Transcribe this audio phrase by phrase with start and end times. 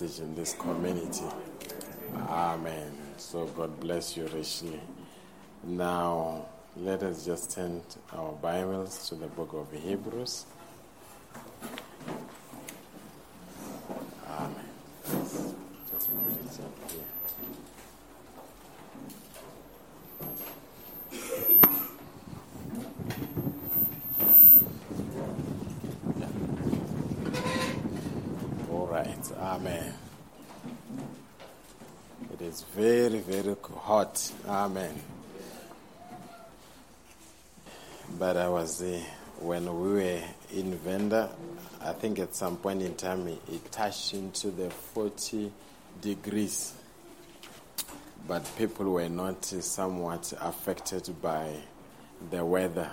[0.00, 1.24] message in this community.
[2.28, 2.92] Amen.
[3.16, 4.80] So God bless you richly.
[5.64, 6.46] Now,
[6.76, 10.46] let us just turn our Bibles to the book of Hebrews.
[14.30, 14.54] Amen.
[15.90, 17.04] Just put it up here.
[28.70, 29.32] All right.
[29.40, 29.94] Amen.
[32.32, 34.30] It is very, very hot.
[34.46, 34.94] Amen.
[38.28, 39.00] But I was, uh,
[39.40, 40.20] when we were
[40.52, 41.30] in Venda,
[41.80, 45.50] I think at some point in time it, touched into the 40
[46.02, 46.74] degrees.
[48.26, 51.54] But people were not somewhat affected by
[52.30, 52.90] the weather.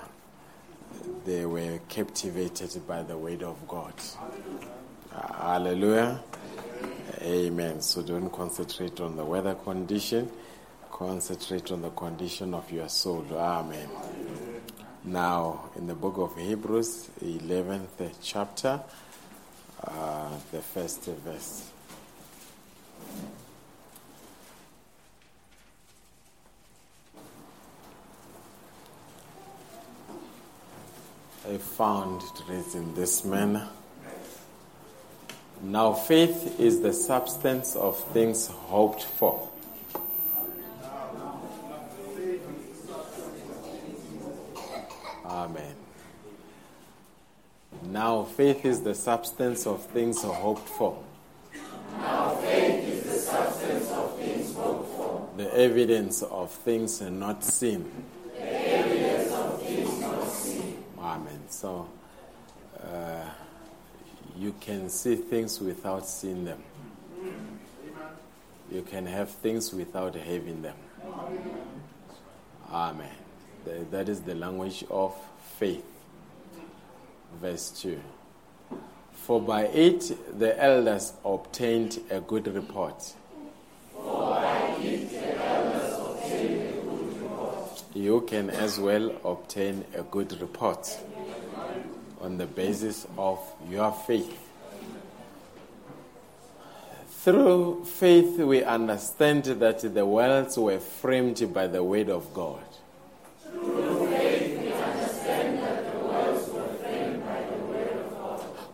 [1.25, 3.93] They were captivated by the word of God.
[5.37, 6.23] Hallelujah.
[7.21, 7.81] Amen.
[7.81, 10.31] So don't concentrate on the weather condition,
[10.89, 13.25] concentrate on the condition of your soul.
[13.33, 13.89] Amen.
[15.07, 18.81] Now, in the book of Hebrews, 11th chapter,
[19.83, 21.69] uh, the first verse.
[31.47, 33.69] I found it reads in this manner.
[35.61, 39.49] Now, faith is the substance of things hoped for.
[45.35, 45.75] Amen.
[47.83, 50.97] Now, faith is the substance of things hoped for.
[51.97, 57.91] Now faith is the substance of things hoped for, The evidence of things not seen.
[58.33, 60.83] the evidence of things not seen.
[60.99, 61.41] Amen.
[61.49, 61.89] So,
[62.81, 63.29] uh,
[64.37, 66.63] you can see things without seeing them.
[68.71, 70.77] You can have things without having them.
[72.71, 73.24] Amen.
[73.65, 75.15] Th- That is the language of
[75.57, 75.83] faith.
[77.41, 77.99] Verse 2.
[79.13, 83.13] For by it the elders obtained a good report.
[87.93, 90.97] You can as well obtain a good report
[92.21, 93.39] on the basis of
[93.69, 94.37] your faith.
[97.09, 102.64] Through faith, we understand that the worlds were framed by the word of God.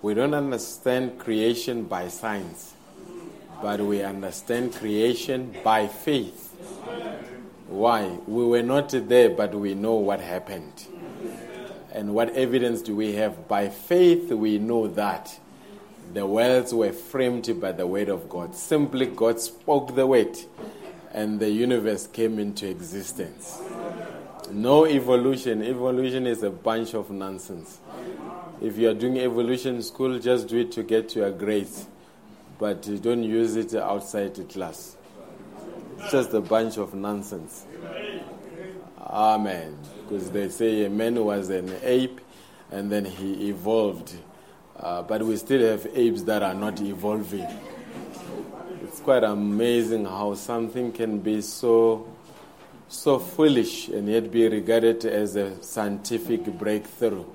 [0.02, 2.74] We don't understand creation by science,
[3.62, 6.50] but we understand creation by faith.
[7.68, 8.18] Why?
[8.26, 10.88] We were not there, but we know what happened.
[11.94, 13.48] And what evidence do we have?
[13.48, 15.40] By faith, we know that
[16.14, 18.56] the worlds were framed by the word of God.
[18.56, 20.36] Simply, God spoke the word,
[21.14, 23.62] and the universe came into existence.
[24.52, 25.64] No evolution.
[25.64, 27.80] Evolution is a bunch of nonsense.
[28.62, 31.88] If you are doing evolution school, just do it to get your grades,
[32.60, 34.98] but don't use it outside the class.
[36.00, 37.66] It's just a bunch of nonsense.
[39.00, 39.78] Amen.
[40.04, 42.20] Because they say a man was an ape
[42.72, 44.14] and then he evolved.
[44.78, 47.48] Uh, but we still have apes that are not evolving.
[48.84, 52.08] It's quite amazing how something can be so
[52.92, 57.26] so foolish and yet be regarded as a scientific breakthrough.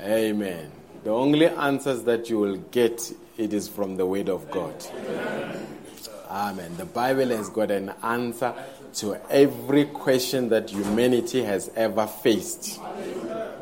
[0.00, 0.72] Amen.
[1.04, 4.74] The only answers that you will get it is from the word of God.
[6.28, 6.76] Amen.
[6.76, 8.52] The Bible has got an answer
[8.94, 12.80] to every question that humanity has ever faced.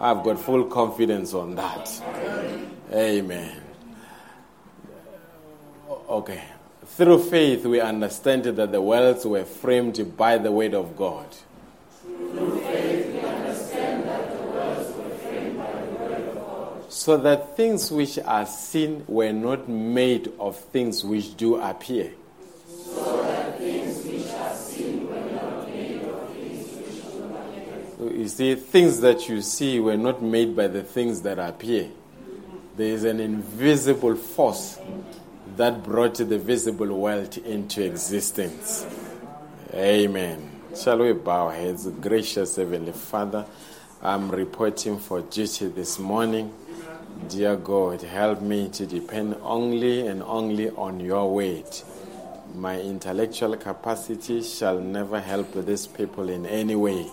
[0.00, 2.02] I've got full confidence on that.
[2.92, 3.60] Amen.
[6.08, 6.42] Okay.
[6.86, 11.26] Through faith, we understand that the worlds were framed by the word of God.
[16.88, 22.12] So that things which are seen were not made of things which do appear.
[28.00, 31.90] You see, things that you see were not made by the things that appear.
[32.76, 34.78] There is an invisible force
[35.56, 38.86] that brought the visible world into existence.
[39.72, 40.50] Amen.
[40.76, 41.86] Shall we bow heads?
[41.88, 43.46] Gracious Heavenly Father,
[44.02, 46.52] I'm reporting for duty this morning.
[47.30, 51.64] Dear God, help me to depend only and only on your word.
[52.54, 57.06] My intellectual capacity shall never help these people in any way.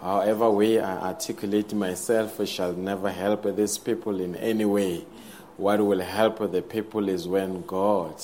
[0.00, 5.04] However way I articulate myself shall never help these people in any way.
[5.58, 8.14] What will help the people is when God,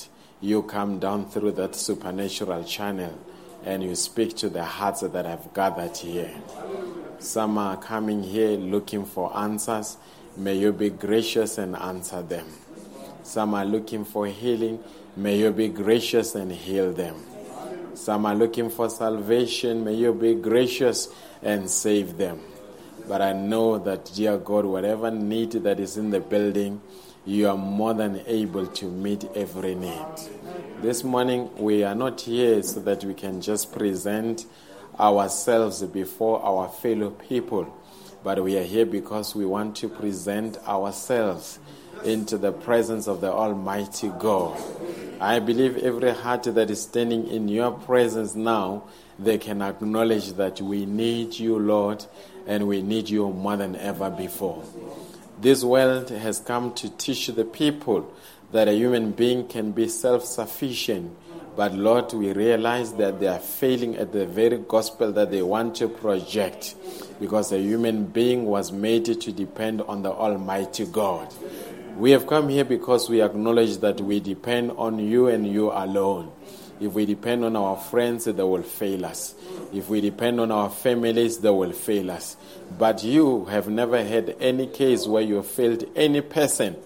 [0.40, 3.12] you come down through that supernatural channel
[3.64, 6.30] and you speak to the hearts that have gathered here.
[7.18, 9.96] Some are coming here looking for answers.
[10.36, 12.46] May you be gracious and answer them.
[13.24, 14.78] Some are looking for healing.
[15.16, 17.16] May you be gracious and heal them.
[17.94, 19.82] Some are looking for salvation.
[19.84, 21.08] May you be gracious
[21.42, 22.40] and save them.
[23.08, 26.80] But I know that, dear God, whatever need that is in the building,
[27.26, 30.04] you are more than able to meet every need.
[30.82, 34.44] This morning, we are not here so that we can just present
[35.00, 37.74] ourselves before our fellow people,
[38.22, 41.58] but we are here because we want to present ourselves
[42.04, 44.60] into the presence of the Almighty God.
[45.20, 48.84] I believe every heart that is standing in your presence now,
[49.18, 52.04] they can acknowledge that we need you, Lord,
[52.46, 54.62] and we need you more than ever before.
[55.44, 58.10] This world has come to teach the people
[58.52, 61.14] that a human being can be self sufficient.
[61.54, 65.74] But Lord, we realize that they are failing at the very gospel that they want
[65.76, 66.76] to project
[67.20, 71.28] because a human being was made to depend on the Almighty God.
[71.98, 76.32] We have come here because we acknowledge that we depend on you and you alone.
[76.80, 79.34] If we depend on our friends, they will fail us.
[79.72, 82.36] If we depend on our families, they will fail us.
[82.78, 86.76] But you have never had any case where you failed any person.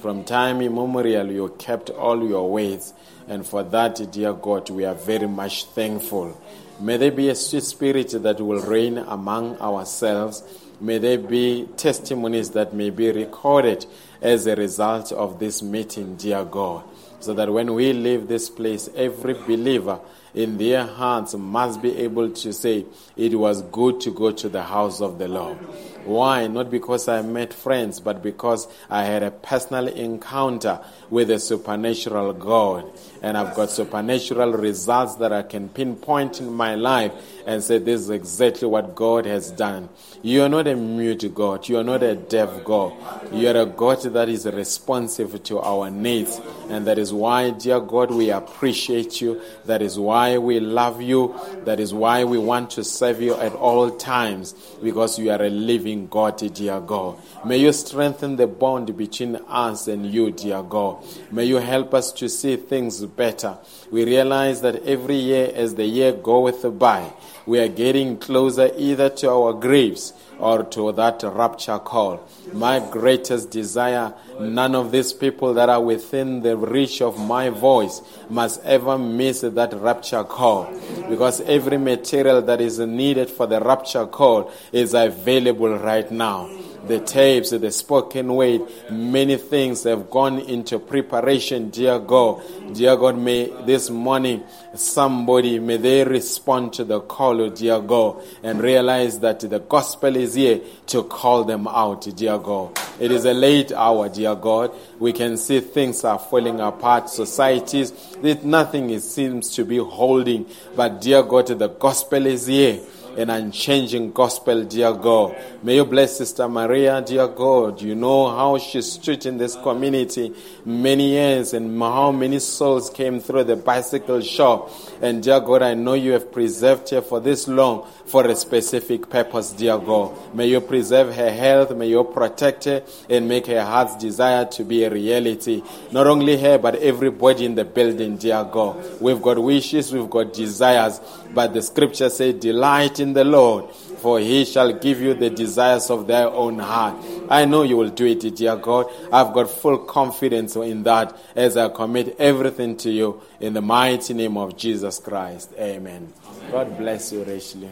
[0.00, 2.92] From time immemorial, you kept all your ways.
[3.28, 6.40] And for that, dear God, we are very much thankful.
[6.80, 10.42] May there be a sweet spirit that will reign among ourselves.
[10.80, 13.84] May there be testimonies that may be recorded
[14.22, 16.84] as a result of this meeting, dear God.
[17.20, 20.00] So that when we leave this place, every believer
[20.34, 22.86] in their hearts must be able to say,
[23.16, 25.58] It was good to go to the house of the Lord.
[26.04, 26.46] Why?
[26.46, 32.32] Not because I met friends, but because I had a personal encounter with a supernatural
[32.32, 32.90] God.
[33.22, 37.12] And I've got supernatural results that I can pinpoint in my life
[37.46, 39.88] and say, This is exactly what God has done.
[40.22, 41.68] You are not a mute God.
[41.68, 42.92] You are not a deaf God.
[43.32, 46.40] You are a God that is responsive to our needs.
[46.68, 49.40] And that is why, dear God, we appreciate you.
[49.64, 51.34] That is why we love you.
[51.64, 55.50] That is why we want to serve you at all times because you are a
[55.50, 57.18] living God, dear God.
[57.44, 61.04] May you strengthen the bond between us and you, dear God.
[61.30, 63.56] May you help us to see things better.
[63.90, 67.12] We realize that every year, as the year goeth by,
[67.44, 72.26] we are getting closer either to our graves or to that rapture call.
[72.52, 78.00] My greatest desire, none of these people that are within the reach of my voice
[78.28, 80.72] must ever miss that rapture call.
[81.08, 86.48] Because every material that is needed for the rapture call is available right now
[86.86, 92.42] the tapes, the spoken word, many things have gone into preparation, dear God.
[92.72, 94.42] Dear God, may this morning
[94.74, 100.16] somebody, may they respond to the call, oh dear God, and realize that the gospel
[100.16, 102.78] is here to call them out, dear God.
[102.98, 104.72] It is a late hour, dear God.
[104.98, 110.46] We can see things are falling apart, societies, that nothing seems to be holding.
[110.76, 112.80] But dear God, the gospel is here
[113.20, 115.36] an unchanging gospel, dear God.
[115.62, 117.82] May you bless Sister Maria, dear God.
[117.82, 120.32] You know how she stood in this community
[120.64, 124.70] many years and how many souls came through the bicycle shop.
[125.02, 129.08] And dear God, I know you have preserved her for this long for a specific
[129.10, 130.34] purpose, dear God.
[130.34, 134.64] May you preserve her health, may you protect her, and make her heart's desire to
[134.64, 135.62] be a reality.
[135.92, 139.00] Not only her, but everybody in the building, dear God.
[139.00, 141.00] We've got wishes, we've got desires,
[141.32, 145.90] but the scripture says, Delight in the Lord, for he shall give you the desires
[145.90, 146.96] of thy own heart.
[147.28, 148.86] I know you will do it, dear God.
[149.12, 154.14] I've got full confidence in that as I commit everything to you in the mighty
[154.14, 155.52] name of Jesus Christ.
[155.58, 156.12] Amen.
[156.50, 157.70] God bless you richly.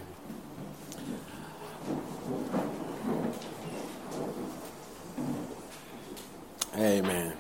[6.76, 7.37] Amen.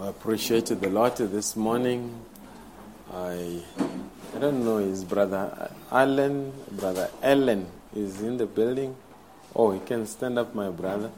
[0.00, 2.20] I appreciated the Lord this morning.
[3.12, 3.62] I
[4.34, 8.94] I don't know his brother Alan, brother Ellen is in the building.
[9.56, 11.10] Oh, he can stand up, my brother.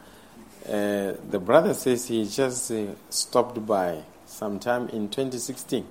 [0.67, 5.87] Uh, the brother says he just uh, stopped by sometime in 2016,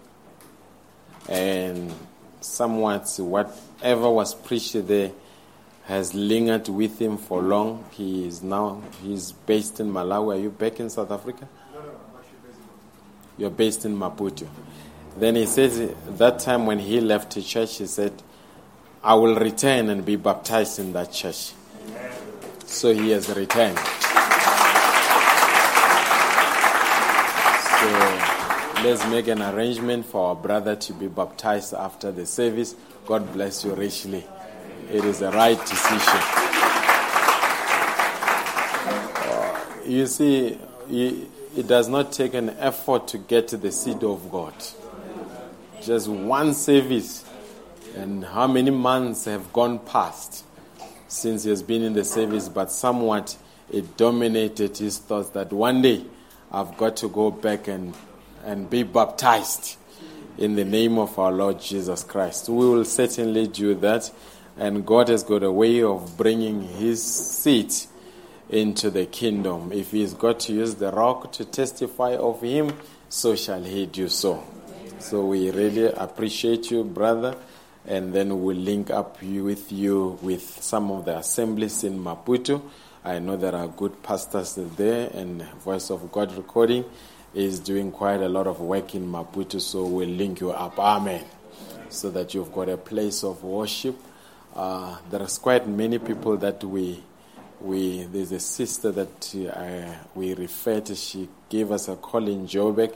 [1.28, 1.94] and
[2.42, 5.12] somewhat whatever was preached there
[5.86, 7.84] has lingered with him for long.
[7.92, 10.36] He is now he's based in Malawi.
[10.36, 11.48] Are you back in South Africa?
[11.74, 13.29] No, no, I'm actually based in Maputo.
[13.40, 14.48] You're based in Maputo.
[15.18, 18.12] Then he says that time when he left the church, he said,
[19.02, 21.54] "I will return and be baptized in that church."
[22.66, 23.80] So he has returned.
[27.80, 27.88] So
[28.84, 32.76] let's make an arrangement for our brother to be baptized after the service.
[33.06, 34.26] God bless you richly.
[34.92, 36.22] It is the right decision.
[39.16, 40.60] Uh, you see,
[41.60, 44.54] it does not take an effort to get to the seed of God.
[45.82, 47.26] Just one service,
[47.98, 50.46] and how many months have gone past
[51.10, 53.38] since he has been in the service, but somewhat
[53.70, 56.06] it dominated his thoughts that one day
[56.50, 57.94] I've got to go back and,
[58.46, 59.76] and be baptized
[60.38, 62.48] in the name of our Lord Jesus Christ.
[62.48, 64.10] We will certainly do that.
[64.58, 67.88] And God has got a way of bringing his seat
[68.50, 69.72] into the kingdom.
[69.72, 72.74] If he's got to use the rock to testify of him,
[73.10, 74.44] so shall he do so.
[75.00, 77.36] So we really appreciate you, brother.
[77.86, 82.62] And then we'll link up with you with some of the assemblies in Maputo.
[83.04, 86.86] I know there are good pastors there, and Voice of God Recording
[87.34, 90.78] is doing quite a lot of work in Maputo, so we'll link you up.
[90.78, 91.24] Amen.
[91.90, 93.96] So that you've got a place of worship
[94.56, 97.02] uh, there's quite many people that we
[97.62, 100.96] we there's a sister that uh, we refer to.
[100.96, 102.96] She gave us a call in Joburg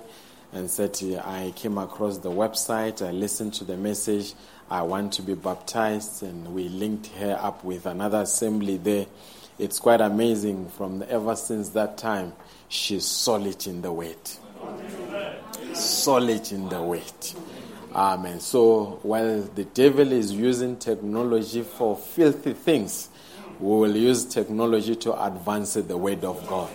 [0.51, 3.05] and said, "I came across the website.
[3.05, 4.34] I listened to the message.
[4.70, 9.05] I want to be baptized." And we linked her up with another assembly there.
[9.60, 10.70] It's quite amazing.
[10.70, 12.34] From ever since that time,
[12.70, 14.39] she's solid in the weight.
[15.74, 17.36] Solid in the weight.
[17.93, 18.39] Amen.
[18.39, 23.10] So while the devil is using technology for filthy things,
[23.60, 26.69] we will use technology to advance the word of God.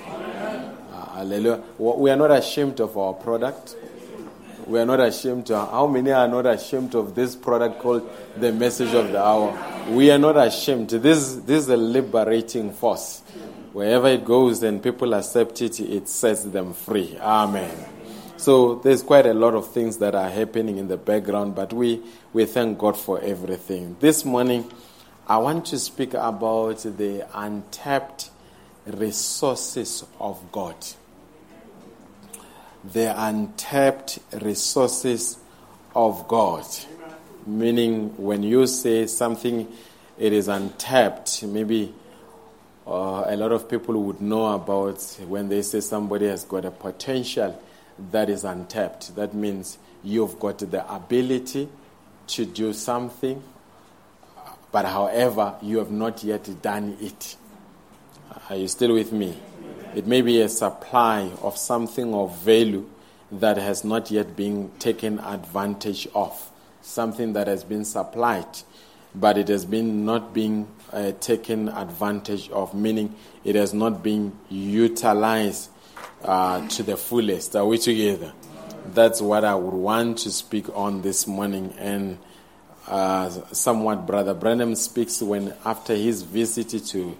[0.92, 1.62] Uh, hallelujah.
[1.78, 3.76] We are not ashamed of our product.
[4.66, 5.50] We are not ashamed.
[5.50, 9.56] Of, how many are not ashamed of this product called the message of the hour?
[9.90, 10.90] We are not ashamed.
[10.90, 13.20] This, this is a liberating force.
[13.72, 17.16] Wherever it goes and people accept it, it sets them free.
[17.20, 17.74] Amen.
[18.36, 22.02] So there's quite a lot of things that are happening in the background, but we,
[22.32, 23.96] we thank God for everything.
[24.00, 24.70] This morning,
[25.28, 28.30] I want to speak about the untapped
[28.86, 30.74] resources of God.
[32.92, 35.36] The untapped resources
[35.94, 36.64] of God.
[37.46, 39.70] Meaning, when you say something,
[40.18, 41.94] it is untapped, maybe
[42.86, 46.70] uh, a lot of people would know about when they say somebody has got a
[46.70, 47.60] potential
[48.12, 49.14] that is untapped.
[49.14, 51.68] That means you've got the ability
[52.28, 53.42] to do something,
[54.70, 57.36] but however, you have not yet done it.
[58.50, 59.36] Are you still with me?
[59.94, 62.88] It may be a supply of something of value
[63.32, 66.50] that has not yet been taken advantage of,
[66.82, 68.46] something that has been supplied,
[69.14, 73.14] but it has been not being uh, taken advantage of, meaning
[73.44, 75.70] it has not been utilized
[76.22, 77.56] uh, to the fullest.
[77.56, 78.32] Are we together?
[78.94, 81.74] That's what I would want to speak on this morning.
[81.78, 82.18] And
[82.88, 87.16] uh, somewhat, Brother Branham speaks when after his visit to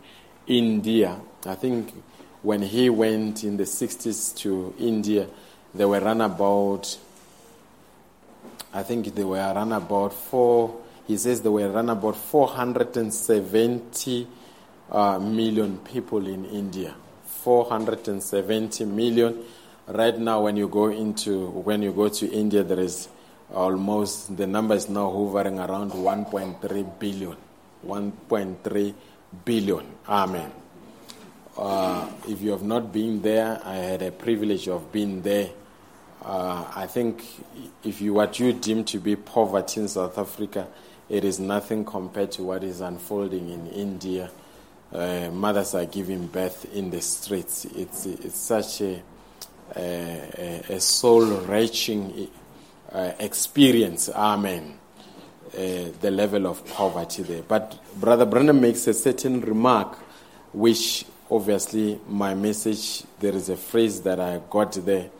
[0.46, 1.94] India, I think
[2.42, 5.28] when he went in the 60s to India,
[5.74, 6.98] they were run about,
[8.72, 14.26] I think they were run about four, he says they were run about 470
[14.90, 16.94] uh, million people in India.
[17.26, 19.44] 470 million.
[19.86, 23.08] Right now, when you go into when you go to India, there is
[23.54, 27.36] almost the number is now hovering around 1.3 billion.
[27.86, 28.94] 1.3
[29.44, 29.86] billion.
[30.08, 30.52] Amen.
[31.56, 35.50] Uh, if you have not been there, I had a privilege of being there.
[36.24, 37.24] Uh, I think
[37.84, 40.68] if you what you deem to be poverty in South Africa,
[41.08, 44.30] it is nothing compared to what is unfolding in India.
[44.92, 47.64] Uh, mothers are giving birth in the streets.
[47.64, 49.02] It's it's such a
[49.76, 52.30] a, a soul-wrenching
[52.92, 54.08] uh, experience.
[54.08, 54.78] Amen.
[55.54, 57.42] Uh, the level of poverty there.
[57.42, 59.96] But Brother Branham makes a certain remark,
[60.52, 65.10] which obviously my message, there is a phrase that I got there,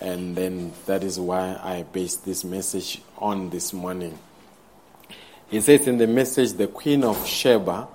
[0.00, 4.18] and then that is why I based this message on this morning.
[5.48, 7.88] He says in the message, the Queen of Sheba,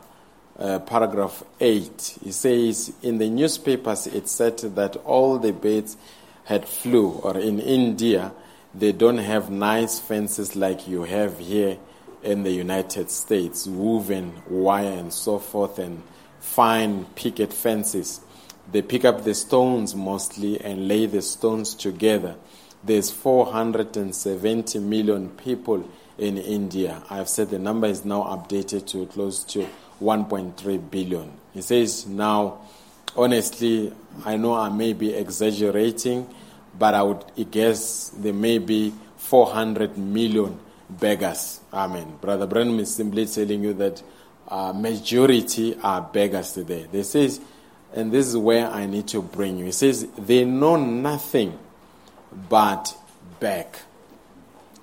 [0.59, 5.97] uh, paragraph 8, he says, In the newspapers it said that all the birds
[6.45, 8.31] had flew, or in India,
[8.73, 11.77] they don't have nice fences like you have here
[12.23, 16.03] in the United States, woven wire and so forth, and
[16.39, 18.21] fine picket fences.
[18.71, 22.35] They pick up the stones mostly and lay the stones together.
[22.83, 27.01] There's 470 million people in India.
[27.09, 29.67] I've said the number is now updated to close to
[30.01, 31.31] 1.3 billion.
[31.53, 32.59] He says, now,
[33.15, 33.93] honestly,
[34.25, 36.27] I know I may be exaggerating,
[36.77, 40.59] but I would guess there may be 400 million
[40.89, 41.59] beggars.
[41.73, 42.17] Amen.
[42.21, 44.01] Brother Branham is simply telling you that
[44.47, 46.87] uh, majority are beggars today.
[46.91, 47.41] They says,
[47.93, 49.65] and this is where I need to bring you.
[49.65, 51.57] He says, they know nothing
[52.49, 52.95] but
[53.39, 53.67] beg.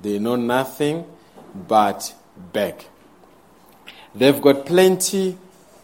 [0.01, 1.07] They know nothing
[1.69, 2.15] but
[2.53, 2.85] beg.
[4.15, 5.39] They've got plenty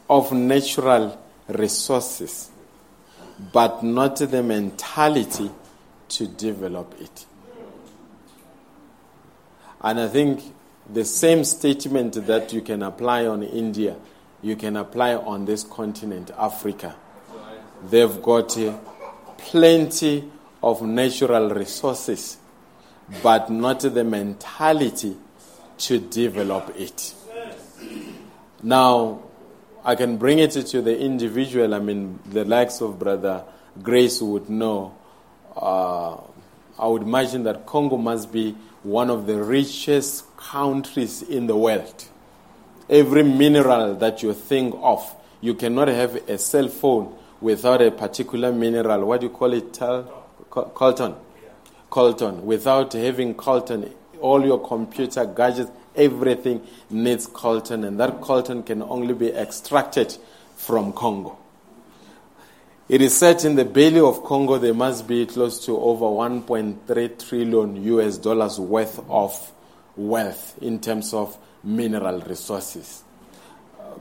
[0.09, 1.18] of natural
[1.49, 2.51] resources,
[3.53, 5.51] but not the mentality
[6.11, 7.27] to develop it.
[9.81, 10.42] And I think
[10.92, 13.96] the same statement that you can apply on India,
[14.42, 16.96] you can apply on this continent, Africa.
[17.88, 18.77] They've got uh,
[19.38, 20.31] plenty
[20.62, 22.37] of natural resources,
[23.23, 25.16] but not the mentality
[25.79, 27.14] to develop it.
[28.62, 29.23] Now,
[29.83, 31.75] I can bring it to the individual.
[31.75, 33.44] I mean, the likes of Brother
[33.83, 34.94] Grace would know.
[35.56, 36.16] Uh,
[36.78, 42.04] I would imagine that Congo must be one of the richest countries in the world.
[42.88, 48.52] Every mineral that you think of, you cannot have a cell phone without a particular
[48.52, 49.04] mineral.
[49.04, 49.72] What do you call it?
[49.72, 51.16] Coltan.
[51.90, 52.40] Coltan.
[52.42, 59.14] Without having coltan, all your computer gadgets, everything needs coltan, and that coltan can only
[59.14, 60.16] be extracted
[60.56, 61.36] from Congo.
[62.90, 67.29] It is said in the belly of Congo there must be close to over 1.3
[67.29, 69.53] trillion US dollars worth of
[69.94, 73.05] wealth in terms of mineral resources.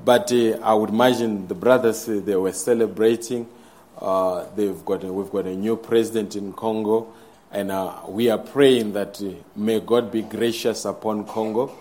[0.04, 3.48] But uh, I would imagine the brothers uh, they were celebrating.
[3.96, 7.14] Uh, they've got we've got a new president in Congo,
[7.52, 11.72] and uh, we are praying that uh, may God be gracious upon Congo.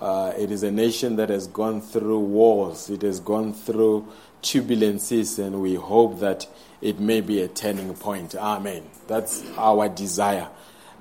[0.00, 2.90] Uh, it is a nation that has gone through wars.
[2.90, 4.06] It has gone through
[4.44, 6.46] turbulences, and we hope that
[6.80, 8.34] it may be a turning point.
[8.36, 8.82] Amen.
[9.08, 10.48] That's our desire.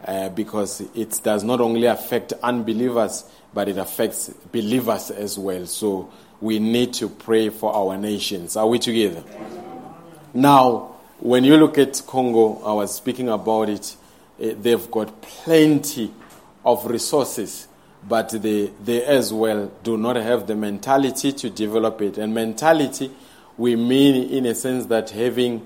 [0.06, 5.65] Uh, because it does not only affect unbelievers, but it affects believers as well.
[5.65, 8.58] So we need to pray for our nations.
[8.58, 9.23] Are we together?
[10.34, 13.95] Now, when you look at Congo, I was speaking about it,
[14.41, 16.12] uh, they've got plenty
[16.65, 17.69] of resources,
[18.06, 22.17] but they, they as well do not have the mentality to develop it.
[22.17, 23.10] And mentality
[23.58, 25.66] we mean, in a sense, that having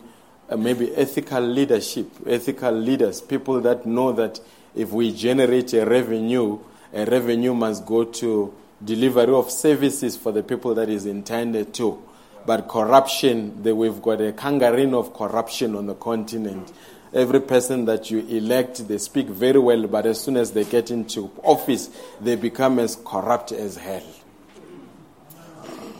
[0.50, 4.39] uh, maybe ethical leadership, ethical leaders, people that know that
[4.76, 6.60] if we generate a revenue,
[6.93, 12.02] a revenue must go to delivery of services for the people that is intended to.
[12.45, 16.71] But corruption, the, we've got a kangaroo of corruption on the continent.
[17.13, 20.91] Every person that you elect, they speak very well, but as soon as they get
[20.91, 21.89] into office,
[22.21, 24.04] they become as corrupt as hell.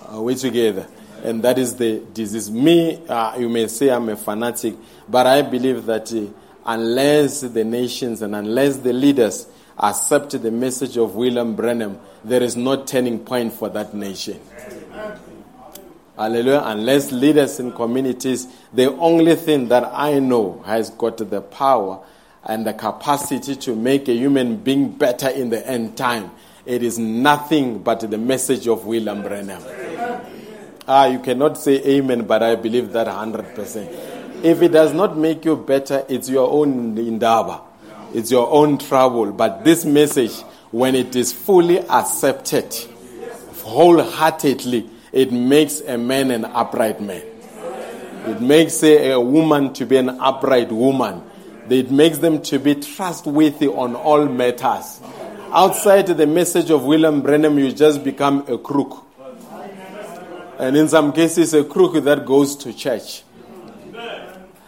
[0.10, 0.88] Are we together?
[1.28, 2.50] And that is the disease.
[2.50, 4.76] Me, uh, you may say I'm a fanatic,
[5.10, 6.28] but I believe that uh,
[6.66, 9.46] unless the nations and unless the leaders
[9.78, 14.40] accept the message of William Branham, there is no turning point for that nation.
[16.18, 16.62] Hallelujah.
[16.64, 22.06] Unless leaders in communities, the only thing that I know has got the power
[22.46, 26.32] and the capacity to make a human being better in the end time.
[26.66, 30.37] It is nothing but the message of William Branham.
[30.90, 34.44] Ah, you cannot say amen, but I believe that 100%.
[34.44, 37.60] If it does not make you better, it's your own indaba.
[38.14, 39.34] It's your own trouble.
[39.34, 40.40] But this message,
[40.72, 42.74] when it is fully accepted,
[43.64, 47.24] wholeheartedly, it makes a man an upright man.
[48.28, 51.22] It makes a, a woman to be an upright woman.
[51.70, 55.02] It makes them to be trustworthy on all matters.
[55.52, 59.07] Outside the message of William Branham, you just become a crook.
[60.60, 63.24] And in some cases, a crook that goes to church.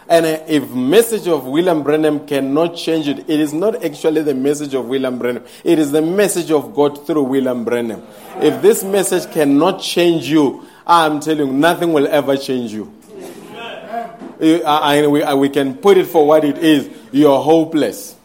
[0.07, 4.73] And if message of William Branham cannot change it, it is not actually the message
[4.73, 5.43] of William Branham.
[5.63, 8.01] It is the message of God through William Branham.
[8.37, 12.91] If this message cannot change you, I'm telling you, nothing will ever change you.
[14.39, 16.89] We, we can put it for what it is.
[17.11, 18.15] You are hopeless.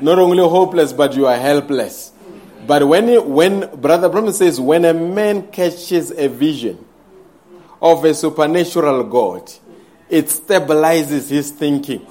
[0.00, 2.11] Not only hopeless, but you are helpless.
[2.66, 6.84] But when, when Brother Branham says, when a man catches a vision
[7.80, 9.50] of a supernatural God,
[10.08, 12.06] it stabilizes his thinking.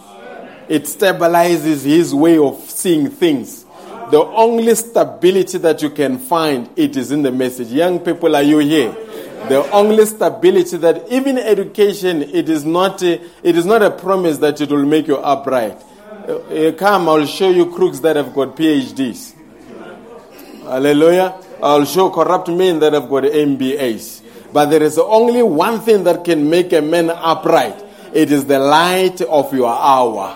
[0.68, 3.66] It stabilizes his way of seeing things.
[4.10, 7.70] The only stability that you can find, it is in the message.
[7.70, 8.92] Young people, are you here?
[9.48, 14.38] The only stability that even education, it is not a, it is not a promise
[14.40, 15.82] that it will make you upright.
[16.28, 19.34] Uh, uh come, I'll show you crooks that have got PhDs.
[20.72, 21.36] Hallelujah.
[21.62, 24.22] I'll show corrupt men that have got MBAs.
[24.54, 27.84] But there is only one thing that can make a man upright.
[28.14, 30.34] It is the light of your hour.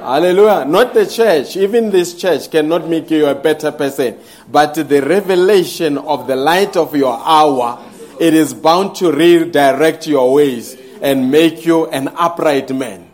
[0.00, 0.64] Hallelujah.
[0.64, 1.58] Not the church.
[1.58, 4.18] Even this church cannot make you a better person.
[4.50, 7.84] But the revelation of the light of your hour,
[8.18, 13.10] it is bound to redirect your ways and make you an upright man.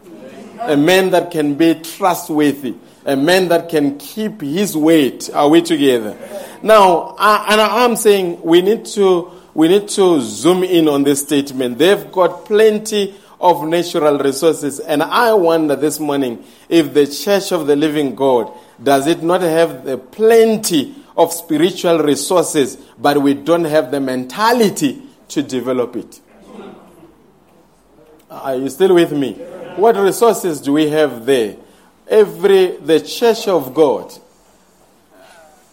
[0.60, 2.76] A man that can be trustworthy.
[3.04, 5.30] A man that can keep his weight.
[5.32, 6.16] Are we together?
[6.62, 11.22] Now, I, and I'm saying we need to we need to zoom in on this
[11.22, 11.78] statement.
[11.78, 14.80] They've got plenty of natural resources.
[14.80, 19.40] And I wonder this morning if the church of the living God does it not
[19.40, 26.20] have the plenty of spiritual resources, but we don't have the mentality to develop it.
[28.30, 29.32] Are you still with me?
[29.76, 31.56] What resources do we have there?
[32.10, 34.12] Every the church of God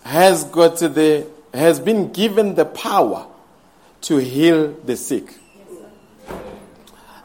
[0.04, 3.26] has got the has been given the power
[4.02, 5.34] to heal the sick.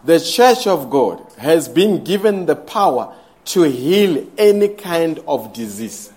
[0.05, 6.11] The church of God has been given the power to heal any kind of disease.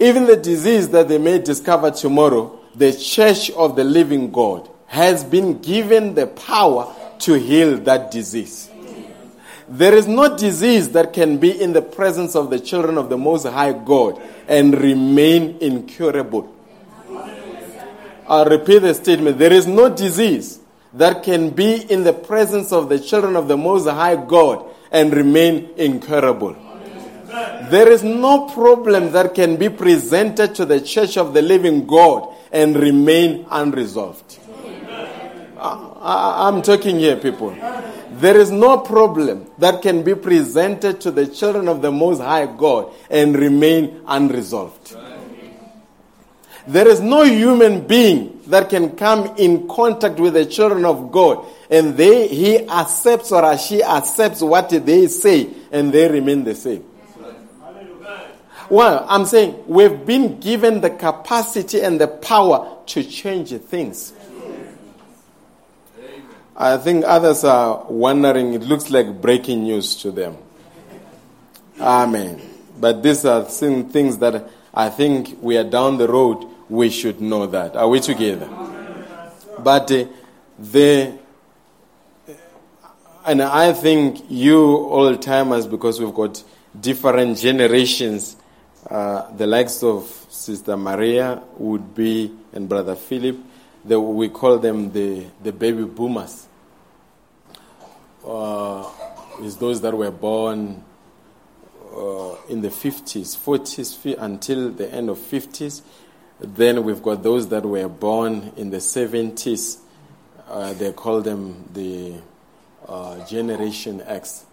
[0.00, 5.22] Even the disease that they may discover tomorrow, the church of the living God has
[5.22, 8.71] been given the power to heal that disease.
[9.72, 13.16] There is no disease that can be in the presence of the children of the
[13.16, 16.54] Most High God and remain incurable.
[18.28, 19.38] I'll repeat the statement.
[19.38, 20.60] There is no disease
[20.92, 25.10] that can be in the presence of the children of the Most High God and
[25.10, 26.54] remain incurable.
[27.70, 32.28] There is no problem that can be presented to the church of the living God
[32.52, 34.38] and remain unresolved.
[36.02, 37.56] I, am talking here, people.
[38.10, 42.46] There is no problem that can be presented to the children of the Most High
[42.46, 44.96] God and remain unresolved.
[46.66, 51.44] There is no human being that can come in contact with the children of God
[51.70, 56.84] and they, he accepts or she accepts what they say and they remain the same.
[58.70, 64.12] Well, I'm saying we've been given the capacity and the power to change things.
[66.56, 70.36] I think others are wondering, it looks like breaking news to them.
[71.80, 72.40] Amen.
[72.78, 77.46] But these are things that I think we are down the road we should know
[77.46, 77.76] that.
[77.76, 78.48] Are we together?
[79.58, 80.06] But uh,
[80.58, 81.18] the
[83.24, 86.42] and I think you old timers, because we've got
[86.78, 88.36] different generations,
[88.90, 93.38] uh, the likes of Sister Maria would be, and Brother Philip,
[93.84, 96.46] the, we call them the, the baby boomers.
[98.24, 98.88] Uh,
[99.40, 100.84] is those that were born
[101.94, 105.82] uh, in the 50s, 40s, until the end of 50s.
[106.40, 109.78] Then we've got those that were born in the 70s.
[110.48, 112.14] Uh, they call them the
[112.86, 114.44] uh, Generation X.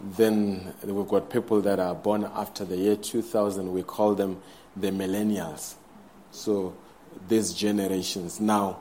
[0.00, 3.72] Then we've got people that are born after the year 2000.
[3.72, 4.42] We call them
[4.76, 5.74] the millennials.
[6.30, 6.74] So
[7.28, 8.40] these generations.
[8.40, 8.78] Now,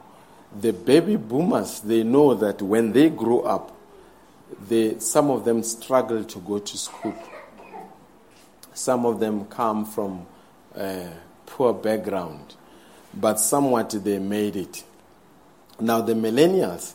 [0.60, 3.76] the baby boomers, they know that when they grow up,
[4.68, 7.16] they, some of them struggle to go to school.
[8.74, 10.26] Some of them come from
[10.76, 11.10] a
[11.46, 12.56] poor background,
[13.14, 14.84] but somewhat they made it.
[15.80, 16.94] Now, the millennials,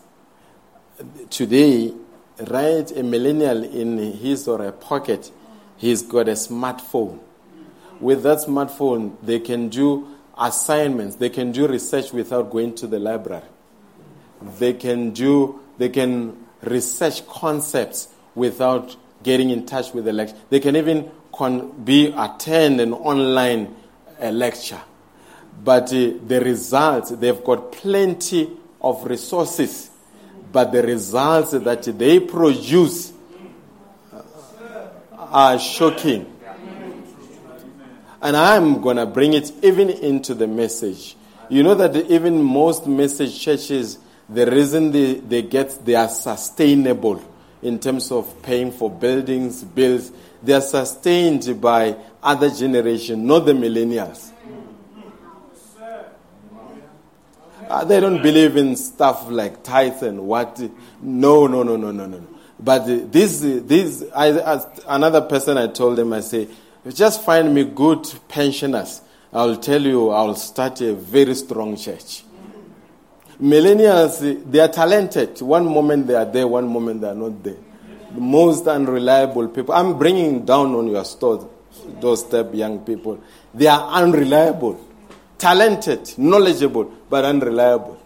[1.31, 1.93] today,
[2.47, 5.31] right, a millennial in his or her pocket,
[5.77, 7.19] he's got a smartphone.
[8.01, 12.99] With that smartphone, they can do assignments, they can do research without going to the
[12.99, 13.43] library.
[14.59, 20.37] They can do, they can research concepts without getting in touch with the lecture.
[20.51, 23.75] They can even con- be attend an online
[24.21, 24.81] uh, lecture.
[25.63, 29.91] But uh, the results, they've got plenty of resources,
[30.53, 33.13] but the results that they produce
[35.13, 36.38] are shocking.
[38.21, 41.17] And I'm going to bring it even into the message.
[41.49, 47.23] You know that even most message churches, the reason they, they get, they are sustainable
[47.63, 50.13] in terms of paying for buildings, bills.
[50.43, 54.33] They are sustained by other generation, not the millennials.
[57.69, 60.59] Uh, they don't believe in stuff like tithe and what.
[61.03, 62.27] No, no, no, no, no, no.
[62.59, 66.49] But this, this, I, another person I told them, I say,
[66.87, 69.03] just find me good pensioners.
[69.33, 72.25] I'll tell you, I'll start a very strong church.
[73.41, 75.41] Millennials, they are talented.
[75.43, 77.57] One moment they are there, one moment they are not there.
[78.15, 79.75] The most unreliable people.
[79.75, 81.49] I'm bringing down on your store,
[82.01, 83.23] doorstep young people.
[83.55, 84.81] They are unreliable,
[85.37, 88.01] talented, knowledgeable, but unreliable.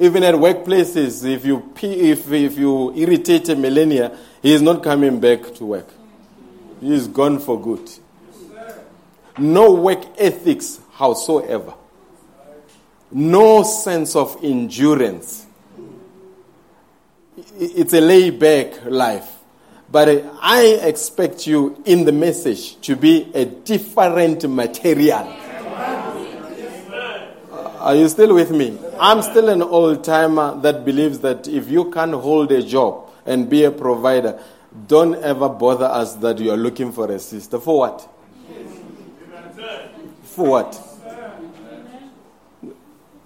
[0.00, 5.18] Even at workplaces, if you, if, if you irritate a millennial, he is not coming
[5.18, 5.88] back to work.
[6.80, 7.90] He is gone for good.
[9.38, 11.74] No work ethics howsoever.
[13.10, 15.46] No sense of endurance.
[17.58, 19.36] It's a lay back life.
[19.90, 20.08] But
[20.40, 25.34] I expect you in the message to be a different material.
[27.80, 28.76] Are you still with me?
[29.00, 33.48] I'm still an old timer that believes that if you can't hold a job and
[33.48, 34.38] be a provider,
[34.86, 37.58] don't ever bother us that you are looking for a sister.
[37.58, 38.08] For what?
[40.22, 40.84] For what?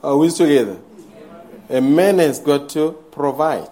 [0.03, 0.79] Are we together?
[1.69, 3.71] A man has got to provide.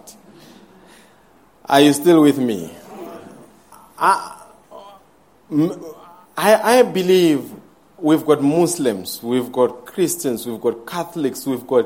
[1.65, 2.73] Are you still with me?
[3.97, 4.41] I,
[6.37, 7.51] I, I believe
[7.97, 11.85] we've got Muslims, we've got Christians, we've got Catholics, we've got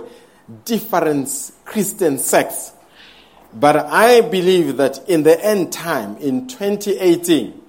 [0.63, 2.71] different Christian sects.
[3.55, 7.61] But I believe that in the end time, in 2018,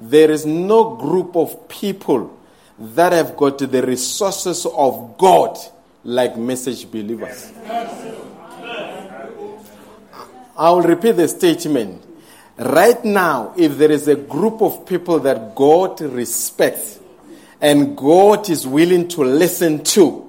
[0.00, 2.38] there is no group of people
[2.78, 5.58] that have got the resources of God
[6.04, 7.52] like message believers.
[10.58, 12.02] I will repeat the statement.
[12.56, 16.98] Right now, if there is a group of people that God respects
[17.60, 20.22] and God is willing to listen to,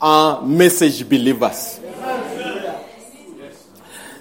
[0.00, 1.80] are message believers.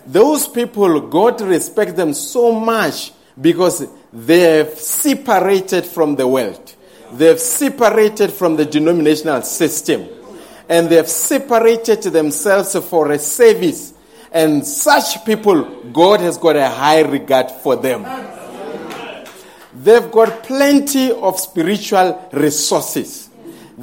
[0.08, 6.76] Those people, God respects them so much because they have separated from the world.
[7.12, 10.08] They have separated from the denominational system.
[10.70, 13.94] And they have separated themselves for a service.
[14.32, 18.04] And such people, God has got a high regard for them.
[19.74, 23.27] They've got plenty of spiritual resources.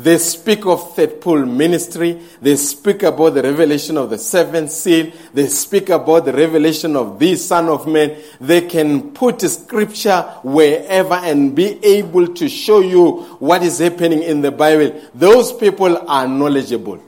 [0.04, 2.20] They speak of third pull ministry.
[2.42, 5.10] They speak about the revelation of the seventh seal.
[5.32, 8.14] They speak about the revelation of the Son of Man.
[8.38, 14.42] They can put scripture wherever and be able to show you what is happening in
[14.42, 15.00] the Bible.
[15.14, 17.02] Those people are knowledgeable.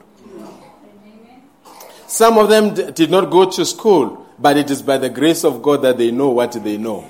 [2.07, 5.45] Some of them d- did not go to school, but it is by the grace
[5.45, 7.07] of God that they know what they know.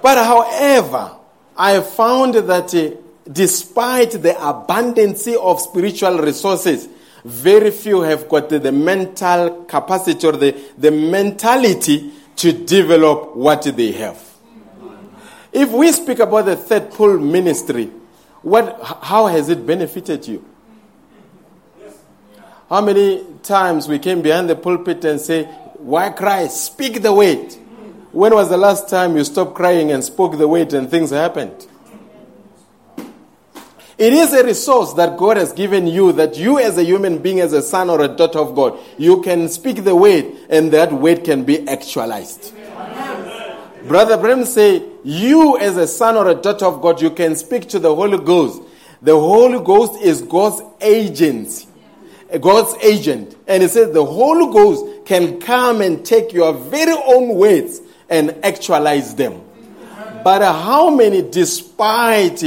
[0.00, 1.16] But however,
[1.54, 6.88] I found that uh, despite the abundance of spiritual resources,
[7.24, 13.92] very few have got the, mental capacity or the, the mentality to develop what they
[13.92, 14.24] have.
[15.52, 17.90] If we speak about the third pull ministry,
[18.42, 20.44] what, how has it benefited you?
[22.68, 25.44] How many times we came behind the pulpit and say,
[25.78, 26.46] Why cry?
[26.48, 27.54] Speak the word.
[28.12, 31.66] When was the last time you stopped crying and spoke the word and things happened?
[33.98, 37.40] It is a resource that God has given you that you, as a human being,
[37.40, 40.92] as a son or a daughter of God, you can speak the word and that
[40.92, 42.54] word can be actualized.
[43.88, 47.68] Brother Branham say, you as a son or a daughter of God, you can speak
[47.70, 48.62] to the Holy Ghost.
[49.02, 51.66] The Holy Ghost is God's agent.
[52.40, 53.36] God's agent.
[53.48, 58.38] And he says the Holy Ghost can come and take your very own words and
[58.44, 59.42] actualize them.
[60.22, 62.44] But how many, despite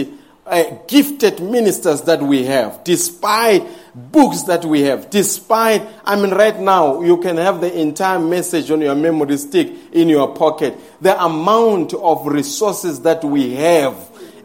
[0.52, 6.60] uh, gifted ministers that we have, despite books that we have, despite, I mean, right
[6.60, 10.78] now, you can have the entire message on your memory stick in your pocket.
[11.00, 13.96] The amount of resources that we have,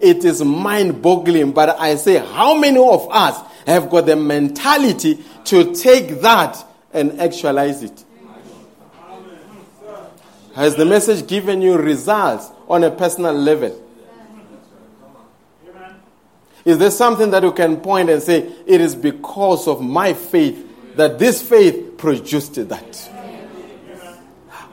[0.00, 1.50] it is mind boggling.
[1.50, 7.20] But I say, how many of us have got the mentality to take that and
[7.20, 8.04] actualize it?
[10.54, 13.85] Has the message given you results on a personal level?
[16.66, 20.96] Is there something that you can point and say, it is because of my faith
[20.96, 23.10] that this faith produced that?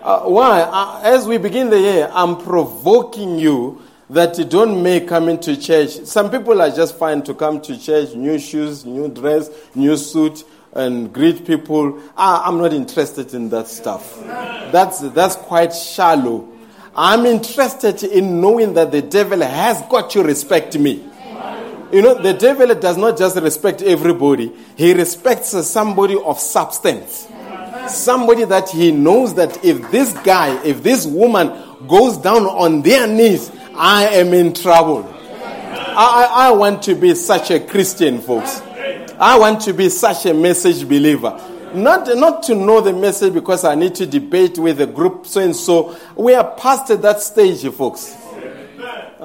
[0.01, 0.61] Uh, why?
[0.61, 3.79] Uh, as we begin the year, I'm provoking you
[4.09, 5.91] that you don't make coming to church.
[6.05, 10.45] Some people are just fine to come to church, new shoes, new dress, new suit,
[10.73, 12.01] and greet people.
[12.17, 14.19] I'm not interested in that stuff.
[14.71, 16.49] That's, that's quite shallow.
[16.95, 21.11] I'm interested in knowing that the devil has got to respect me.
[21.93, 27.27] You know, the devil does not just respect everybody, he respects somebody of substance.
[27.87, 31.51] Somebody that he knows that if this guy, if this woman
[31.87, 35.07] goes down on their knees, I am in trouble.
[35.95, 38.61] I, I, want to be such a Christian, folks.
[39.19, 41.39] I want to be such a message believer.
[41.75, 45.41] Not, not to know the message because I need to debate with a group so
[45.41, 45.95] and so.
[46.15, 48.22] We are past that stage, folks.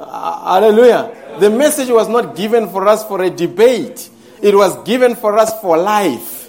[0.02, 1.36] Uh, hallelujah.
[1.40, 4.10] The message was not given for us for a debate,
[4.42, 6.48] it was given for us for life.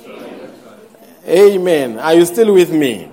[1.28, 2.00] Amen.
[2.00, 3.12] Are you still with me?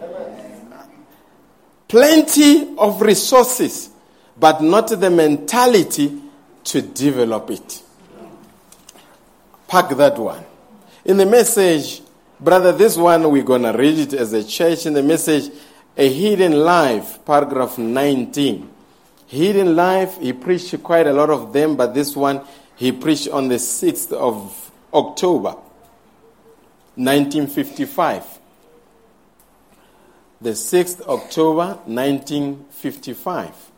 [1.88, 3.90] Plenty of resources,
[4.38, 6.22] but not the mentality
[6.64, 7.82] to develop it.
[9.68, 10.44] Pack that one.
[11.04, 12.00] In the message,
[12.40, 14.86] brother, this one we're going to read it as a church.
[14.86, 15.52] In the message,
[15.96, 18.70] A Hidden Life, paragraph 19.
[19.26, 22.42] Hidden Life, he preached quite a lot of them, but this one
[22.76, 25.56] he preached on the 6th of October,
[26.94, 28.38] 1955.
[30.40, 33.70] The 6th October, 1955.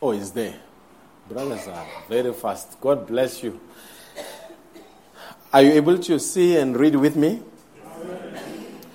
[0.00, 0.58] Oh, it's there.
[1.28, 2.80] Brothers are very fast.
[2.80, 3.60] God bless you.
[5.52, 7.42] Are you able to see and read with me?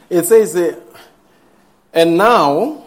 [0.10, 0.80] It says, uh,
[1.93, 2.84] and now,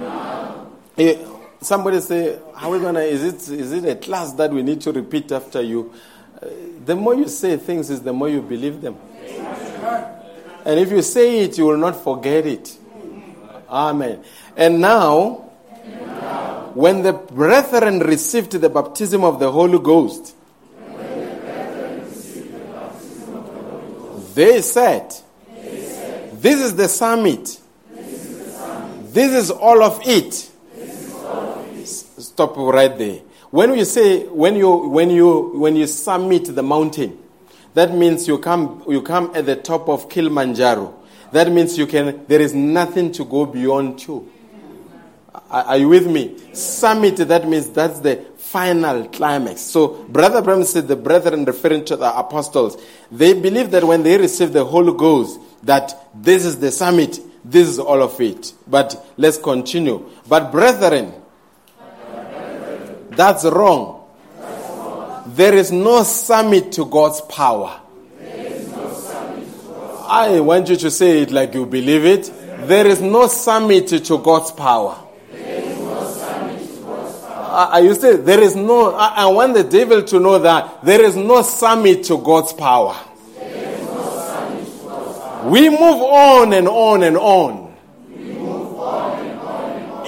[0.00, 1.12] uh,
[1.60, 3.00] somebody say, how we gonna?
[3.00, 5.92] Is it is it a class that we need to repeat after you?
[6.40, 6.46] Uh,
[6.84, 8.96] the more you say things, is the more you believe them.
[10.64, 12.76] And if you say it, you will not forget it.
[13.68, 14.22] Amen.
[14.56, 15.50] And now,
[16.74, 20.34] when the brethren received the baptism of the Holy Ghost,
[24.38, 25.12] They said,
[26.34, 27.58] This is the summit.
[27.90, 30.32] This is, all of it.
[31.84, 33.18] Stop right there.
[33.50, 37.18] When you say when you when you when you summit the mountain,
[37.74, 40.94] that means you come you come at the top of Kilimanjaro.
[41.32, 44.30] That means you can there is nothing to go beyond you.
[45.50, 46.36] Are you with me?
[46.54, 49.60] Summit, that means that's the final climax.
[49.60, 52.78] So, Brother Branham said the brethren, referring to the apostles,
[53.12, 57.68] they believe that when they receive the Holy Ghost, that this is the summit, this
[57.68, 58.52] is all of it.
[58.66, 60.08] But let's continue.
[60.26, 61.12] But, brethren,
[63.10, 64.04] that's wrong.
[65.26, 67.80] There is no summit to God's power.
[70.10, 72.32] I want you to say it like you believe it.
[72.66, 75.04] There is no summit to God's power.
[77.66, 81.16] I say, there is no, I, I, want the devil to know that there is
[81.16, 82.96] no summit to God's power.
[85.44, 87.74] We move on and on and on.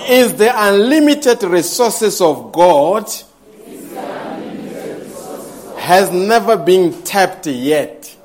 [0.08, 3.08] is the unlimited resources of God
[5.78, 8.16] has never been tapped yet.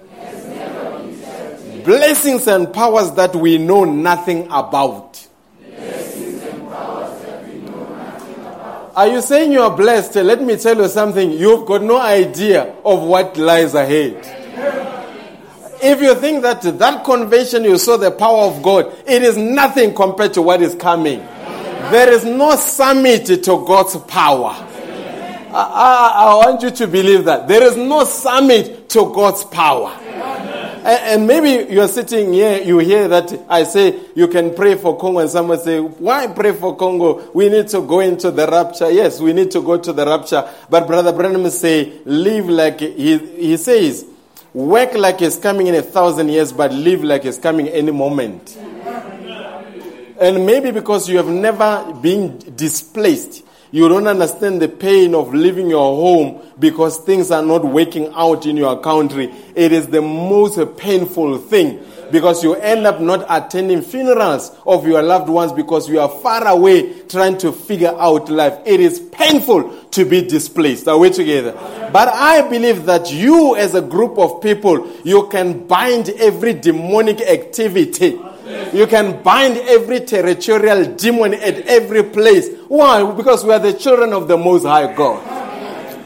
[1.84, 5.25] Blessings and powers that we know nothing about.
[8.96, 10.16] Are you saying you are blessed?
[10.16, 11.32] Let me tell you something.
[11.32, 14.16] You've got no idea of what lies ahead.
[15.84, 19.94] If you think that that convention you saw the power of God, it is nothing
[19.94, 21.20] compared to what is coming.
[21.20, 24.52] There is no summit to God's power.
[25.52, 27.50] I, I, I want you to believe that.
[27.50, 29.94] There is no summit to God's power.
[30.86, 35.20] And, maybe you're sitting here, you hear that I say you can pray for Congo,
[35.20, 37.32] and someone say, Why pray for Congo?
[37.32, 38.92] We need to go into the rapture.
[38.92, 40.48] Yes, we need to go to the rapture.
[40.70, 44.06] But Brother Branham say, Live like he, he says,
[44.54, 48.56] work like it's coming in a thousand years, but live like it's coming any moment.
[50.18, 53.44] And maybe because you have never been displaced,
[53.76, 58.46] you don't understand the pain of leaving your home because things are not working out
[58.46, 59.30] in your country.
[59.54, 65.02] It is the most painful thing because you end up not attending funerals of your
[65.02, 68.58] loved ones because you are far away trying to figure out life.
[68.66, 70.88] It is painful to be displaced.
[70.88, 71.52] Are we together?
[71.92, 77.20] But I believe that you as a group of people, you can bind every demonic
[77.20, 78.22] activity
[78.74, 82.50] you can bind every territorial demon at every place.
[82.68, 83.10] Why?
[83.12, 85.24] Because we are the children of the Most High God.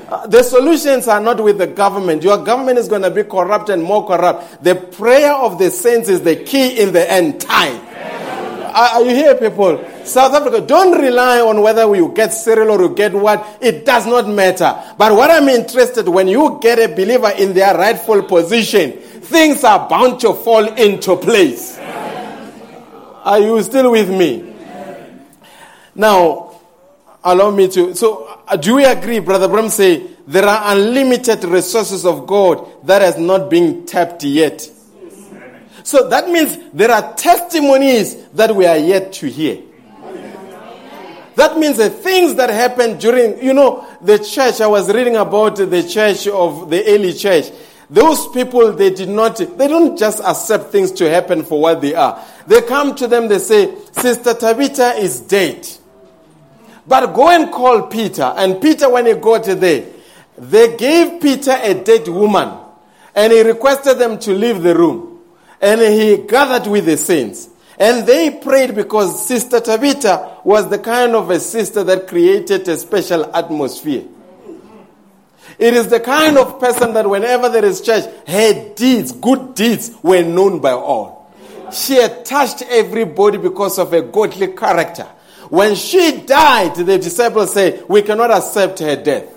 [0.09, 2.23] Uh, the solutions are not with the government.
[2.23, 4.63] Your government is going to be corrupt and more corrupt.
[4.63, 7.79] The prayer of the saints is the key in the end time.
[8.73, 9.83] Are, are you here, people?
[10.05, 13.45] South Africa, don't rely on whether you get cereal or you get what.
[13.61, 14.81] It does not matter.
[14.97, 19.87] But what I'm interested when you get a believer in their rightful position, things are
[19.89, 21.77] bound to fall into place.
[23.29, 24.55] Are you still with me?
[25.93, 26.59] Now,
[27.23, 27.93] allow me to.
[27.93, 33.03] So, uh, do we agree, Brother Branham say, there are unlimited resources of God that
[33.03, 34.67] has not been tapped yet?
[35.83, 39.61] So that means there are testimonies that we are yet to hear.
[41.35, 45.55] That means the things that happened during, you know, the church, I was reading about
[45.57, 47.51] the church of the early church.
[47.89, 51.95] Those people, they did not, they don't just accept things to happen for what they
[51.95, 52.23] are.
[52.45, 55.67] They come to them, they say, Sister Tabitha is dead.
[56.87, 58.33] But go and call Peter.
[58.35, 59.85] And Peter, when he got there,
[60.37, 62.57] they gave Peter a dead woman.
[63.15, 65.19] And he requested them to leave the room.
[65.59, 67.49] And he gathered with the saints.
[67.79, 72.77] And they prayed because Sister Tabitha was the kind of a sister that created a
[72.77, 74.03] special atmosphere.
[75.59, 79.91] It is the kind of person that whenever there is church, her deeds, good deeds,
[80.01, 81.29] were known by all.
[81.73, 85.03] She had touched everybody because of her godly character.
[85.49, 89.35] When she died, the disciples say, we cannot accept her death.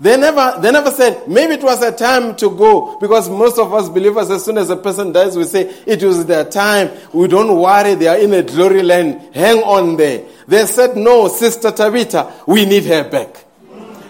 [0.00, 3.72] They never, they never said, maybe it was a time to go, because most of
[3.72, 6.90] us believers, as soon as a person dies, we say, it was their time.
[7.12, 9.34] We don't worry, they are in a glory land.
[9.34, 10.24] Hang on there.
[10.46, 13.46] They said, no, Sister Tabitha, we need her back.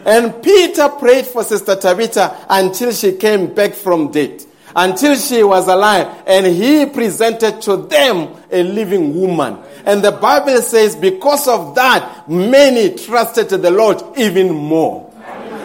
[0.05, 5.69] And Peter prayed for Sister Tabitha until she came back from death, until she was
[5.69, 6.23] alive.
[6.27, 9.59] And he presented to them a living woman.
[9.85, 15.13] And the Bible says, because of that, many trusted the Lord even more.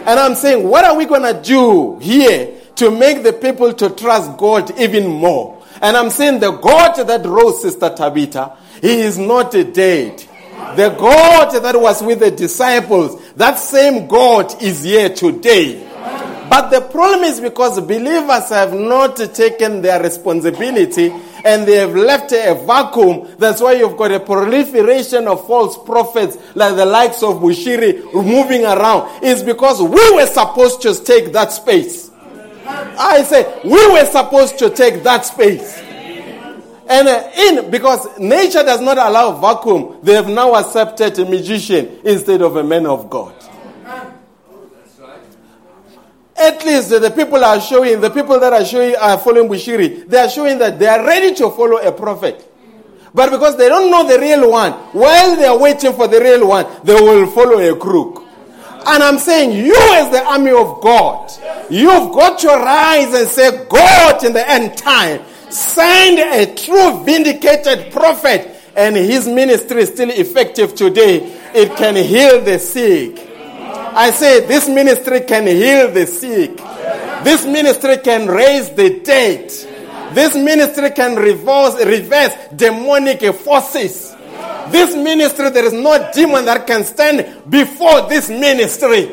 [0.06, 3.90] And I'm saying, what are we going to do here to make the people to
[3.90, 5.62] trust God even more?
[5.80, 10.18] And I'm saying the God that rose Sister Tabitha, he is not dead.
[10.76, 15.90] The God that was with the disciples, that same God is here today.
[16.48, 21.12] But the problem is because believers have not taken their responsibility
[21.44, 23.28] and they have left a vacuum.
[23.38, 28.64] That's why you've got a proliferation of false prophets like the likes of Bushiri moving
[28.64, 29.10] around.
[29.22, 32.10] It's because we were supposed to take that space.
[32.66, 35.83] I say, we were supposed to take that space.
[36.86, 42.00] And uh, in because nature does not allow vacuum, they have now accepted a magician
[42.04, 43.34] instead of a man of God.
[46.36, 50.18] At least the people are showing, the people that are showing are following Bushiri, they
[50.18, 52.50] are showing that they are ready to follow a prophet.
[53.14, 56.48] But because they don't know the real one, while they are waiting for the real
[56.48, 58.24] one, they will follow a crook.
[58.86, 61.30] And I'm saying, you as the army of God,
[61.70, 65.22] you've got to rise and say, God in the end time,
[65.54, 71.18] send a true vindicated prophet and his ministry is still effective today.
[71.54, 73.18] It can heal the sick.
[73.96, 76.56] I say this ministry can heal the sick.
[77.24, 79.48] This ministry can raise the dead.
[80.14, 84.14] This ministry can reverse, reverse demonic forces.
[84.70, 89.06] This ministry, there is no demon that can stand before this ministry.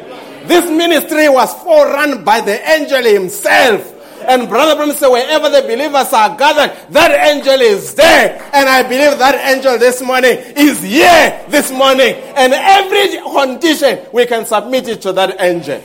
[0.45, 4.00] This ministry was forerun by the angel himself.
[4.27, 8.41] And Brother Branham said, wherever the believers are gathered, that angel is there.
[8.53, 12.15] And I believe that angel this morning is here this morning.
[12.35, 15.81] And every condition, we can submit it to that angel.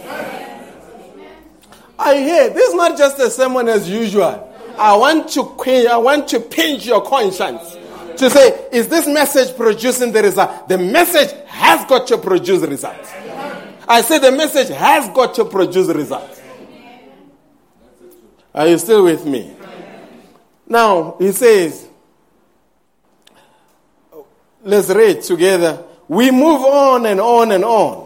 [1.99, 4.53] I hear this is not just a sermon as usual.
[4.79, 5.55] I want to
[5.89, 7.77] I want to pinch your conscience
[8.19, 10.69] to say, is this message producing the result?
[10.69, 13.11] The message has got to produce results.
[13.89, 16.36] I say the message has got to produce results.
[18.57, 19.55] Are you still with me?
[20.67, 21.87] Now, he says,
[24.65, 25.85] let's read together.
[26.09, 28.05] We move on and on and on.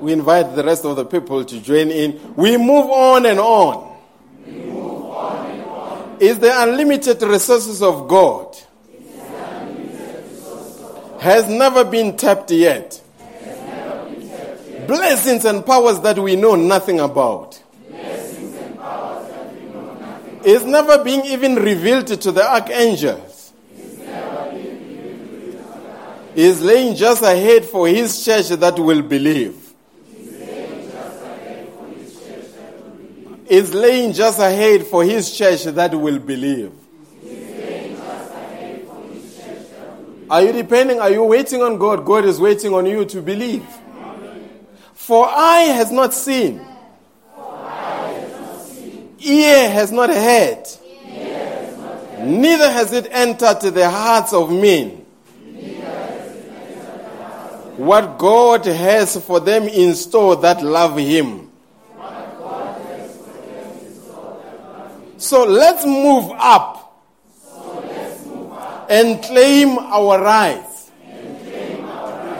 [0.00, 2.34] We invite the rest of the people to join in.
[2.36, 3.90] We move on and on.
[6.20, 8.56] Is the unlimited resources of God
[11.18, 13.01] has never been tapped yet.
[14.86, 17.62] Blessings and powers that we know nothing about.
[20.44, 23.52] Is never being even revealed to the archangels.
[26.34, 29.72] Is laying just ahead for his church that will believe.
[33.48, 36.72] Is laying just ahead for his church that will believe.
[40.30, 40.98] Are you depending?
[40.98, 42.06] Are you waiting on God?
[42.06, 43.66] God is waiting on you to believe.
[45.02, 46.64] For eye has not seen,
[49.18, 50.64] ear has not heard,
[52.20, 54.90] neither has it entered the hearts of men.
[57.78, 61.50] What God has for them in store that love Him.
[65.16, 67.02] So let's move up
[68.88, 70.92] and claim our rights.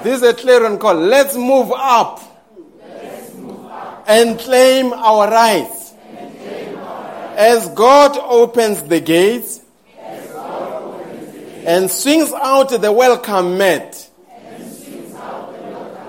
[0.05, 0.95] This is a clarion call.
[0.95, 2.22] Let's move up,
[4.07, 5.95] and claim our rights.
[7.37, 9.61] As God opens the gates
[11.65, 14.11] and swings out the welcome mat.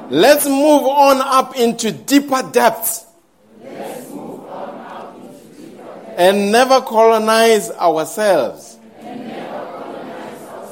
[0.09, 3.05] Let's move on up into deeper depths
[6.17, 8.77] and never colonize ourselves.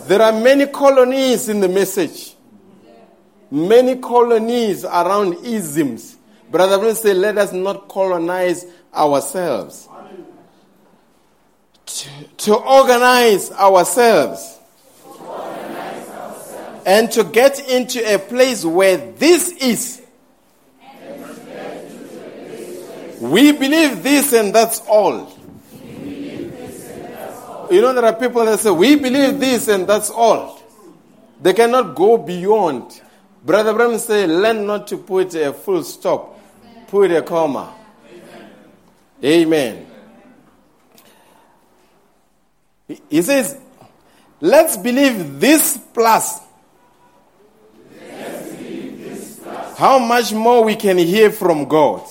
[0.07, 2.35] There are many colonies in the message.
[3.49, 6.17] Many colonies around isms.
[6.51, 9.87] Brother Brown say, let us not colonize ourselves.
[11.85, 14.59] To, to organize ourselves.
[16.85, 20.01] And to get into a place where this is.
[23.21, 25.31] We believe this and that's all.
[27.71, 30.59] You know, there are people that say, we believe this and that's all.
[31.41, 33.01] They cannot go beyond.
[33.43, 36.30] Brother Branham say, learn not to put a full stop,
[36.91, 37.73] put a comma.
[39.23, 39.87] Amen.
[43.09, 43.57] He says,
[44.41, 46.41] let's believe this plus.
[47.97, 49.77] Believe this plus.
[49.77, 52.03] How much more we can hear from God.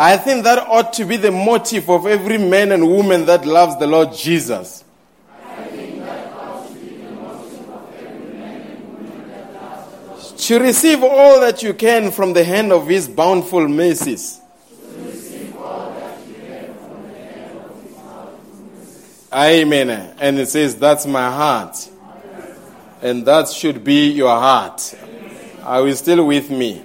[0.00, 3.78] I think that ought to be the motive of every man and woman that loves
[3.78, 4.82] the Lord Jesus.
[10.38, 14.40] To receive all that you can from the hand of His bountiful mercies.
[19.32, 19.90] Amen.
[20.18, 21.90] And it says, That's my heart.
[23.02, 24.94] And that should be your heart.
[25.62, 26.82] Are you still with me?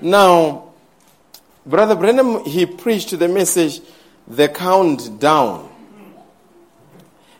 [0.00, 0.72] Now,
[1.64, 3.80] Brother Branham, he preached the message,
[4.26, 5.68] the countdown.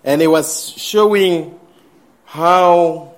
[0.04, 1.58] And he was showing
[2.24, 3.15] how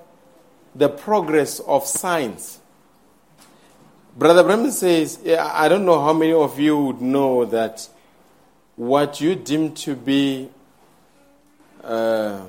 [0.79, 2.61] the progress of science.
[4.17, 7.89] Brother Branham says, I don't know how many of you would know that
[8.77, 10.49] what you deem to be
[11.83, 12.41] uh,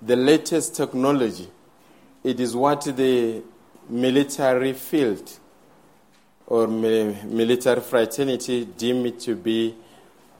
[0.00, 1.48] the latest technology,
[2.24, 3.42] it is what the
[3.88, 5.38] military field
[6.46, 9.74] or military fraternity deem it to be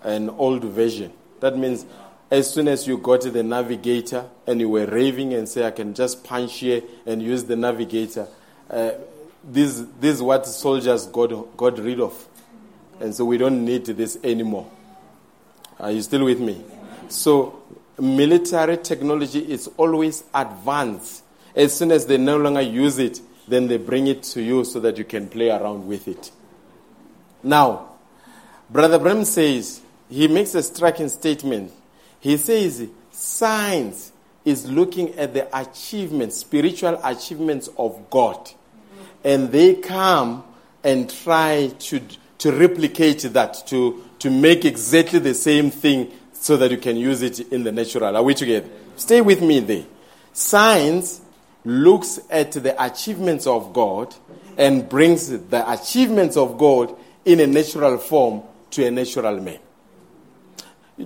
[0.02, 1.12] an old version.
[1.40, 1.86] That means
[2.32, 5.92] as soon as you got the navigator and you were raving and say, I can
[5.92, 8.26] just punch here and use the navigator,
[8.70, 8.92] uh,
[9.44, 12.26] this, this is what soldiers got, got rid of.
[13.00, 14.70] And so we don't need this anymore.
[15.78, 16.64] Are you still with me?
[17.08, 17.62] So,
[18.00, 21.24] military technology is always advanced.
[21.54, 24.80] As soon as they no longer use it, then they bring it to you so
[24.80, 26.30] that you can play around with it.
[27.42, 27.90] Now,
[28.70, 31.72] Brother Branham says, he makes a striking statement.
[32.22, 34.12] He says science
[34.44, 38.48] is looking at the achievements, spiritual achievements of God.
[39.24, 40.44] And they come
[40.84, 42.00] and try to,
[42.38, 47.22] to replicate that, to, to make exactly the same thing so that you can use
[47.22, 48.16] it in the natural.
[48.16, 48.68] Are we together?
[48.94, 49.84] Stay with me there.
[50.32, 51.22] Science
[51.64, 54.14] looks at the achievements of God
[54.56, 56.94] and brings the achievements of God
[57.24, 59.58] in a natural form to a natural man.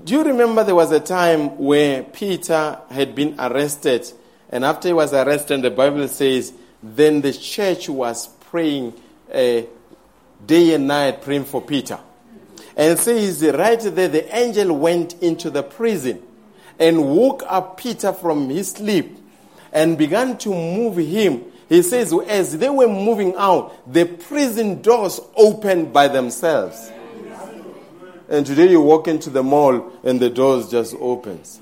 [0.05, 4.11] Do you remember there was a time where Peter had been arrested,
[4.51, 8.93] and after he was arrested, the Bible says, then the church was praying
[9.33, 9.63] uh,
[10.45, 11.99] day and night, praying for Peter.
[12.77, 16.23] And says right there, the angel went into the prison
[16.79, 19.17] and woke up Peter from his sleep
[19.73, 21.45] and began to move him.
[21.71, 26.93] He says, as they were moving out, the prison doors opened by themselves.
[28.29, 31.61] And today you walk into the mall and the doors just opens.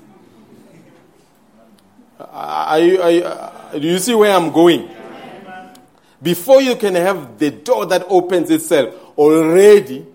[2.19, 4.89] Are you, are you, uh, do you see where I'm going?
[6.21, 10.05] Before you can have the door that opens itself, already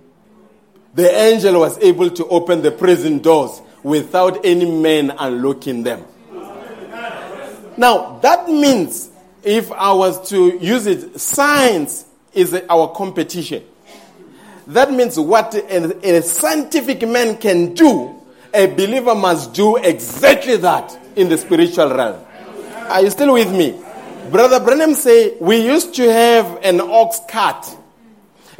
[0.94, 6.04] the angel was able to open the prison doors without any man unlocking them.
[7.76, 9.10] Now, that means
[9.42, 13.64] if I was to use it, science is our competition.
[14.70, 18.14] That means what a, a scientific man can do,
[18.54, 22.24] a believer must do exactly that in the spiritual realm.
[22.88, 23.82] Are you still with me?
[24.30, 27.66] Brother Branham say we used to have an ox cart.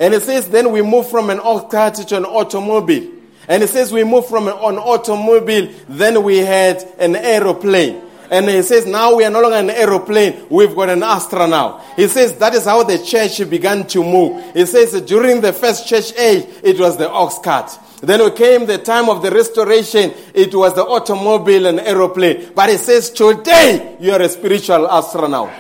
[0.01, 3.09] And it says then we move from an ox cart to an automobile.
[3.47, 8.03] And it says we move from an automobile, then we had an aeroplane.
[8.31, 11.79] And he says, now we are no longer an aeroplane, we've got an Astra now.
[11.97, 14.55] He says that is how the church began to move.
[14.55, 17.77] He says during the first church age, it was the ox cart.
[18.01, 22.53] Then came the time of the restoration, it was the automobile and aeroplane.
[22.55, 25.51] But he says, today you are a spiritual astronaut.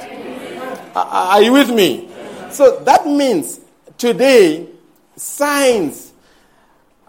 [0.94, 2.08] Are you with me?
[2.50, 3.60] So that means
[3.98, 4.68] today,
[5.16, 6.12] science,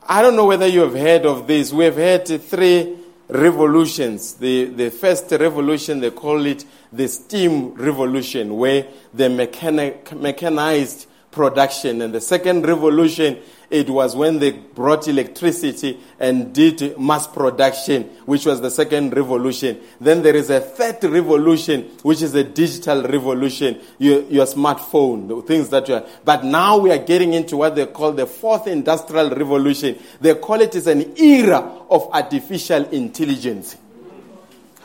[0.08, 1.72] I don't know whether you have heard of this.
[1.72, 2.98] We have had three
[3.32, 4.34] revolutions.
[4.34, 12.02] The, the first revolution, they call it the steam revolution, where the mechanic, mechanized production.
[12.02, 13.40] And the second revolution,
[13.72, 19.80] it was when they brought electricity and did mass production, which was the second revolution.
[20.00, 25.42] Then there is a third revolution, which is a digital revolution, your, your smartphone, the
[25.42, 26.06] things that you are.
[26.26, 29.98] But now we are getting into what they call the fourth industrial revolution.
[30.20, 31.60] They call it is an era
[31.90, 33.78] of artificial intelligence.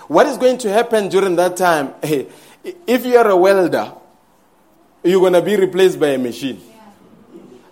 [0.06, 1.94] What is going to happen during that time?
[2.84, 3.92] If you are a welder,
[5.04, 6.60] you're going to be replaced by a machine.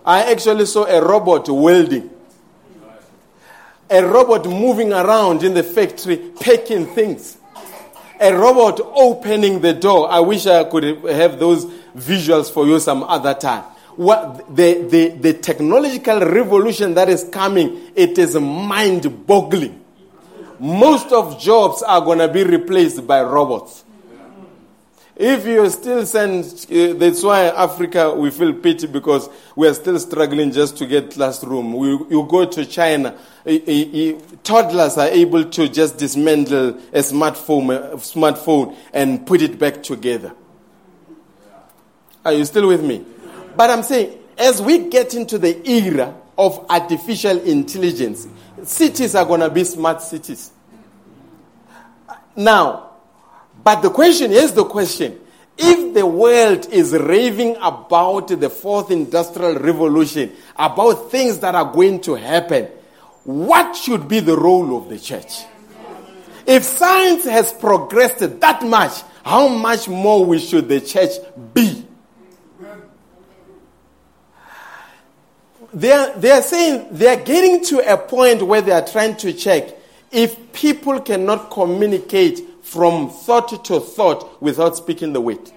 [0.05, 2.11] I actually saw a robot welding.
[3.89, 7.37] A robot moving around in the factory, packing things.
[8.19, 10.09] A robot opening the door.
[10.11, 13.63] I wish I could have those visuals for you some other time.
[13.95, 19.83] What the, the, the technological revolution that is coming, it is mind boggling.
[20.59, 23.84] Most of jobs are going to be replaced by robots.
[25.17, 29.97] If you still send, uh, that's why Africa we feel pity because we are still
[29.97, 31.73] struggling just to get classroom.
[31.73, 33.17] We, you go to China,
[34.43, 40.33] toddlers are able to just dismantle a smartphone, a smartphone and put it back together.
[42.25, 43.05] Are you still with me?
[43.55, 48.27] But I'm saying, as we get into the era of artificial intelligence,
[48.63, 50.51] cities are going to be smart cities.
[52.35, 52.94] Now,
[53.65, 55.19] but the question is the question.
[55.57, 62.01] If the world is raving about the fourth industrial revolution, about things that are going
[62.01, 62.65] to happen,
[63.23, 65.45] what should be the role of the church?
[66.45, 71.13] If science has progressed that much, how much more we should the church
[71.55, 71.87] be?
[75.73, 79.15] They are, they are saying they are getting to a point where they are trying
[79.17, 79.73] to check
[80.11, 85.51] if people cannot communicate from thought to thought without speaking the word.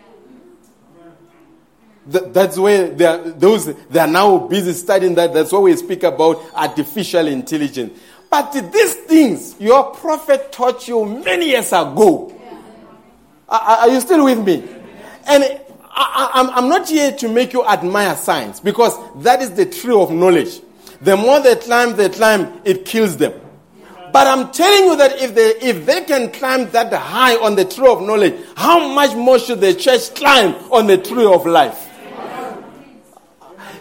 [2.07, 5.33] That's where they are, those they are now busy studying that.
[5.33, 7.99] That's why we speak about artificial intelligence.
[8.31, 12.35] But these things your prophet taught you many years ago.
[13.49, 14.69] Are, are you still with me?
[15.27, 19.95] And I, am not here to make you admire science because that is the tree
[19.95, 20.61] of knowledge.
[21.01, 23.33] The more they climb, they climb, it kills them.
[24.19, 27.65] But I'm telling you that if they, if they can climb that high on the
[27.65, 31.89] tree of knowledge, how much more should the church climb on the tree of life?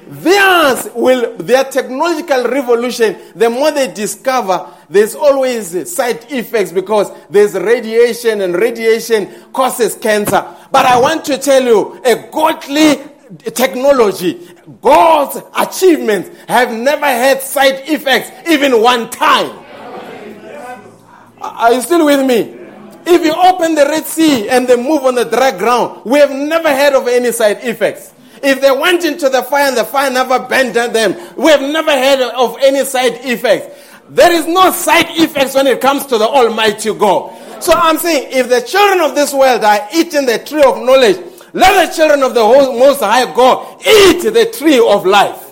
[0.07, 7.55] Theirs will, their technological revolution, the more they discover, there's always side effects because there's
[7.55, 10.45] radiation and radiation causes cancer.
[10.71, 13.01] But I want to tell you, a godly
[13.55, 14.47] technology,
[14.83, 19.63] God's achievements have never had side effects even one time.
[21.41, 22.55] Are you still with me?
[23.05, 26.31] If you open the Red Sea and they move on the dry ground, we have
[26.31, 28.13] never heard of any side effects.
[28.43, 31.91] If they went into the fire and the fire never burned them, we have never
[31.91, 33.75] heard of any side effects.
[34.09, 37.63] There is no side effects when it comes to the Almighty God.
[37.63, 41.17] So I'm saying, if the children of this world are eating the tree of knowledge,
[41.53, 45.46] let the children of the Most High God eat the tree of life.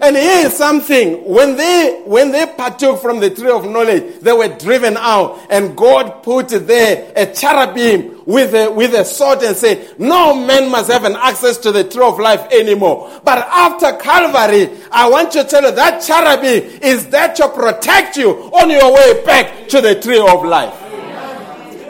[0.00, 1.24] And here is something.
[1.24, 5.40] When they, when they partook from the tree of knowledge, they were driven out.
[5.50, 10.70] And God put there a cherubim with a, with a sword and said, no man
[10.70, 13.10] must have an access to the tree of life anymore.
[13.24, 18.30] But after Calvary, I want to tell you that cherubim is there to protect you
[18.30, 20.74] on your way back to the tree of life.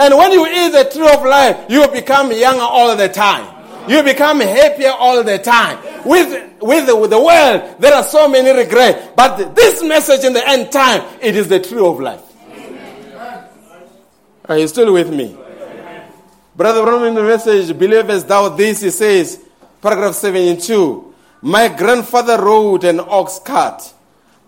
[0.01, 3.58] And when you eat the tree of life, you become younger all the time.
[3.89, 5.79] You become happier all the time.
[6.05, 9.09] With, with, the, with the world, there are so many regrets.
[9.17, 12.23] But this message in the end time, it is the tree of life.
[14.45, 15.37] Are you still with me?
[16.57, 19.45] Brother Brown in the message, believers doubt this, he says,
[19.81, 21.15] paragraph 72.
[21.43, 23.95] My grandfather rode an ox cart.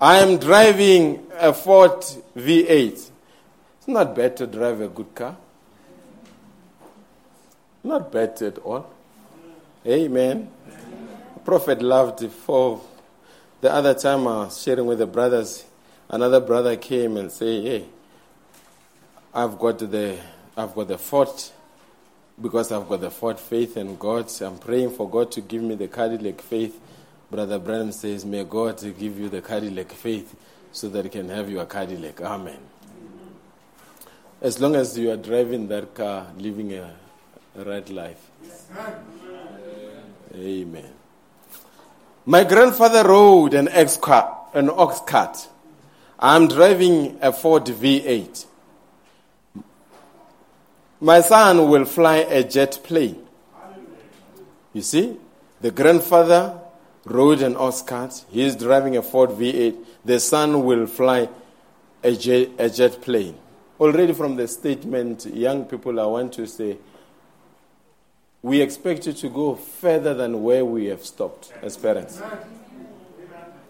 [0.01, 2.01] I am driving a Ford
[2.37, 2.93] V8.
[2.93, 3.11] It's
[3.87, 5.37] not bad to drive a good car.
[7.85, 8.91] Not bad at all.
[9.87, 10.51] Amen.
[11.35, 12.83] the Prophet loved for
[13.61, 15.65] the other time I was sharing with the brothers,
[16.09, 17.85] another brother came and said, Hey,
[19.35, 20.19] I've got the
[20.57, 21.29] I've got the Ford
[22.41, 24.31] because I've got the Ford faith in God.
[24.41, 26.81] I'm praying for God to give me the Cadillac faith.
[27.31, 30.35] Brother Branham says, May God give you the Cadillac faith
[30.73, 32.21] so that you can have your Cadillac.
[32.21, 32.59] Amen.
[34.41, 36.95] As long as you are driving that car, living a
[37.57, 38.31] right life.
[40.35, 40.93] Amen.
[42.27, 45.49] My grandfather rode an, X car, an ox cart.
[46.19, 48.47] I'm driving a Ford V8.
[51.01, 53.27] My son will fly a jet plane.
[54.73, 55.17] You see,
[55.61, 56.61] the grandfather
[57.05, 58.25] rode an ox cart.
[58.31, 59.77] He's driving a Ford V8.
[60.05, 61.29] The son will fly
[62.05, 63.37] a jet, a jet plane.
[63.81, 66.77] Already from the statement, young people, I want to say,
[68.43, 72.21] we expect you to go further than where we have stopped as parents.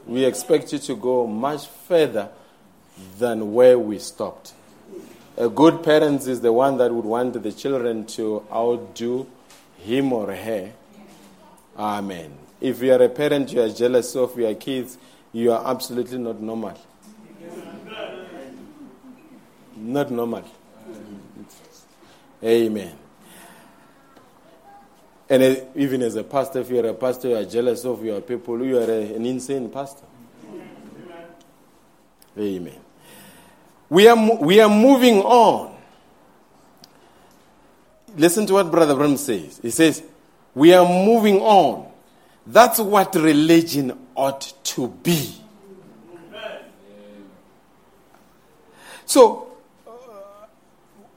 [0.06, 2.30] We expect you to go much further
[3.18, 4.52] than where we stopped.
[5.36, 9.26] A good parent is the one that would want the children to outdo
[9.78, 10.72] him or her.
[11.78, 12.36] Amen.
[12.60, 14.98] If you are a parent, you are jealous of your kids,
[15.32, 16.78] you are absolutely not normal.
[19.76, 20.44] Not normal.
[22.42, 22.99] Amen.
[25.30, 28.64] And even as a pastor, if you're a pastor, you are jealous of your people,
[28.64, 30.04] you are an insane pastor.
[32.36, 32.80] Amen.
[33.88, 35.76] We are, we are moving on.
[38.16, 39.60] Listen to what Brother Branham says.
[39.62, 40.02] He says,
[40.52, 41.90] We are moving on.
[42.44, 45.36] That's what religion ought to be.
[49.06, 49.56] So,
[49.86, 49.90] uh,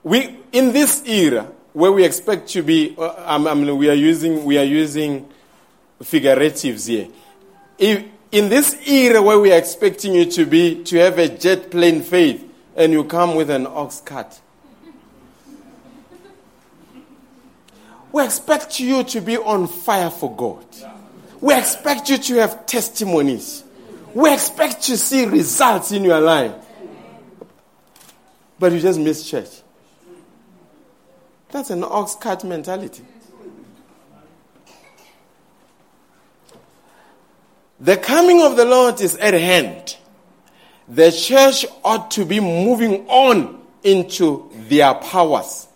[0.03, 4.45] we in this era, where we expect to be, uh, I mean, we are using
[4.45, 5.27] we are using
[6.01, 7.07] figuratives here.
[7.77, 11.71] If, in this era where we are expecting you to be to have a jet
[11.71, 14.39] plane faith, and you come with an ox cart,
[18.11, 20.65] we expect you to be on fire for God.
[21.41, 23.63] We expect you to have testimonies.
[24.13, 26.53] We expect to see results in your life.
[28.59, 29.62] But you just miss church.
[31.53, 33.03] That's an ox cart mentality.
[37.79, 39.97] The coming of the Lord is at hand.
[40.87, 45.67] The church ought to be moving on into their powers.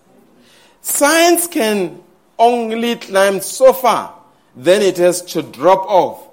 [0.82, 2.02] Science can
[2.40, 4.16] only climb so far,
[4.56, 6.28] then it has to drop off.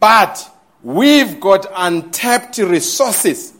[0.00, 0.50] But
[0.82, 3.52] we've got untapped resources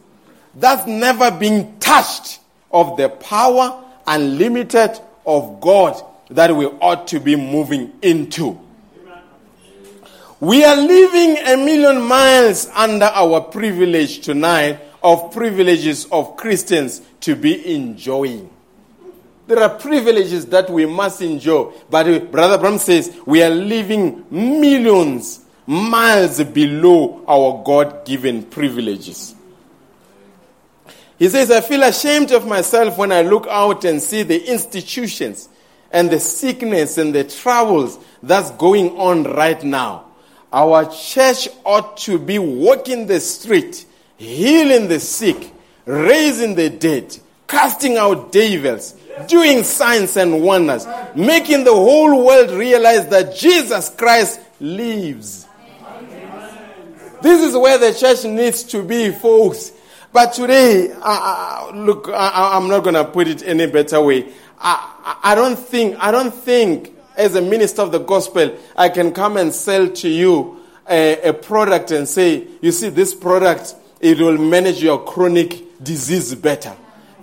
[0.54, 4.98] that's never been touched of the power unlimited
[5.28, 8.58] of God that we ought to be moving into.
[10.40, 17.36] We are living a million miles under our privilege tonight of privileges of Christians to
[17.36, 18.48] be enjoying.
[19.46, 21.72] There are privileges that we must enjoy.
[21.90, 29.34] But uh, Brother Branham says we are living millions miles below our God given privileges.
[31.18, 35.48] He says, I feel ashamed of myself when I look out and see the institutions
[35.90, 40.04] and the sickness and the troubles that's going on right now.
[40.52, 43.84] Our church ought to be walking the street,
[44.16, 45.52] healing the sick,
[45.84, 48.94] raising the dead, casting out devils,
[49.26, 55.46] doing signs and wonders, making the whole world realize that Jesus Christ lives.
[57.20, 59.72] This is where the church needs to be, folks.
[60.12, 64.32] But today, uh, look, I, am not going to put it any better way.
[64.58, 69.12] I, I don't think, I don't think as a minister of the gospel, I can
[69.12, 74.18] come and sell to you a, a product and say, you see, this product, it
[74.18, 76.74] will manage your chronic disease better.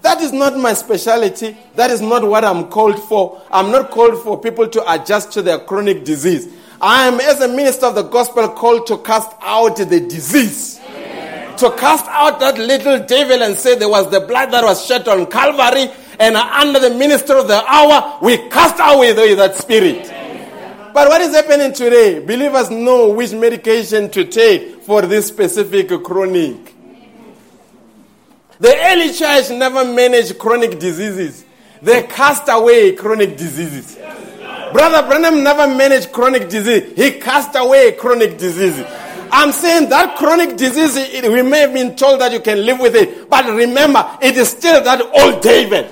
[0.02, 1.58] That is not my specialty.
[1.76, 3.42] That is not what I'm called for.
[3.50, 6.54] I'm not called for people to adjust to their chronic disease.
[6.80, 10.80] I am, as a minister of the gospel, called to cast out the disease.
[11.58, 15.08] To cast out that little devil and say there was the blood that was shed
[15.08, 15.90] on Calvary,
[16.20, 20.12] and under the minister of the hour, we cast away that spirit.
[20.94, 22.20] But what is happening today?
[22.20, 26.74] Believers know which medication to take for this specific chronic.
[28.60, 31.44] The early church never managed chronic diseases.
[31.82, 33.98] They cast away chronic diseases.
[34.72, 36.94] Brother Branham never managed chronic disease.
[36.96, 38.84] He cast away chronic disease.
[39.32, 42.80] I'm saying that chronic disease, it, we may have been told that you can live
[42.80, 45.92] with it, but remember, it is still that old David.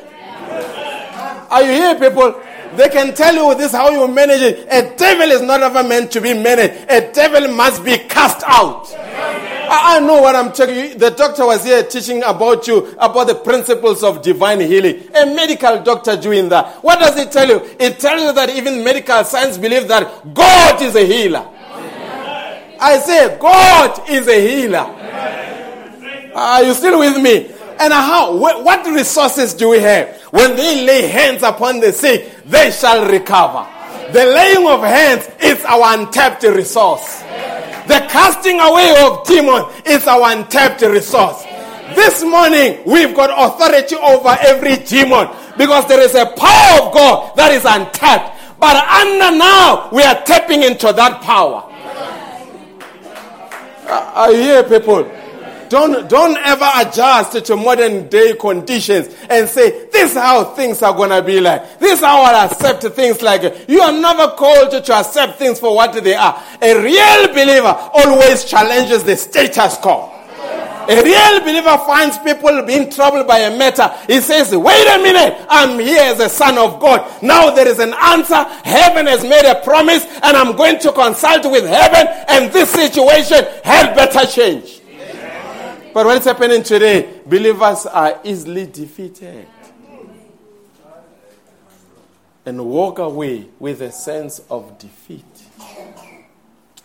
[1.50, 2.42] Are you here, people?
[2.76, 4.68] They can tell you this how you manage it.
[4.72, 6.90] A devil is not ever meant to be managed.
[6.90, 8.92] A devil must be cast out.
[8.96, 10.96] I, I know what I'm telling you.
[10.96, 15.04] The doctor was here teaching about you, about the principles of divine healing.
[15.16, 16.84] A medical doctor doing that.
[16.84, 17.62] What does it tell you?
[17.80, 21.48] It tells you that even medical science believe that God is a healer.
[22.84, 24.86] I say, God is a healer.
[26.36, 27.50] Are you still with me?
[27.80, 28.36] And how?
[28.36, 30.22] What resources do we have?
[30.32, 33.66] When they lay hands upon the sick, they shall recover.
[34.12, 37.22] The laying of hands is our untapped resource.
[37.88, 41.42] The casting away of demons is our untapped resource.
[41.96, 47.36] This morning, we've got authority over every demon because there is a power of God
[47.38, 48.60] that is untapped.
[48.60, 51.70] But under now, we are tapping into that power.
[54.32, 55.10] You here, people?
[55.70, 60.94] Don't, don't ever adjust to modern day conditions and say, this is how things are
[60.94, 61.80] going to be like.
[61.80, 63.68] This is how I accept things like.
[63.68, 66.40] You are never called to accept things for what they are.
[66.62, 70.13] A real believer always challenges the status quo.
[70.90, 73.90] A real believer finds people being troubled by a matter.
[74.08, 77.24] He says, wait a minute, I'm here as a son of God.
[77.24, 78.44] Now there is an answer.
[78.64, 83.46] Heaven has made a promise and I'm going to consult with heaven and this situation
[83.64, 84.82] had better change.
[85.94, 87.22] But what's happening today?
[87.26, 89.48] Believers are easily defeated
[92.46, 95.24] and walk away with a sense of defeat.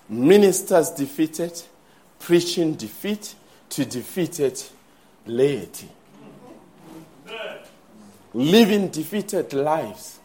[0.08, 1.60] Ministers defeated,
[2.20, 3.34] preaching defeat
[3.70, 4.62] to defeated
[5.26, 5.88] laity.
[8.34, 10.18] Living defeated lives.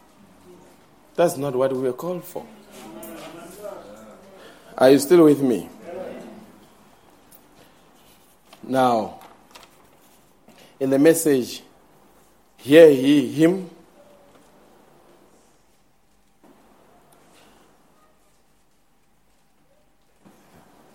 [1.14, 2.46] That's not what we were called for.
[4.76, 5.68] Are you still with me?
[8.62, 9.20] Now,
[10.80, 11.62] in the message,
[12.56, 13.70] hear ye him.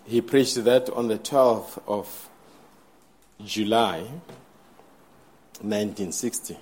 [0.04, 2.29] He preached that on the 12th of
[3.44, 4.00] July
[5.60, 6.56] 1960.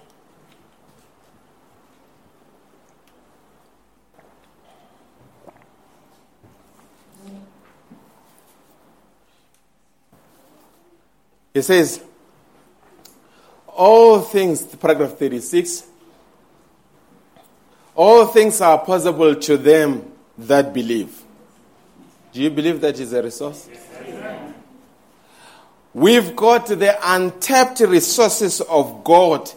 [11.55, 12.03] He says,
[13.67, 15.85] all things, paragraph 36,
[17.95, 21.23] all things are possible to them that believe.
[22.33, 23.69] Do you believe that is a resource?
[23.71, 24.18] Yes.
[25.95, 29.51] We've got the untapped resources of God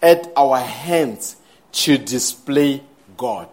[0.00, 1.36] at our hands
[1.72, 2.82] to display
[3.16, 3.48] God.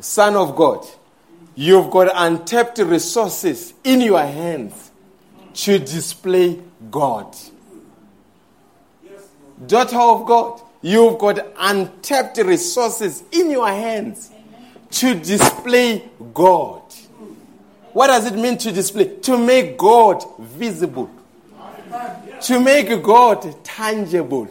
[0.00, 0.84] Son of God,
[1.54, 4.90] you've got untapped resources in your hands
[5.54, 6.60] to display
[6.90, 7.36] God.
[9.64, 14.32] Daughter of God, you've got untapped resources in your hands
[14.90, 16.82] to display God.
[17.92, 19.16] What does it mean to display?
[19.16, 21.10] To make God visible,
[22.42, 24.48] to make God tangible.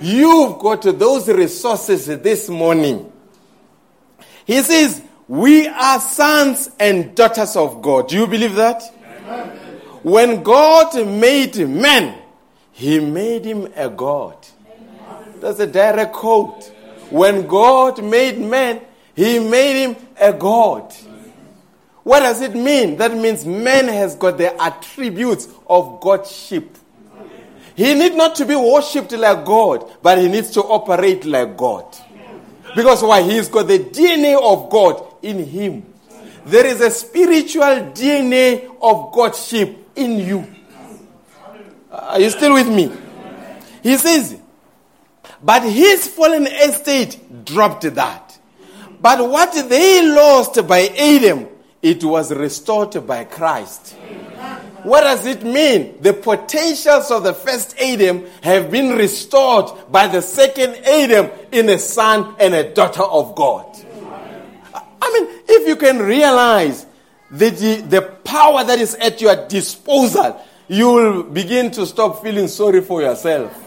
[0.00, 3.10] You've got those resources this morning.
[4.44, 8.08] He says, We are sons and daughters of God.
[8.08, 8.82] Do you believe that?
[9.26, 9.48] Amen.
[10.02, 12.18] when God made man,
[12.72, 14.36] he made him a God.
[15.40, 16.64] That's a direct quote.
[17.10, 18.80] When God made man,
[19.14, 20.94] he made him a God.
[22.06, 22.98] What does it mean?
[22.98, 26.78] That means man has got the attributes of Godship.
[27.74, 31.84] He need not to be worshipped like God, but he needs to operate like God.
[32.76, 33.22] Because why?
[33.22, 35.84] He's got the DNA of God in him.
[36.44, 40.46] There is a spiritual DNA of Godship in you.
[41.90, 42.92] Are you still with me?
[43.82, 44.38] He says,
[45.42, 48.38] but his fallen estate dropped that.
[49.00, 51.48] But what they lost by Adam,
[51.82, 53.94] it was restored by Christ.
[54.82, 56.00] What does it mean?
[56.00, 61.78] The potentials of the first Adam have been restored by the second Adam in a
[61.78, 63.66] son and a daughter of God.
[65.02, 66.86] I mean, if you can realize
[67.30, 67.50] the,
[67.88, 73.02] the power that is at your disposal, you will begin to stop feeling sorry for
[73.02, 73.62] yourself.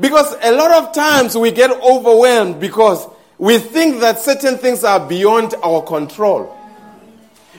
[0.00, 3.06] Because a lot of times we get overwhelmed because
[3.38, 6.54] we think that certain things are beyond our control.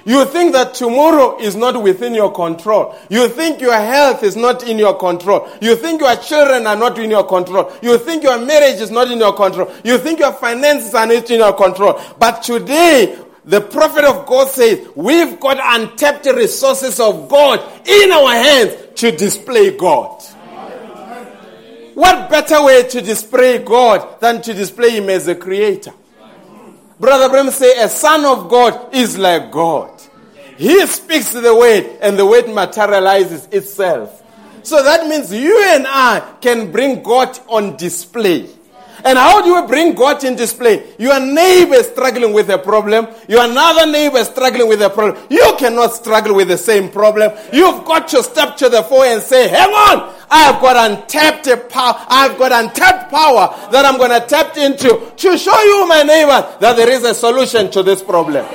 [0.06, 2.96] You think that tomorrow is not within your control.
[3.10, 5.48] You think your health is not in your control.
[5.62, 7.72] You think your children are not in your control.
[7.82, 9.72] You think your marriage is not in your control.
[9.84, 12.02] You think your finances are not in your control.
[12.18, 18.32] But today, the prophet of God says, we've got untapped resources of God in our
[18.32, 20.19] hands to display God.
[22.00, 25.92] What better way to display God than to display Him as a creator?
[26.98, 30.02] Brother Branham say, a son of God is like God.
[30.56, 34.24] He speaks the word and the word materializes itself.
[34.64, 38.48] So that means you and I can bring God on display.
[39.04, 40.94] And how do you bring God in display?
[40.98, 43.08] Your neighbor is struggling with a problem.
[43.28, 45.24] Your another neighbor is struggling with a problem.
[45.30, 47.32] You cannot struggle with the same problem.
[47.54, 51.96] You've got to step to the fore and say, hang on, I've got untapped power.
[52.08, 56.58] I've got untapped power that I'm going to tap into to show you, my neighbor,
[56.60, 58.46] that there is a solution to this problem.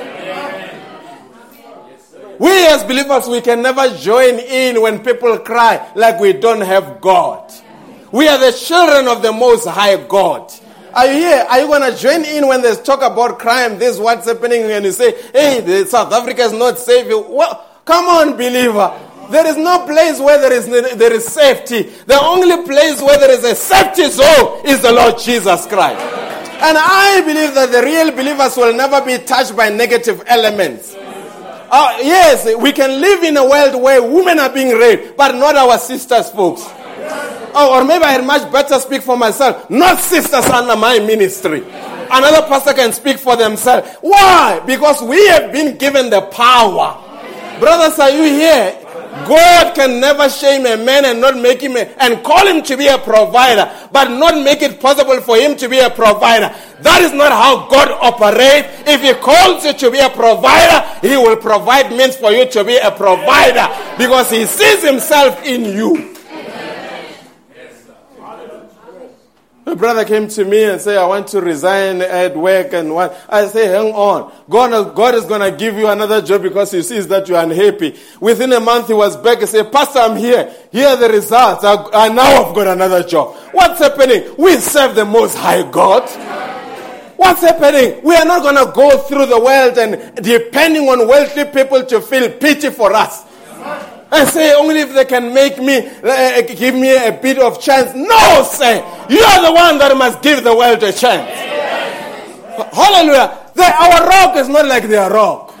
[2.37, 6.99] We as believers, we can never join in when people cry like we don't have
[6.99, 7.51] God.
[8.15, 10.49] We are the children of the Most High God.
[10.93, 11.45] Are you here?
[11.49, 13.77] Are you going to join in when there's talk about crime?
[13.77, 18.37] This what's happening, and you say, "Hey, South Africa is not safe." Well, come on,
[18.37, 18.97] believer.
[19.29, 20.65] There is no place where there is
[20.97, 21.81] there is safety.
[22.07, 25.99] The only place where there is a safety zone is the Lord Jesus Christ.
[25.99, 30.95] And I believe that the real believers will never be touched by negative elements.
[30.95, 35.57] Uh, yes, we can live in a world where women are being raped, but not
[35.57, 36.65] our sisters, folks.
[37.57, 39.69] Oh, or maybe I had much better speak for myself.
[39.69, 41.63] Not sisters under my ministry.
[42.11, 43.89] Another pastor can speak for themselves.
[44.01, 44.61] Why?
[44.65, 47.01] Because we have been given the power.
[47.59, 48.81] Brothers, are you here?
[49.25, 52.75] God can never shame a man and not make him a, and call him to
[52.75, 56.53] be a provider, but not make it possible for him to be a provider.
[56.81, 58.67] That is not how God operates.
[58.85, 62.63] If he calls you to be a provider, he will provide means for you to
[62.65, 66.14] be a provider because he sees himself in you.
[69.75, 73.13] A brother came to me and said, I want to resign at work and what.
[73.27, 74.31] I say, hang on.
[74.49, 77.99] God, God is going to give you another job because he sees that you're unhappy.
[78.21, 80.49] Within a month, he was back and said, Pastor, I'm here.
[80.71, 81.65] Here are the results.
[81.65, 83.35] I, I now I've got another job.
[83.51, 84.33] What's happening?
[84.37, 86.09] We serve the most high God.
[87.17, 88.01] What's happening?
[88.01, 91.99] We are not going to go through the world and depending on wealthy people to
[91.99, 93.25] feel pity for us
[94.11, 97.93] and say only if they can make me uh, give me a bit of chance.
[97.95, 98.75] No, sir,
[99.09, 101.29] you are the one that must give the world a chance.
[102.73, 103.51] Hallelujah.
[103.53, 105.53] The, our rock is not like their rock.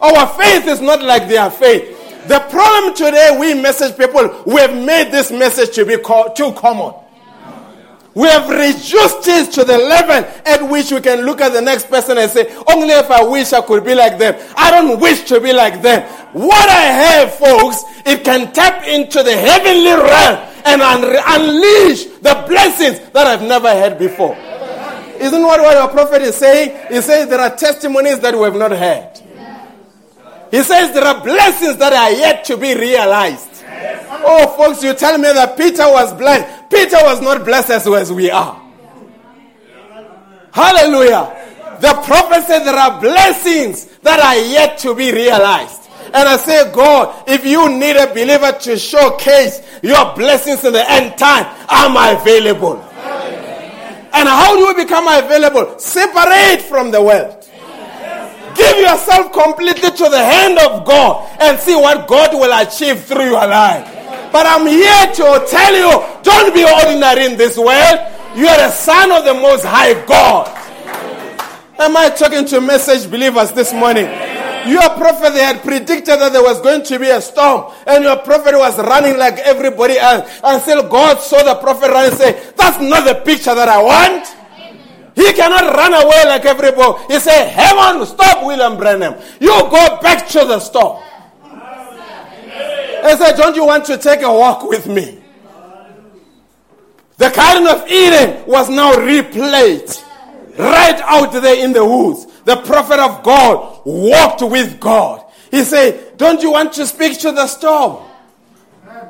[0.00, 1.96] Our faith is not like their faith.
[2.28, 6.52] The problem today, we message people, we have made this message to be co- too
[6.52, 6.94] common.
[8.14, 11.88] We have reduced it to the level at which we can look at the next
[11.88, 14.34] person and say, only if I wish I could be like them.
[14.56, 16.02] I don't wish to be like them.
[16.32, 22.44] What I have, folks, it can tap into the heavenly realm and un- unleash the
[22.48, 24.36] blessings that I've never had before.
[25.20, 26.88] Isn't what, what our prophet is saying?
[26.88, 29.20] He says there are testimonies that we have not heard.
[30.50, 33.47] He says there are blessings that are yet to be realized.
[34.10, 36.70] Oh, folks, you tell me that Peter was blessed.
[36.70, 38.60] Peter was not blessed as, well as we are.
[40.52, 41.34] Hallelujah.
[41.80, 45.88] The prophet said there are blessings that are yet to be realized.
[46.06, 50.90] And I say, God, if you need a believer to showcase your blessings in the
[50.90, 52.82] end time, I'm available.
[54.10, 55.78] And how do we become available?
[55.78, 57.37] Separate from the world.
[58.58, 63.30] Give yourself completely to the hand of God and see what God will achieve through
[63.30, 63.86] your life.
[64.32, 67.98] But I'm here to tell you don't be ordinary in this world.
[68.34, 70.48] You are a son of the Most High God.
[71.78, 74.06] Am I talking to message believers this morning?
[74.66, 78.16] Your prophet they had predicted that there was going to be a storm, and your
[78.18, 80.28] prophet was running like everybody else.
[80.42, 84.37] Until God saw the prophet run and say, That's not the picture that I want.
[85.18, 87.12] He cannot run away like everybody.
[87.12, 89.20] He said, Heaven, stop William Branham.
[89.40, 91.02] You go back to the storm.
[91.42, 95.18] He said, Don't you want to take a walk with me?
[97.16, 100.04] The Garden of Eden was now replayed
[100.56, 102.26] right out there in the woods.
[102.44, 105.24] The prophet of God walked with God.
[105.50, 108.04] He said, Don't you want to speak to the storm?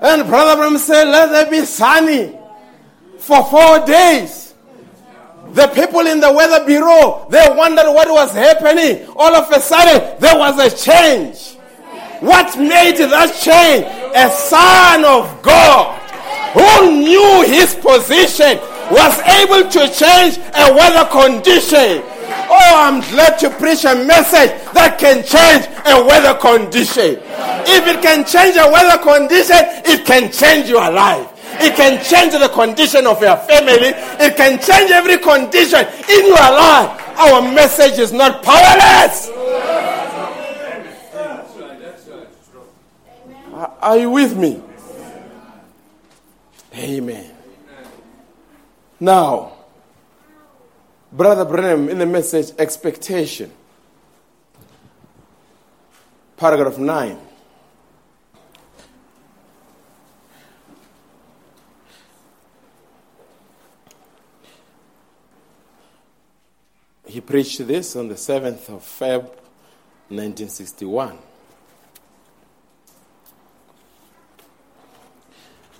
[0.00, 2.34] And Brother Branham said, Let there be sunny
[3.18, 4.47] for four days.
[5.53, 9.07] The people in the weather bureau, they wondered what was happening.
[9.16, 11.57] All of a sudden, there was a change.
[12.20, 13.86] What made that change?
[14.14, 15.99] A son of God
[16.53, 18.59] who knew his position
[18.90, 22.03] was able to change a weather condition.
[22.51, 27.20] Oh, I'm glad to preach a message that can change a weather condition.
[27.68, 31.38] If it can change a weather condition, it can change your life.
[31.61, 33.92] It can change the condition of your family.
[34.20, 37.18] It can change every condition in your life.
[37.18, 39.30] Our message is not powerless.
[43.82, 44.62] Are you with me?
[46.74, 47.35] Amen.
[49.01, 49.52] Now,
[51.12, 53.51] Brother Branham in the message expectation,
[56.36, 57.27] paragraph 9.
[67.09, 69.22] He preached this on the 7th of Feb
[70.10, 71.18] 1961.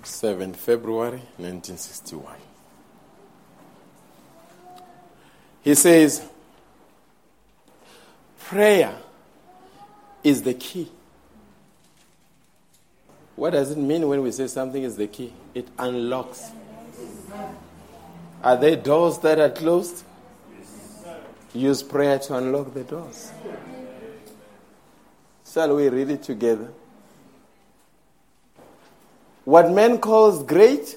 [0.01, 2.33] 7 February 1961.
[5.61, 6.27] He says,
[8.39, 8.95] prayer
[10.23, 10.91] is the key.
[13.35, 15.31] What does it mean when we say something is the key?
[15.53, 16.49] It unlocks.
[18.43, 20.03] Are there doors that are closed?
[21.53, 23.31] Use prayer to unlock the doors.
[25.51, 26.71] Shall we read it together?
[29.45, 30.95] What man calls great,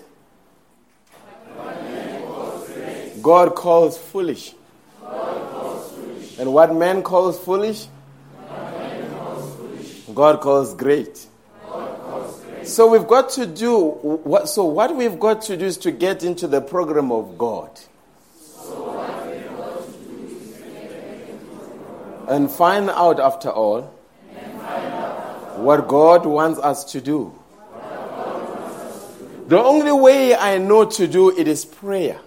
[3.22, 4.52] God calls foolish.
[6.38, 7.86] And what man calls foolish,
[10.14, 11.26] God calls great.
[12.64, 16.22] So we've got to do what so what we've got to do is to get
[16.22, 17.70] into the program of God.
[22.32, 23.82] And find out after all
[25.56, 27.38] what God wants us to do.
[29.48, 32.18] The only way I know to do it is prayer.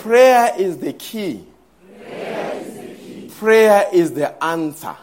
[0.00, 1.46] Prayer is the key.
[3.38, 4.96] Prayer is the answer.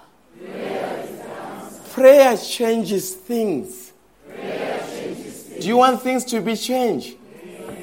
[1.92, 3.94] Prayer changes things.
[5.62, 7.16] Do you want things to be changed?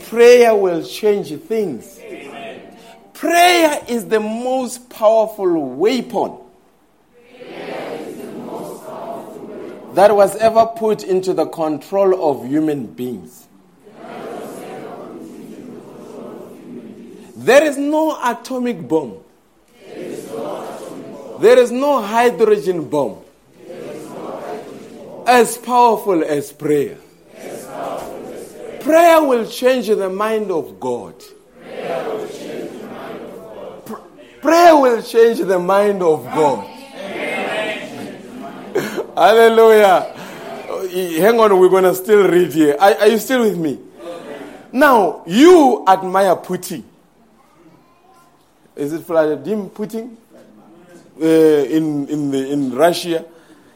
[0.08, 1.99] Prayer will change things.
[3.20, 6.38] Prayer is the most powerful weapon
[9.92, 13.46] that was ever put into the control of human beings.
[17.36, 19.22] There is no atomic bomb.
[21.40, 23.18] There is no hydrogen bomb
[25.26, 26.96] as powerful as prayer.
[28.80, 31.22] Prayer will change the mind of God.
[34.40, 36.64] Prayer will change the mind of God.
[39.16, 40.16] Hallelujah.
[41.20, 42.76] Hang on, we're going to still read here.
[42.80, 43.78] Are, are you still with me?
[44.72, 46.84] Now, you admire Putin.
[48.76, 50.16] Is it Vladimir Putin?
[51.20, 53.26] Uh, in, in, the, in Russia.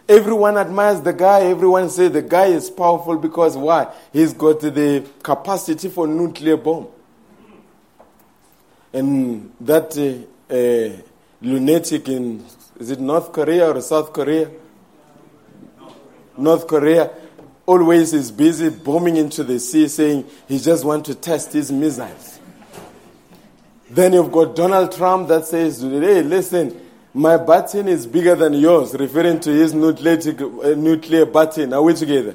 [0.09, 1.43] Everyone admires the guy.
[1.43, 3.93] Everyone says the guy is powerful because why?
[4.15, 6.87] He's got the capacity for nuclear bomb.
[8.95, 10.89] And that uh, uh,
[11.41, 12.45] lunatic in,
[12.79, 14.51] is it North Korea or South Korea?
[16.37, 17.11] North Korea
[17.67, 22.41] always is busy bombing into the sea saying he just wants to test his missiles.
[23.91, 26.81] Then you've got Donald Trump that says, hey, listen,
[27.13, 30.19] my button is bigger than yours, referring to his nuclear,
[30.65, 31.73] uh, nuclear button.
[31.73, 32.35] Are we together?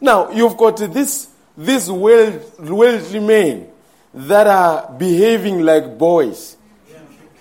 [0.00, 3.68] Now, you've got this, this world, worldly men
[4.12, 6.56] that are behaving like boys.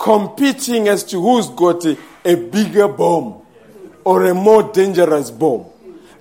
[0.02, 1.96] Competing as to who's got a,
[2.26, 3.42] a bigger bomb
[4.04, 5.66] or a more dangerous bomb.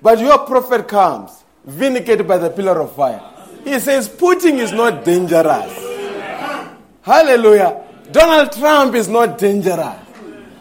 [0.01, 1.31] But your prophet comes,
[1.65, 3.21] vindicated by the pillar of fire.
[3.63, 5.77] He says, Putin is not dangerous.
[7.01, 7.83] Hallelujah.
[8.11, 9.97] Donald Trump is not dangerous.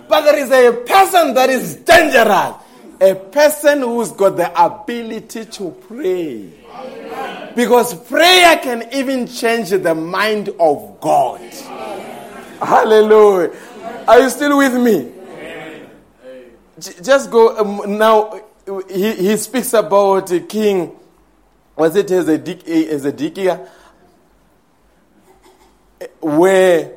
[0.08, 2.56] But there is a person that is dangerous.
[3.02, 6.52] A person who's got the ability to pray.
[7.54, 11.40] Because prayer can even change the mind of God.
[12.60, 13.56] Hallelujah.
[14.06, 15.12] Are you still with me?
[17.02, 18.40] Just go um, now.
[18.88, 20.92] He, he speaks about King,
[21.74, 23.66] was it Hezekiah?
[26.20, 26.92] Where,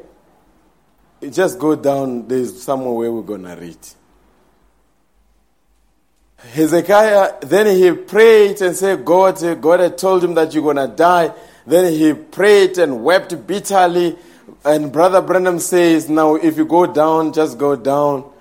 [1.29, 3.77] just go down, there's somewhere where we're to read.
[6.37, 10.87] Hezekiah, then he prayed and said, God, God had told him that you're going to
[10.87, 11.33] die.
[11.65, 14.17] Then he prayed and wept bitterly.
[14.65, 18.31] And Brother Branham says, Now, if you go down, just go down.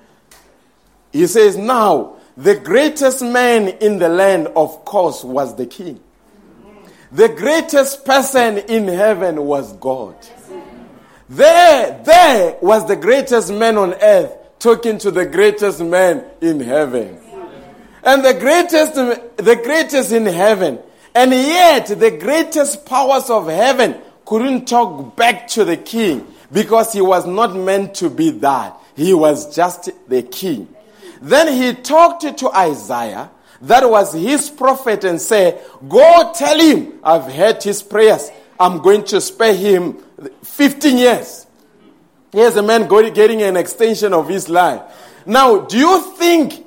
[1.12, 6.00] He says, Now, the greatest man in the land, of course, was the king.
[7.10, 10.16] The greatest person in heaven was God.
[11.28, 17.18] There, there was the greatest man on earth talking to the greatest man in heaven.
[18.02, 20.78] And the greatest, the greatest in heaven.
[21.14, 24.00] And yet, the greatest powers of heaven
[24.32, 28.74] couldn't talk back to the king because he was not meant to be that.
[28.96, 30.74] He was just the king.
[31.20, 33.30] Then he talked to Isaiah,
[33.60, 38.30] that was his prophet, and said, Go tell him, I've heard his prayers.
[38.58, 39.98] I'm going to spare him
[40.42, 41.46] 15 years.
[42.32, 44.80] Here's a man getting an extension of his life.
[45.26, 46.64] Now, do you think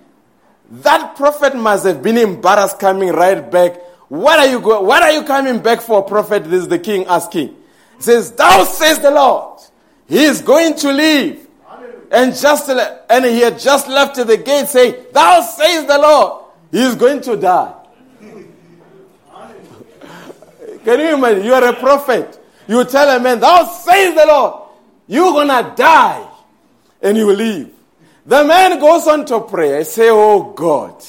[0.69, 3.81] that prophet must have been embarrassed coming right back?
[4.09, 6.43] What are you go- What are you coming back for, prophet?
[6.45, 7.55] This is the king asking.
[7.97, 9.59] He says, Thou says the Lord,
[10.07, 11.47] he is going to leave.
[12.11, 16.79] And just and he had just left the gate saying, Thou says the Lord, he
[16.83, 17.73] is going to die.
[20.83, 21.43] Can you imagine?
[21.43, 22.39] You are a prophet.
[22.67, 24.69] You tell a man, Thou says the Lord,
[25.07, 26.27] you're gonna die.
[27.01, 27.71] And you leave.
[28.25, 29.77] The man goes on to pray.
[29.77, 31.03] I say, Oh God,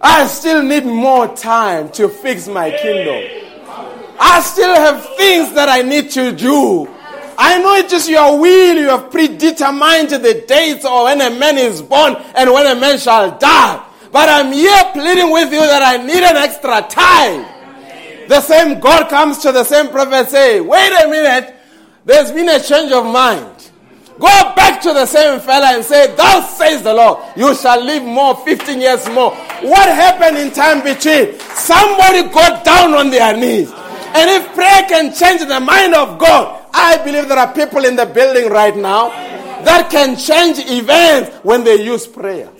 [0.00, 3.22] I still need more time to fix my kingdom.
[4.18, 6.88] I still have things that I need to do.
[7.36, 8.76] I know it is your will.
[8.76, 12.98] You have predetermined the dates of when a man is born and when a man
[12.98, 13.86] shall die.
[14.12, 17.46] But I'm here pleading with you that I need an extra time.
[18.28, 21.54] The same God comes to the same prophet say, wait a minute,
[22.04, 23.59] there's been a change of mind.
[24.20, 28.02] Go back to the same fella and say, Thou says the Lord, you shall live
[28.02, 29.30] more, 15 years more.
[29.62, 31.38] What happened in time between?
[31.56, 33.72] Somebody got down on their knees.
[33.72, 37.96] And if prayer can change the mind of God, I believe there are people in
[37.96, 39.08] the building right now
[39.64, 42.50] that can change events when they use prayer.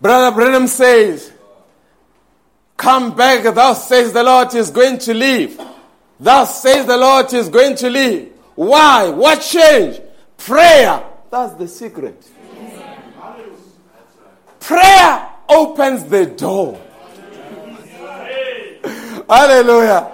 [0.00, 1.32] Brother Branham says,
[2.76, 5.60] Come back, thou says the Lord is going to leave.
[6.22, 8.32] Thus says the Lord is going to leave.
[8.54, 9.08] Why?
[9.08, 10.00] What change?
[10.36, 11.02] Prayer.
[11.28, 12.24] That's the secret.
[14.60, 16.80] Prayer opens the door.
[19.28, 20.12] Hallelujah.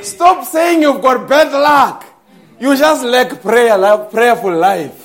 [0.00, 2.06] Stop saying you've got bad luck.
[2.58, 5.02] You just lack prayer, like prayerful life.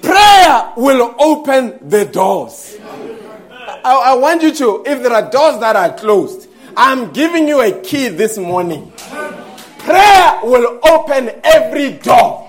[0.00, 2.78] Prayer will open the doors.
[3.84, 6.49] I, I want you to, if there are doors that are closed,
[6.82, 8.90] I'm giving you a key this morning.
[9.80, 12.48] Prayer will open every door.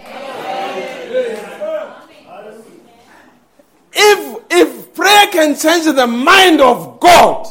[3.91, 7.45] If, if prayer can change the mind of God,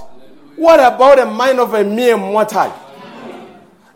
[0.57, 2.73] what about the mind of a mere mortal?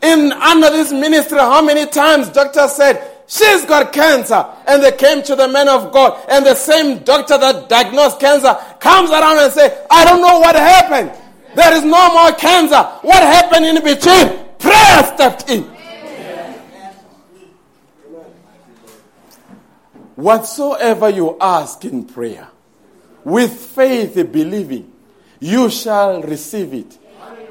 [0.02, 5.22] In under this ministry, how many times doctor said she's got cancer, and they came
[5.22, 9.50] to the man of God, and the same doctor that diagnosed cancer comes around and
[9.54, 11.12] say, "I don't know what happened.
[11.54, 12.82] There is no more cancer.
[13.02, 14.44] What happened in between?
[14.58, 15.74] Prayer stepped in."
[20.16, 22.48] Whatsoever you ask in prayer,
[23.24, 24.92] with faith believing,
[25.40, 26.98] you shall receive it.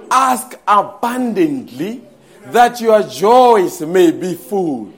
[0.10, 2.04] Ask abundantly
[2.46, 4.94] that your joys may be full.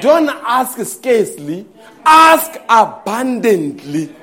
[0.00, 1.66] Don't ask scarcely,
[2.04, 4.14] ask abundantly.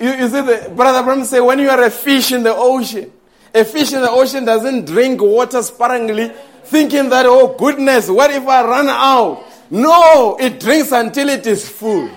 [0.02, 3.12] you, you, see, the, Brother Branham say, when you are a fish in the ocean,
[3.54, 6.32] a fish in the ocean doesn't drink water sparingly,
[6.64, 9.44] thinking that, oh goodness, what if I run out?
[9.70, 12.10] No, it drinks until it is full.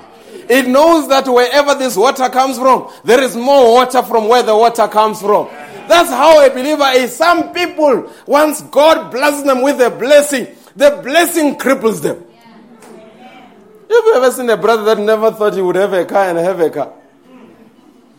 [0.50, 4.56] It knows that wherever this water comes from, there is more water from where the
[4.56, 5.48] water comes from.
[5.88, 7.16] That's how a believer is.
[7.16, 12.18] Some people, once God blesses them with a blessing, the blessing cripples them.
[12.18, 16.38] Have you ever seen a brother that never thought he would have a car and
[16.40, 16.94] have a car?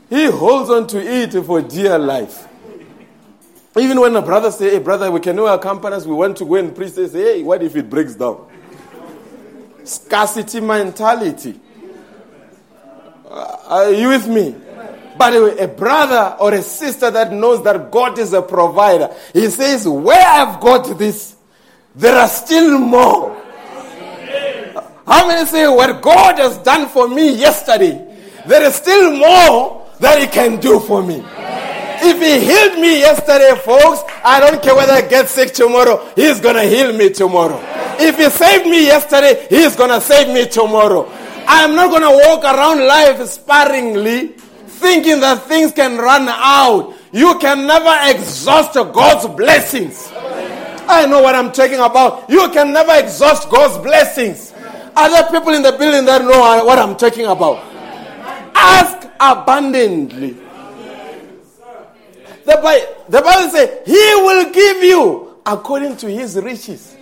[0.08, 2.46] He holds on to it for dear life.
[3.76, 6.54] Even when a brother say, hey brother, we can our companies, we want to go
[6.54, 8.46] and preach, they say, hey, what if it breaks down?
[9.84, 11.60] Scarcity mentality.
[13.28, 14.54] Are you with me?
[15.18, 19.88] But a brother or a sister that knows that God is a provider, he says,
[19.88, 21.36] Where I've got this,
[21.94, 23.34] there are still more.
[25.06, 28.16] How many say, What God has done for me yesterday,
[28.46, 31.24] there is still more that He can do for me?
[31.98, 36.40] If He healed me yesterday, folks, I don't care whether I get sick tomorrow, He's
[36.40, 37.60] going to heal me tomorrow.
[37.98, 41.10] If He saved me yesterday, He's going to save me tomorrow.
[41.48, 44.34] I'm not going to walk around life sparingly
[44.66, 46.94] thinking that things can run out.
[47.12, 50.10] You can never exhaust God's blessings.
[50.88, 52.28] I know what I'm talking about.
[52.28, 54.52] You can never exhaust God's blessings.
[54.94, 57.62] Other people in the building that know what I'm talking about.
[58.54, 60.36] Ask abundantly.
[62.44, 66.96] The Bible, the Bible says, He will give you according to His riches.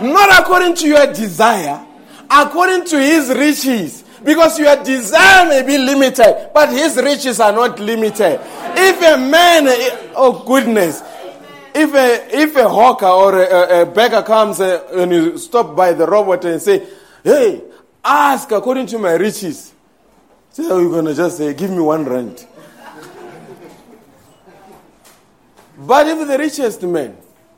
[0.00, 1.84] Not according to your desire,
[2.28, 4.04] according to His riches.
[4.24, 8.40] Because your desire may be limited, but his riches are not limited.
[8.74, 9.64] If a man,
[10.16, 11.02] oh goodness,
[11.74, 16.06] if a, if a hawker or a, a beggar comes and you stop by the
[16.06, 16.86] robot and say,
[17.22, 17.60] hey,
[18.02, 19.73] ask according to my riches.
[20.54, 22.46] So you're going to just say, give me one rand.
[25.76, 27.16] but if the richest man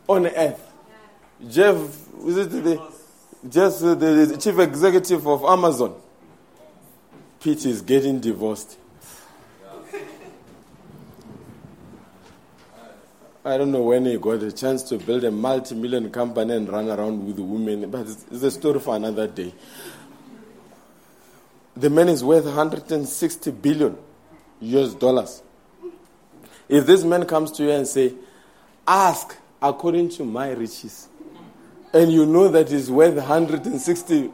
[0.09, 0.73] on earth,
[1.47, 1.77] Jeff,
[2.25, 2.91] is it the,
[3.51, 5.95] just the, the chief executive of Amazon,
[7.39, 8.79] Pete is getting divorced.
[13.45, 16.67] I don't know when he got a chance to build a multi million company and
[16.67, 19.53] run around with women, but it's a story for another day.
[21.77, 23.99] The man is worth 160 billion
[24.61, 25.43] US dollars.
[26.69, 28.15] If this man comes to you and say,
[28.89, 31.09] ask according to my riches,
[31.93, 34.31] and you know that he's worth 160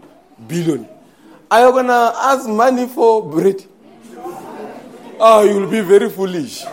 [0.47, 0.89] billion,
[1.51, 3.65] are you going to ask money for bread?
[5.25, 6.65] Ah, oh, you will be very foolish.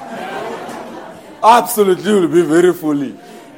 [1.44, 3.14] Absolutely, you will be very foolish.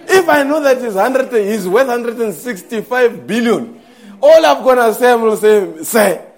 [0.05, 3.79] If I know that he's, 100, he's worth 165 billion,
[4.21, 6.30] all I'm going to say, I'm going to say, say,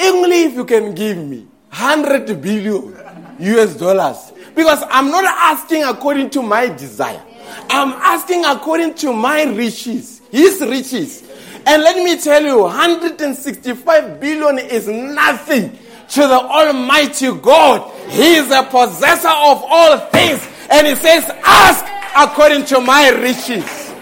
[0.00, 2.96] only if you can give me 100 billion
[3.38, 4.32] US dollars.
[4.54, 7.22] Because I'm not asking according to my desire.
[7.70, 11.22] I'm asking according to my riches, his riches.
[11.66, 15.70] And let me tell you, 165 billion is nothing
[16.08, 17.92] to the Almighty God.
[18.10, 20.46] He is a possessor of all things.
[20.70, 21.84] And He says, Ask
[22.16, 23.92] according to my riches.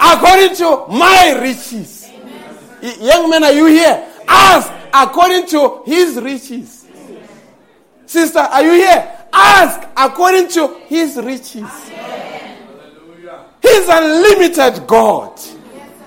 [0.00, 2.10] According to my riches.
[3.00, 4.08] Young men, are you here?
[4.26, 6.86] Ask according to His riches.
[8.06, 9.18] Sister, are you here?
[9.32, 11.90] Ask according to His riches.
[13.62, 15.40] He's unlimited God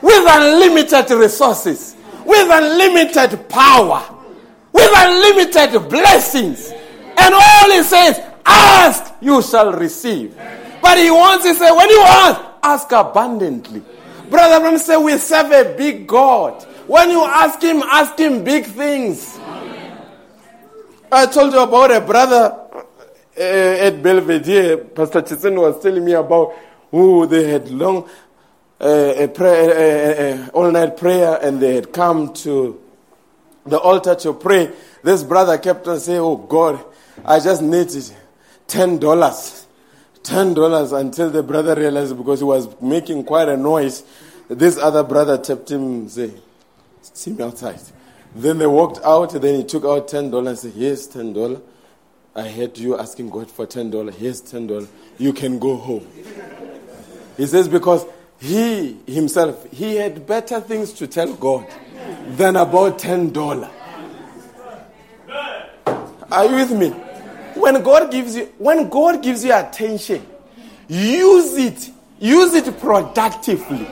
[0.02, 1.96] with unlimited resources,
[2.26, 4.04] with unlimited power,
[4.72, 6.72] with unlimited blessings.
[7.18, 10.36] And all he says, ask, you shall receive.
[10.82, 13.82] But he wants to say, when you ask, ask abundantly.
[14.30, 16.66] Brother Branham said, we serve a big God.
[16.88, 19.40] When you ask him, ask him big things.
[21.12, 22.60] I told you about a brother
[23.38, 24.78] uh, at Belvedere.
[24.78, 26.54] Pastor Chitzen was telling me about
[26.92, 28.08] who they had long
[28.80, 32.80] uh, a prayer, uh, uh, all night prayer, and they had come to
[33.66, 34.72] the altar to pray.
[35.02, 36.84] This brother kept on saying, "Oh God,
[37.24, 38.14] I just needed
[38.68, 39.66] ten dollars,
[40.22, 44.04] ten dollars," until the brother realized because he was making quite a noise.
[44.50, 46.32] This other brother tapped him, say,
[47.16, 47.80] "See me outside."
[48.36, 49.32] Then they walked out.
[49.32, 51.60] Then he took out ten dollars and said, "Here's ten dollars."
[52.36, 54.16] I heard you asking God for ten dollars.
[54.16, 54.90] Here's ten dollars.
[55.18, 56.06] You can go home.
[57.38, 58.06] He says because
[58.40, 61.66] he himself, he had better things to tell God
[62.28, 63.70] than about $10.
[66.32, 66.90] Are you with me?
[67.56, 70.26] When God gives you, when God gives you attention,
[70.88, 71.92] use it.
[72.20, 73.88] Use it productively.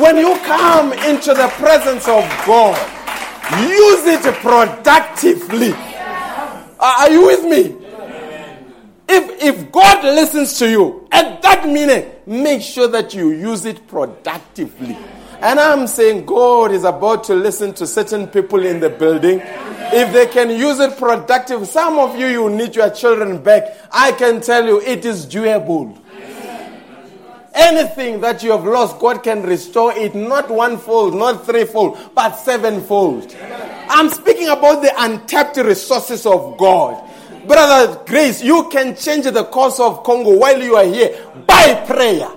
[0.00, 2.78] When you come into the presence of God,
[3.60, 5.72] use it productively.
[6.78, 7.76] Are you with me?
[9.08, 13.88] If, if God listens to you at that minute, make sure that you use it
[13.88, 14.96] productively.
[15.40, 19.40] And I'm saying God is about to listen to certain people in the building.
[19.42, 23.64] If they can use it productive, some of you, you need your children back.
[23.90, 25.98] I can tell you it is doable.
[27.54, 32.36] Anything that you have lost, God can restore it not one fold, not threefold, but
[32.36, 33.34] sevenfold.
[33.88, 37.04] I'm speaking about the untapped resources of God.
[37.46, 42.28] Brother Grace, you can change the course of Congo while you are here by prayer.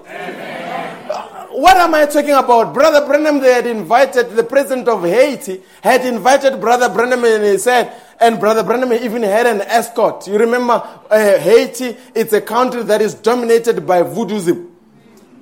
[1.51, 2.73] What am I talking about?
[2.73, 7.57] Brother Branham, they had invited the president of Haiti, had invited Brother Branham, and he
[7.57, 10.27] said, and Brother Branham even had an escort.
[10.27, 10.73] You remember
[11.09, 11.97] uh, Haiti?
[12.15, 14.70] It's a country that is dominated by voodooism.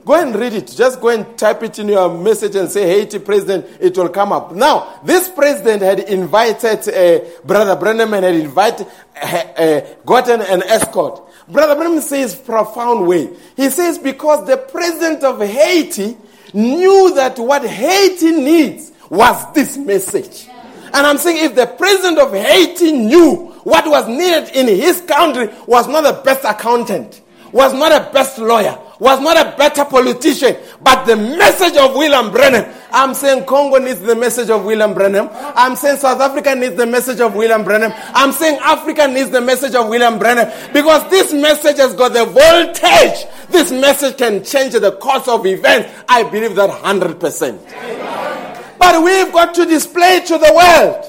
[0.10, 0.74] Go and read it.
[0.76, 3.68] Just go and type it in your message and say Haiti president.
[3.80, 4.56] It will come up.
[4.56, 8.88] Now, this president had invited uh, Brother Branham and had invited,
[9.22, 11.22] uh, uh, gotten an escort.
[11.48, 13.30] Brother Branham says profound way.
[13.56, 16.18] He says because the president of Haiti
[16.56, 20.48] knew that what Haiti needs was this message.
[20.92, 25.52] And I'm saying if the president of Haiti knew what was needed in his country
[25.68, 30.58] was not the best accountant, was not a best lawyer, was not a better politician,
[30.82, 32.66] but the message of William Branham.
[32.92, 35.30] I'm saying Congo needs the message of William Branham.
[35.32, 37.94] I'm saying South Africa needs the message of William Branham.
[38.14, 42.26] I'm saying Africa needs the message of William Branham because this message has got the
[42.26, 43.26] voltage.
[43.50, 45.90] This message can change the course of events.
[46.08, 48.78] I believe that 100%.
[48.78, 51.06] But we've got to display to the world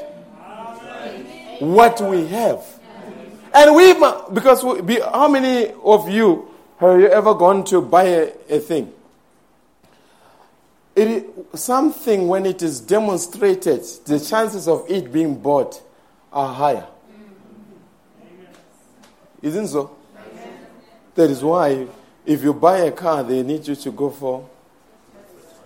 [1.60, 2.64] what we have.
[3.52, 3.94] And we,
[4.32, 6.51] because we, how many of you
[6.81, 8.90] have you ever gone to buy a, a thing?
[10.97, 15.82] It, something, when it is demonstrated, the chances of it being bought
[16.32, 16.86] are higher.
[19.43, 19.97] Isn't so?
[21.14, 21.86] That is why,
[22.24, 24.48] if you buy a car, they need you to go for,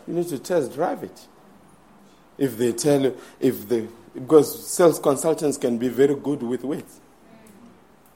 [0.09, 1.27] you need to test drive it.
[2.39, 6.85] If they tell you, if they, because sales consultants can be very good with weight.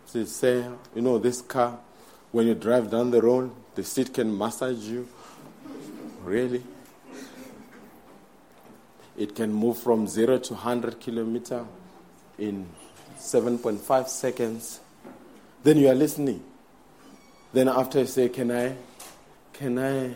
[0.09, 0.64] Say,
[0.94, 1.78] you know, this car
[2.32, 5.09] when you drive down the road, the seat can massage you.
[6.22, 6.62] Really?
[9.16, 11.64] It can move from 0 to 100 kilometer
[12.39, 12.66] in
[13.18, 14.80] 7.5 seconds.
[15.62, 16.43] Then you are listening.
[17.52, 18.76] Then after you say, can I,
[19.52, 20.14] can I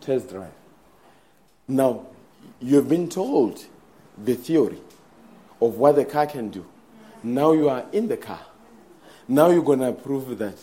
[0.00, 0.52] test drive?
[1.68, 2.06] Now,
[2.60, 3.64] you've been told
[4.18, 4.80] the theory
[5.60, 6.66] of what the car can do.
[7.22, 8.40] Now you are in the car.
[9.30, 10.56] Now you're going to prove that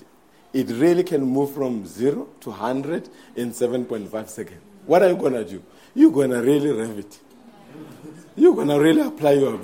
[0.52, 3.08] it really can move from 0 to 100
[3.38, 4.60] in 7.5 seconds.
[4.86, 5.64] What are you going to do?
[5.96, 7.18] You're going to really rev it.
[8.36, 9.58] You're going to really apply your.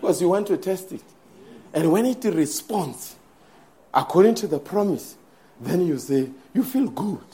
[0.00, 1.02] Because you want to test it.
[1.72, 3.16] And when it responds
[3.92, 5.16] according to the promise,
[5.60, 7.24] then you say, you feel good.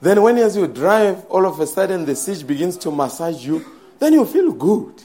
[0.00, 3.62] Then when as you drive, all of a sudden the siege begins to massage you,
[3.98, 5.02] then you feel good.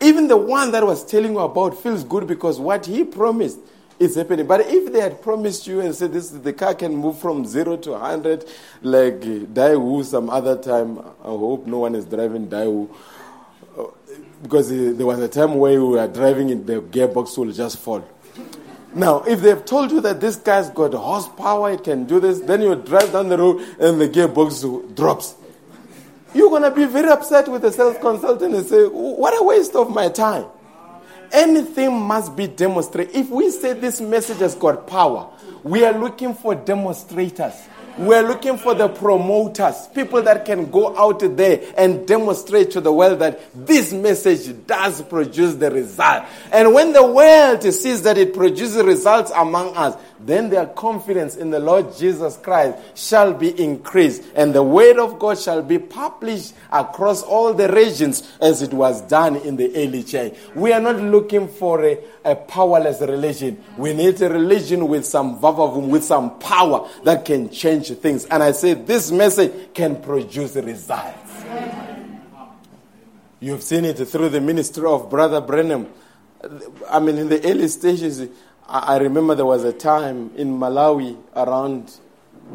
[0.00, 3.58] Even the one that was telling you about feels good because what he promised
[3.98, 4.46] it's happening.
[4.46, 7.76] But if they had promised you and said this the car can move from zero
[7.78, 8.44] to hundred,
[8.82, 12.88] like Daewoo some other time, I hope no one is driving Daewoo.
[13.78, 13.84] Uh,
[14.42, 18.06] because there was a time where we were driving it, the gearbox will just fall.
[18.94, 22.62] Now, if they've told you that this car's got horsepower, it can do this, then
[22.62, 25.34] you drive down the road and the gearbox drops.
[26.34, 29.74] You're going to be very upset with the sales consultant and say, What a waste
[29.74, 30.46] of my time.
[31.32, 33.14] Anything must be demonstrated.
[33.14, 35.30] If we say this message has got power,
[35.62, 37.54] we are looking for demonstrators.
[37.98, 42.92] We're looking for the promoters, people that can go out there and demonstrate to the
[42.92, 46.24] world that this message does produce the result.
[46.52, 51.50] And when the world sees that it produces results among us, then their confidence in
[51.50, 56.54] the Lord Jesus Christ shall be increased, and the word of God shall be published
[56.70, 60.34] across all the regions as it was done in the early church.
[60.54, 63.62] We are not looking for a, a powerless religion.
[63.76, 68.24] We need a religion with some vavavum, with some power that can change things.
[68.26, 71.44] And I say this message can produce results.
[73.38, 75.88] You've seen it through the ministry of Brother Branham.
[76.88, 78.26] I mean, in the early stages,
[78.68, 82.00] I remember there was a time in Malawi around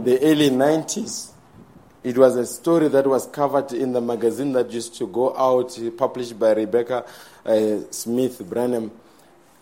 [0.03, 1.31] the early 90s.
[2.03, 5.79] It was a story that was covered in the magazine that used to go out,
[5.97, 7.05] published by Rebecca
[7.45, 8.91] uh, Smith Branham.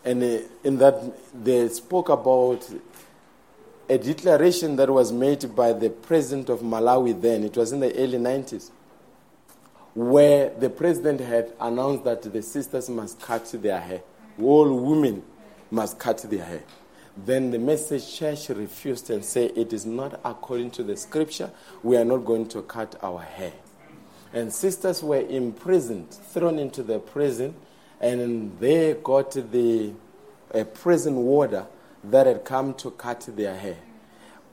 [0.04, 1.00] And uh, in that,
[1.44, 2.68] they spoke about
[3.88, 7.44] a declaration that was made by the president of Malawi then.
[7.44, 8.72] It was in the early 90s,
[9.94, 14.02] where the president had announced that the sisters must cut their hair.
[14.42, 15.22] All women
[15.72, 16.64] must cut their hair.
[17.26, 21.52] Then the message church refused and said, It is not according to the scripture.
[21.84, 23.54] We are not going to cut our hair.
[24.34, 27.56] And sisters were imprisoned, thrown into the prison,
[28.00, 29.94] and they got the
[30.52, 31.68] a prison warder
[32.04, 33.78] that had come to cut their hair.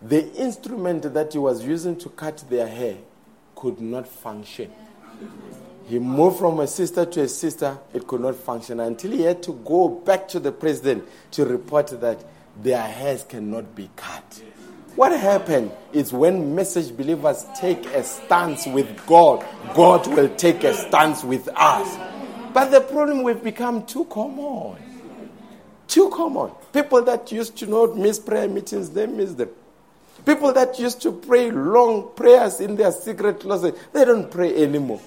[0.03, 2.99] The instrument that he was using to cut their hair
[3.55, 4.71] could not function.
[5.87, 9.43] He moved from a sister to a sister, it could not function until he had
[9.45, 12.25] to go back to the president to report that
[12.61, 14.43] their hairs cannot be cut.
[14.97, 19.45] What happened is when message believers take a stance with God,
[19.75, 21.99] God will take a stance with us.
[22.53, 24.83] But the problem we've become too common.
[25.87, 26.51] Too common.
[26.73, 29.51] People that used to not miss prayer meetings, they miss them.
[30.25, 35.01] People that used to pray long prayers in their secret closet, they don't pray anymore.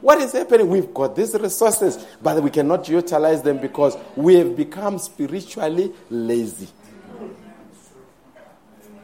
[0.00, 0.68] What is happening?
[0.68, 6.68] We've got these resources, but we cannot utilize them because we have become spiritually lazy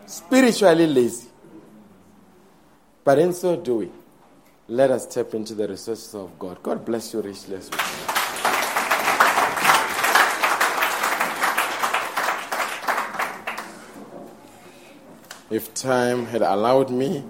[0.06, 1.28] spiritually lazy.
[3.04, 3.92] But in so doing,
[4.68, 6.62] let us tap into the resources of God.
[6.62, 7.58] God bless you richly.
[15.48, 17.22] If time had allowed me,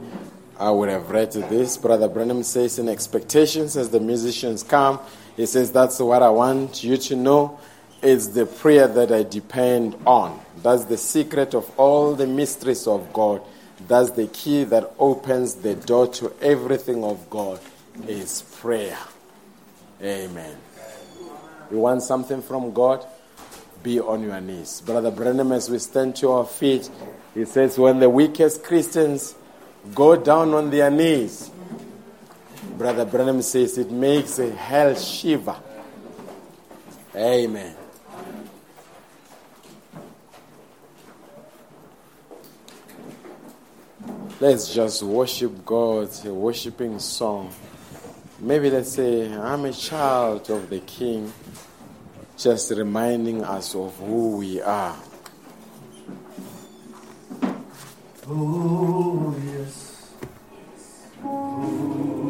[0.59, 1.77] I would have read this.
[1.77, 5.01] Brother Branham says in expectations as the musicians come,
[5.37, 7.61] he says, That's what I want you to know.
[8.03, 10.41] It's the prayer that I depend on.
[10.63, 13.43] That's the secret of all the mysteries of God.
[13.87, 17.61] That's the key that opens the door to everything of God
[18.07, 18.99] is prayer.
[20.03, 20.57] Amen.
[21.71, 23.05] You want something from God?
[23.83, 24.81] Be on your knees.
[24.81, 26.89] Brother Branham, as we stand to our feet,
[27.35, 29.35] he says, when the weakest Christians
[29.95, 31.51] go down on their knees,
[32.77, 35.57] Brother Branham says it makes a hell shiver.
[37.15, 37.75] Amen.
[44.39, 47.55] Let's just worship God, a worshiping song.
[48.39, 51.33] Maybe let's say, I'm a child of the King,
[52.37, 54.95] just reminding us of who we are.
[58.29, 60.11] Oh, yes.
[61.23, 62.26] Oh.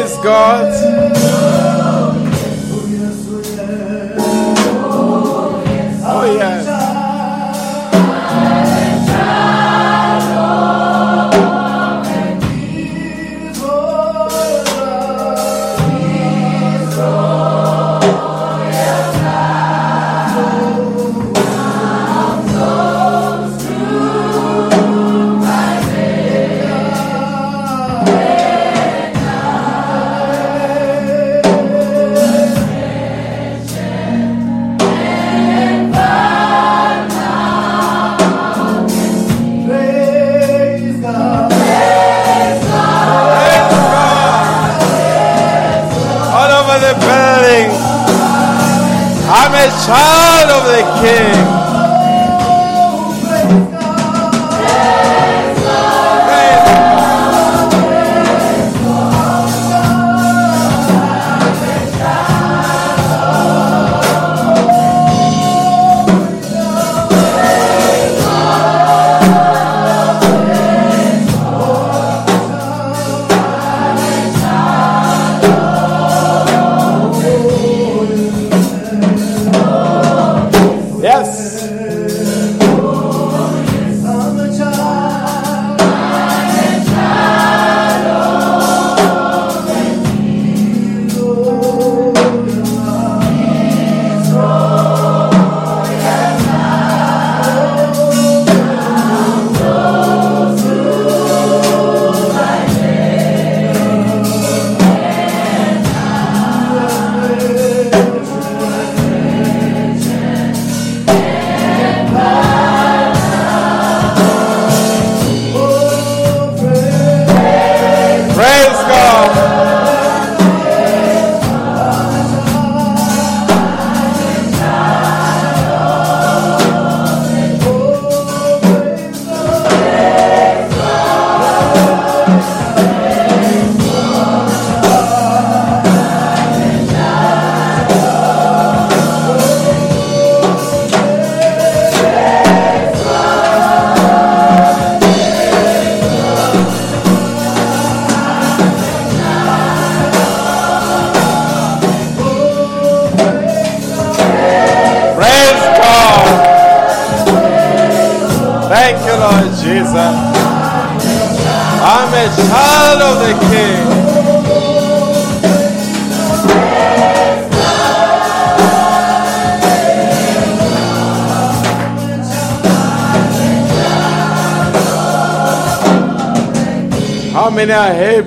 [0.00, 0.89] Praise God.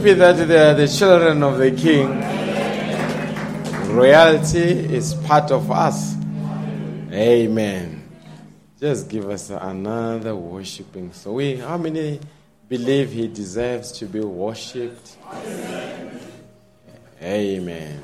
[0.03, 2.09] Happy that they are the children of the King?
[3.95, 6.15] Royalty is part of us.
[7.09, 8.09] Amen.
[8.77, 11.13] Just give us another worshiping.
[11.13, 12.19] So we how many
[12.67, 15.15] believe he deserves to be worshipped?
[15.31, 16.19] Amen.
[17.21, 18.03] Amen.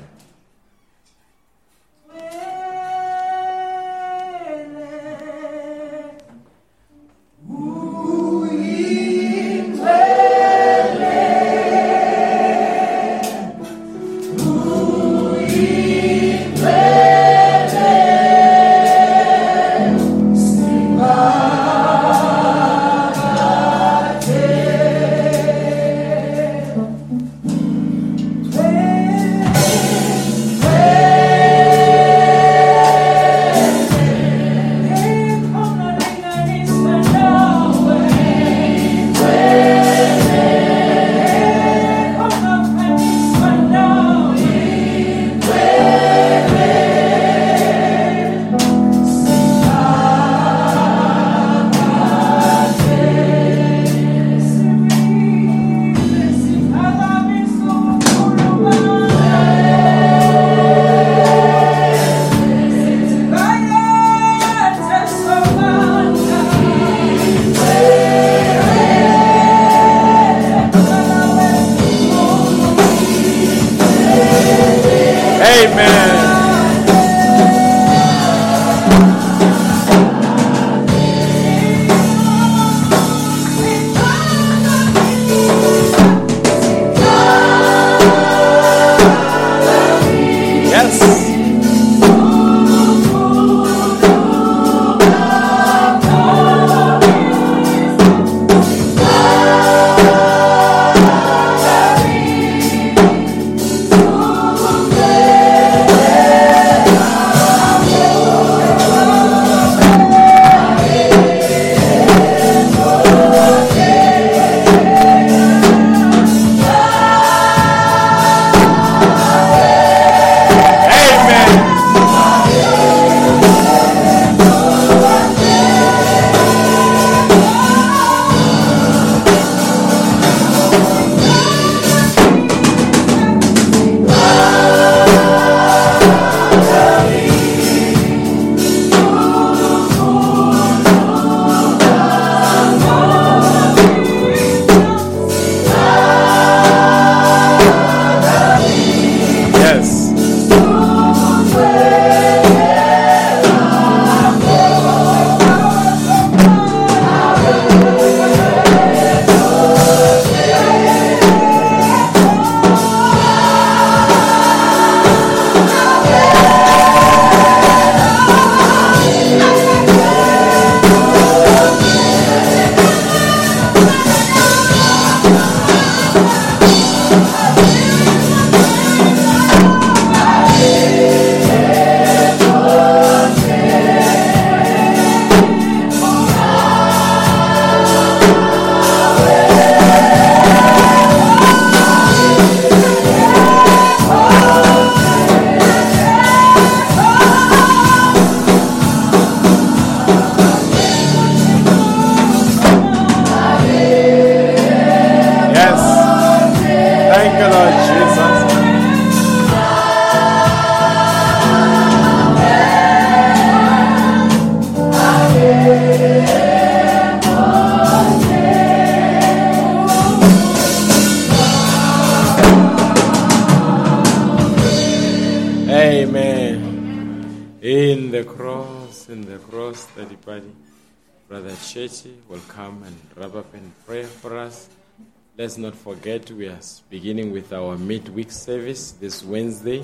[235.80, 236.58] Forget we are
[236.90, 239.82] beginning with our midweek service this Wednesday.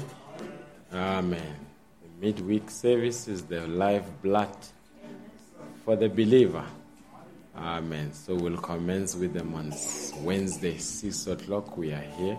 [0.93, 1.57] Amen.
[2.03, 4.55] The midweek service is the life blood
[5.87, 6.65] for the believer.
[7.57, 8.13] Amen.
[8.13, 9.73] So we'll commence with them on
[10.23, 11.79] Wednesday, 6 o'clock.
[11.79, 12.37] We are here.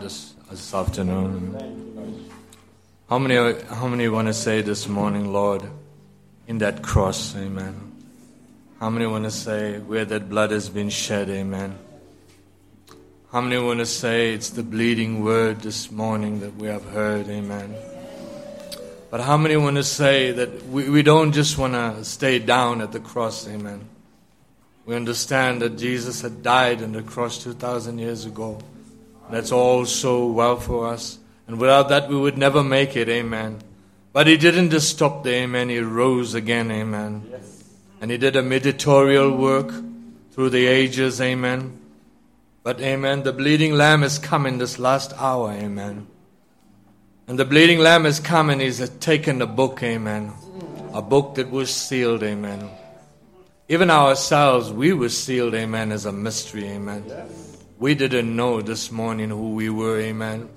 [0.00, 2.30] This, this afternoon.
[3.08, 5.62] How many, how many want to say this morning, Lord,
[6.46, 7.92] in that cross, amen?
[8.80, 11.78] How many want to say where that blood has been shed, amen?
[13.30, 17.28] How many want to say it's the bleeding word this morning that we have heard,
[17.28, 17.74] amen?
[19.10, 22.80] But how many want to say that we, we don't just want to stay down
[22.80, 23.88] at the cross, amen?
[24.84, 28.58] We understand that Jesus had died on the cross 2,000 years ago.
[29.32, 31.18] That's all so well for us.
[31.46, 33.62] And without that, we would never make it, amen.
[34.12, 35.70] But he didn't just stop there, amen.
[35.70, 37.32] He rose again, amen.
[38.02, 39.72] And he did a mediatorial work
[40.32, 41.78] through the ages, amen.
[42.62, 46.08] But, amen, the bleeding lamb has come in this last hour, amen.
[47.26, 50.32] And the bleeding lamb has come and he's taken a book, amen.
[50.92, 52.68] A book that was sealed, amen.
[53.70, 57.04] Even ourselves, we were sealed, amen, as a mystery, amen.
[57.82, 60.48] We didn't know this morning who we were, amen.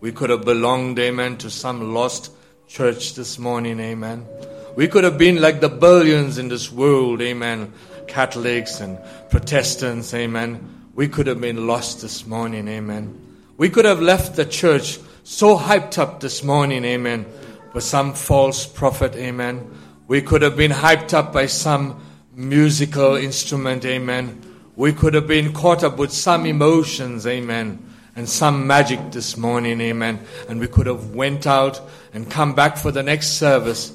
[0.00, 2.32] We could have belonged, amen, to some lost
[2.68, 4.26] church this morning, amen.
[4.74, 7.74] We could have been like the billions in this world, amen.
[8.08, 10.88] Catholics and Protestants, amen.
[10.94, 13.20] We could have been lost this morning, amen.
[13.58, 17.26] We could have left the church so hyped up this morning, amen,
[17.72, 19.70] for some false prophet, amen.
[20.08, 22.00] We could have been hyped up by some
[22.34, 24.40] musical instrument, amen.
[24.76, 27.78] We could have been caught up with some emotions, amen,
[28.16, 30.20] and some magic this morning, amen.
[30.48, 31.80] And we could have went out
[32.12, 33.92] and come back for the next service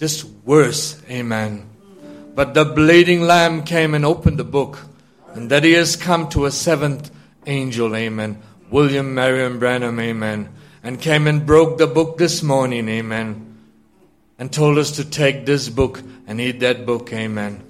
[0.00, 1.68] just worse, amen.
[2.34, 4.78] But the bleeding lamb came and opened the book,
[5.34, 7.10] and that he has come to a seventh
[7.46, 8.42] angel, amen.
[8.70, 10.48] William Marion Branham, amen.
[10.82, 13.58] And came and broke the book this morning, amen.
[14.38, 17.62] And told us to take this book and eat that book, amen.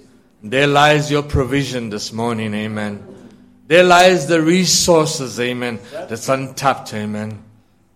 [0.43, 3.05] There lies your provision this morning, amen.
[3.67, 7.43] There lies the resources, amen, that's untapped, amen.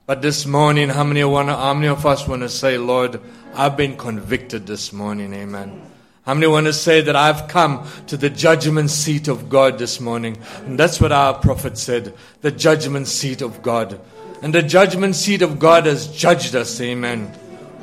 [0.06, 3.20] But this morning, how many, wanna, how many of us want to say, Lord,
[3.56, 5.82] I've been convicted this morning, amen.
[6.24, 10.00] How many want to say that I've come to the judgment seat of God this
[10.00, 10.38] morning?
[10.66, 14.00] And that's what our prophet said the judgment seat of God.
[14.44, 17.34] And the judgment seat of God has judged us, amen,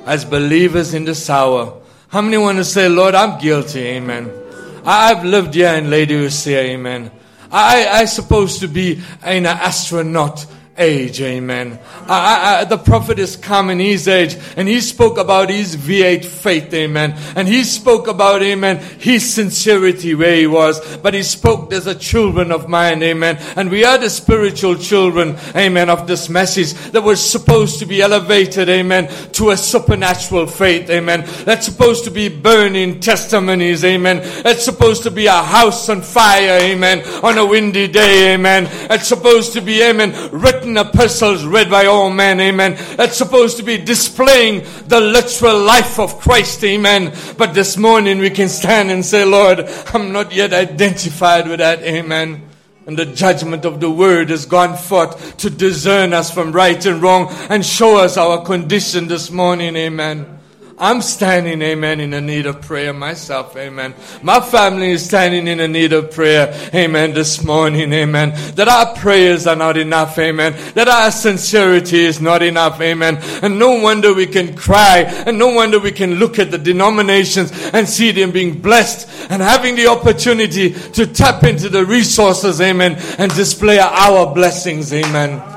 [0.06, 1.82] as believers in this hour.
[2.08, 4.41] How many want to say, Lord, I'm guilty, amen?
[4.84, 7.10] I've lived here in Laodicea, amen.
[7.50, 10.46] I, I supposed to be an astronaut
[10.78, 11.78] age, amen.
[12.08, 16.24] I, I, the prophet is come in his age, and he spoke about his V8
[16.24, 17.14] faith, amen.
[17.36, 20.96] And he spoke about, amen, his sincerity where he was.
[20.98, 23.36] But he spoke as a children of mine, amen.
[23.54, 28.00] And we are the spiritual children, amen, of this message that was supposed to be
[28.00, 31.28] elevated, amen, to a supernatural faith, amen.
[31.44, 34.18] That's supposed to be burning testimonies, amen.
[34.42, 38.68] That's supposed to be a house on fire, amen, on a windy day, amen.
[38.90, 42.76] It's supposed to be, amen, written written epistles read by all men, amen.
[42.96, 47.12] That's supposed to be displaying the literal life of Christ, amen.
[47.36, 51.82] But this morning we can stand and say, Lord, I'm not yet identified with that,
[51.82, 52.48] amen.
[52.86, 57.02] And the judgment of the word has gone forth to discern us from right and
[57.02, 60.38] wrong and show us our condition this morning, amen.
[60.78, 63.94] I'm standing, amen, in a need of prayer myself, amen.
[64.22, 68.30] My family is standing in a need of prayer, amen, this morning, amen.
[68.54, 70.54] That our prayers are not enough, amen.
[70.74, 73.18] That our sincerity is not enough, amen.
[73.42, 77.52] And no wonder we can cry, and no wonder we can look at the denominations
[77.72, 82.96] and see them being blessed and having the opportunity to tap into the resources, amen,
[83.18, 85.51] and display our blessings, amen.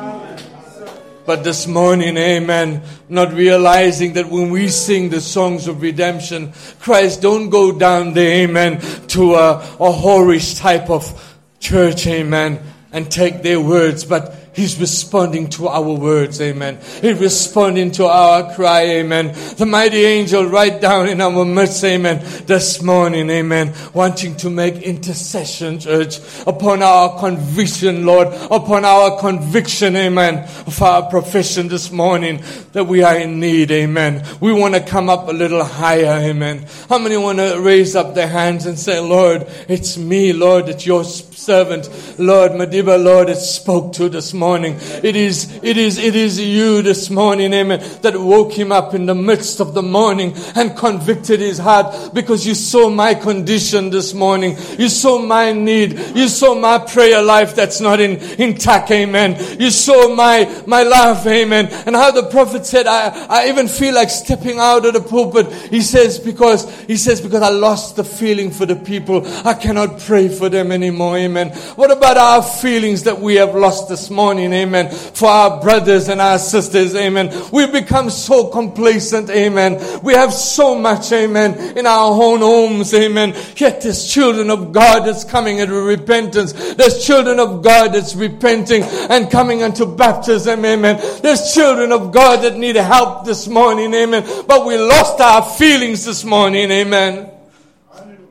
[1.25, 7.21] But this morning, amen, not realizing that when we sing the songs of redemption, Christ
[7.21, 12.59] don't go down there, amen, to a, a whorish type of church, amen,
[12.91, 16.79] and take their words, but He's responding to our words, amen.
[17.01, 19.35] He's responding to our cry, amen.
[19.57, 24.75] The mighty angel right down in our midst, amen, this morning, amen, wanting to make
[24.75, 32.41] intercession, church, upon our conviction, Lord, upon our conviction, amen, of our profession this morning
[32.71, 34.23] that we are in need, amen.
[34.39, 36.65] We want to come up a little higher, amen.
[36.87, 40.85] How many want to raise up their hands and say, Lord, it's me, Lord, it's
[40.85, 44.77] your servant, Lord, Madiba, Lord, it spoke to this morning morning.
[45.01, 49.07] It is, it is, it is you this morning, amen, that woke him up in
[49.07, 54.13] the midst of the morning and convicted his heart because you saw my condition this
[54.13, 54.55] morning.
[54.77, 55.97] You saw my need.
[56.15, 59.59] You saw my prayer life that's not in, intact, amen.
[59.59, 61.65] You saw my, my life, amen.
[61.87, 65.51] And how the prophet said, I, I even feel like stepping out of the pulpit.
[65.71, 69.25] He says, because, he says, because I lost the feeling for the people.
[69.43, 71.49] I cannot pray for them anymore, amen.
[71.75, 74.34] What about our feelings that we have lost this morning?
[74.35, 77.31] Morning, amen, for our brothers and our sisters, amen.
[77.53, 80.01] We become so complacent, amen.
[80.03, 83.33] We have so much, amen, in our own homes, amen.
[83.55, 86.51] Yet there's children of God that's coming into repentance.
[86.75, 90.99] There's children of God that's repenting and coming unto baptism, amen.
[91.21, 94.27] There's children of God that need help this morning, amen.
[94.47, 97.31] But we lost our feelings this morning, amen.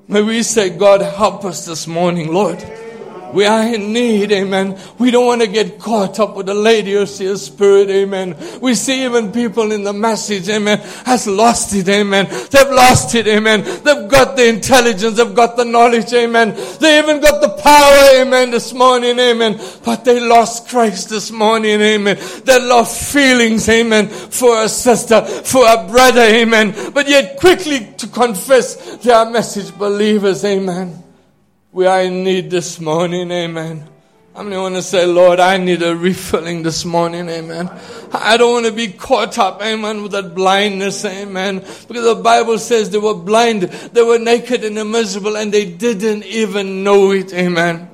[0.06, 2.62] May we say, God, help us this morning, Lord.
[3.34, 4.78] We are in need, amen.
[4.98, 8.36] We don't want to get caught up with the Laodicea spirit, amen.
[8.60, 12.28] We see even people in the message, amen, has lost it, amen.
[12.50, 13.64] They've lost it, amen.
[13.82, 16.54] They've got the intelligence, they've got the knowledge, amen.
[16.78, 19.60] They even got the power, amen, this morning, amen.
[19.84, 22.16] But they lost Christ this morning, amen.
[22.44, 26.92] They lost feelings, amen, for a sister, for a brother, amen.
[26.94, 31.02] But yet quickly to confess they are message believers, amen.
[31.74, 33.88] We are in need this morning, amen.
[34.32, 37.68] How many want to say, Lord, I need a refilling this morning, amen.
[38.12, 41.58] I don't want to be caught up, amen, with that blindness, amen.
[41.88, 46.24] Because the Bible says they were blind, they were naked and miserable, and they didn't
[46.26, 47.90] even know it, amen.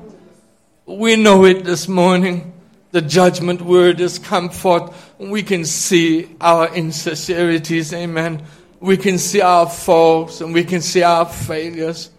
[0.85, 2.53] We know it this morning.
[2.91, 5.15] The judgment word has come forth.
[5.19, 8.45] We can see our insincerities, amen.
[8.79, 12.11] we can see our faults and we can see our failures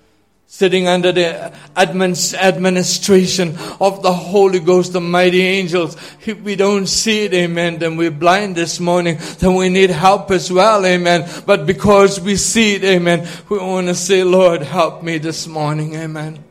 [0.51, 5.95] sitting under the administration of the Holy Ghost, the mighty angels.
[6.25, 10.29] If we don't see it, amen, then we're blind this morning, then we need help
[10.29, 11.25] as well, amen.
[11.45, 15.95] But because we see it, amen, we want to say, Lord, help me this morning,
[15.95, 16.43] amen.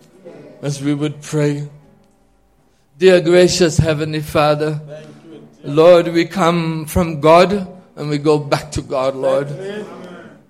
[0.62, 1.68] As we would pray.
[2.97, 4.81] Dear gracious Heavenly Father,
[5.62, 7.52] Lord, we come from God
[7.97, 9.48] and we go back to God, Lord.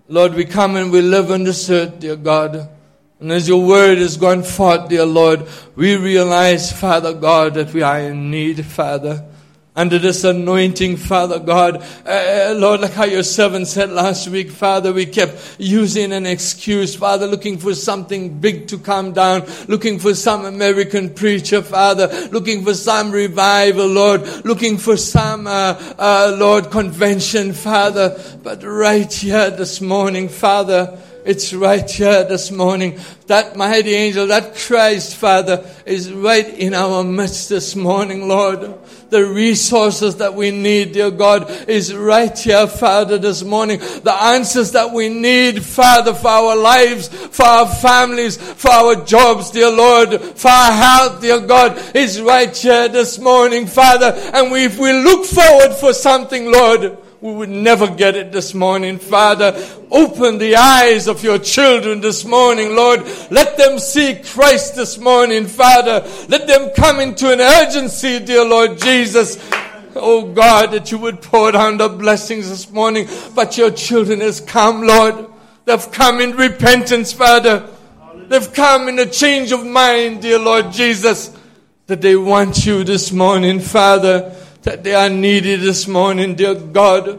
[0.06, 2.76] Lord, we come and we live on this earth, dear God.
[3.20, 7.82] And as your word has gone forth, dear Lord, we realize, Father God, that we
[7.82, 9.26] are in need, Father
[9.76, 11.82] under this anointing, Father God.
[12.04, 16.94] Uh, Lord, like how your servant said last week, Father, we kept using an excuse,
[16.94, 22.64] Father, looking for something big to come down, looking for some American preacher, Father, looking
[22.64, 28.20] for some revival, Lord, looking for some, uh, uh, Lord, convention, Father.
[28.42, 32.98] But right here this morning, Father, it's right here this morning.
[33.26, 38.74] That mighty angel, that Christ, Father, is right in our midst this morning, Lord.
[39.10, 43.80] The resources that we need, dear God, is right here, Father, this morning.
[43.80, 49.50] The answers that we need, Father, for our lives, for our families, for our jobs,
[49.50, 54.12] dear Lord, for our health, dear God, is right here this morning, Father.
[54.32, 58.54] And we, if we look forward for something, Lord, we would never get it this
[58.54, 58.98] morning.
[58.98, 59.54] Father,
[59.90, 63.02] open the eyes of your children this morning, Lord.
[63.30, 66.02] Let them see Christ this morning, Father.
[66.28, 69.36] Let them come into an urgency, dear Lord Jesus.
[69.94, 73.06] Oh God, that you would pour down the blessings this morning.
[73.34, 75.26] But your children has come, Lord.
[75.66, 77.68] They've come in repentance, Father.
[78.28, 81.36] They've come in a change of mind, dear Lord Jesus.
[81.86, 87.18] That they want you this morning, Father that they are needed this morning, dear God,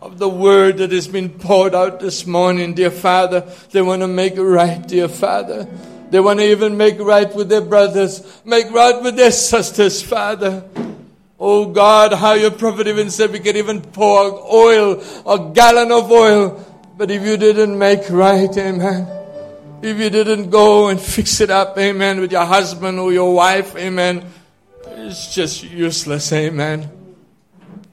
[0.00, 3.40] of the word that has been poured out this morning, dear Father.
[3.72, 5.68] They want to make it right, dear Father.
[6.10, 10.64] They want to even make right with their brothers, make right with their sisters, Father.
[11.38, 16.10] Oh God, how your prophet even said we could even pour oil, a gallon of
[16.10, 16.64] oil.
[16.96, 19.06] But if you didn't make right, amen.
[19.82, 23.76] If you didn't go and fix it up, amen, with your husband or your wife,
[23.76, 24.24] amen
[25.06, 26.90] it's just useless, amen.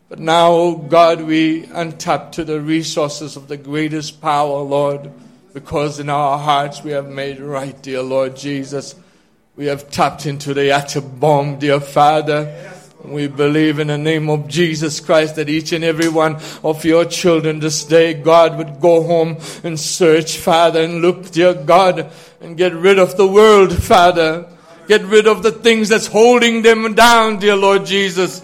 [0.10, 5.12] But now, oh God, we untap to the resources of the greatest power, Lord,
[5.54, 8.96] because in our hearts we have made right, dear Lord Jesus.
[9.56, 12.72] We have tapped into the atom bomb, dear Father.
[13.04, 17.06] We believe in the name of Jesus Christ that each and every one of your
[17.06, 22.12] children this day, God would go home and search, Father, and look, dear God,
[22.42, 24.50] and get rid of the world, Father.
[24.88, 28.44] Get rid of the things that's holding them down, dear Lord Jesus.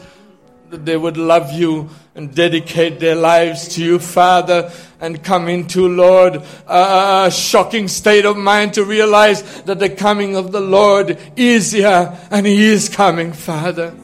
[0.69, 5.87] That they would love you and dedicate their lives to you, Father, and come into,
[5.87, 11.71] Lord, a shocking state of mind to realize that the coming of the Lord is
[11.71, 13.95] here and He is coming, Father.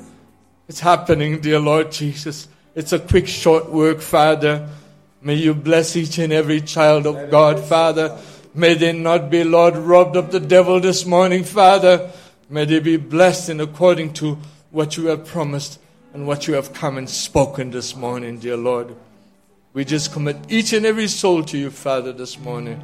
[0.68, 2.48] It's happening, dear Lord Jesus.
[2.76, 4.70] It's a quick, short work, Father.
[5.22, 8.18] May you bless each and every child of God, Father.
[8.54, 12.12] May they not be, Lord, robbed of the devil this morning, Father.
[12.50, 14.38] May they be blessed in according to
[14.72, 15.80] what you have promised
[16.14, 18.96] and what you have come and spoken this morning, dear Lord.
[19.74, 22.82] We just commit each and every soul to you, Father, this morning.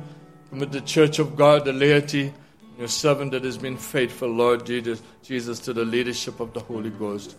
[0.49, 2.33] Commit the church of God, the laity,
[2.77, 6.89] your servant that has been faithful, Lord Jesus, Jesus, to the leadership of the Holy
[6.89, 7.35] Ghost.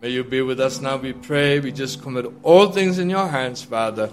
[0.00, 1.58] May you be with us now, we pray.
[1.58, 4.10] We just commit all things in your hands, Father.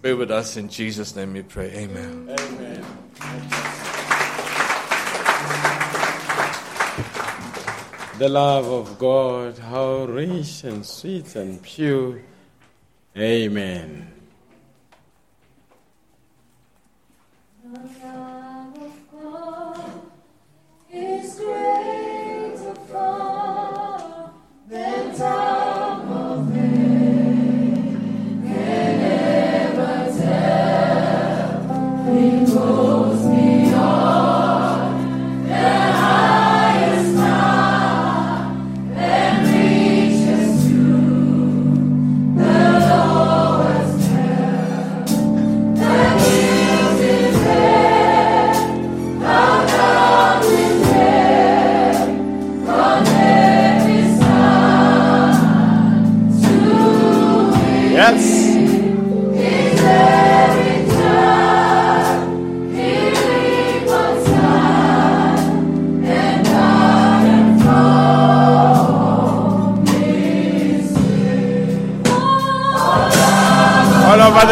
[0.00, 1.70] Be with us in Jesus' name we pray.
[1.70, 2.34] Amen.
[3.20, 3.94] Amen.
[8.18, 12.20] The love of God, how rich and sweet and pure.
[13.16, 14.17] Amen.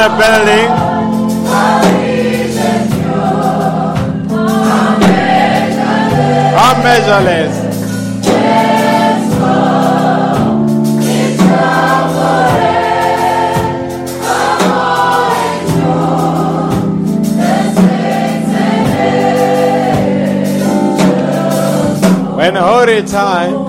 [0.06, 0.86] Anna Berling.
[6.82, 7.66] measureless.
[22.36, 23.65] When holy time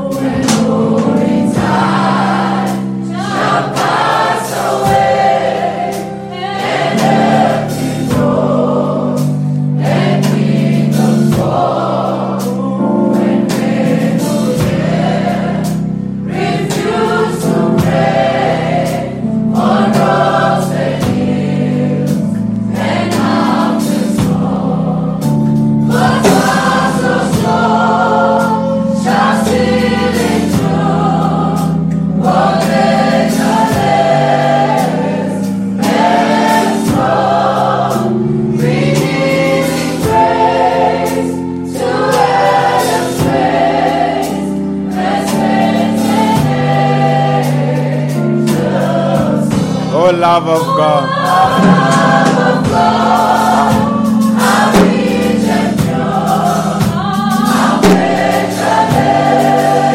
[50.37, 51.09] Love of God.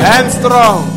[0.05, 0.92] And strong.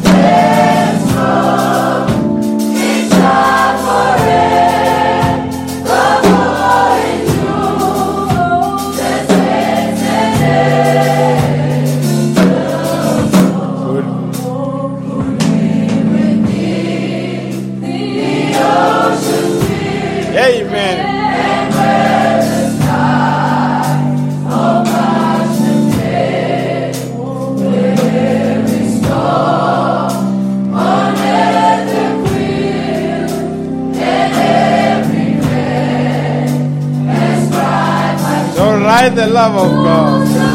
[39.06, 40.55] Write the love of God.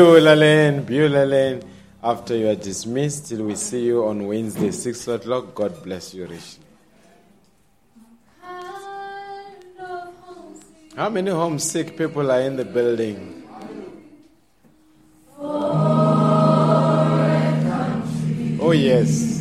[0.00, 1.60] Beulah Beulah.
[2.02, 5.54] After you are dismissed, till we see you on Wednesday, 6 o'clock.
[5.54, 6.64] God bless you richly.
[10.96, 13.42] How many homesick people are in the building?
[18.58, 19.39] Oh, yes.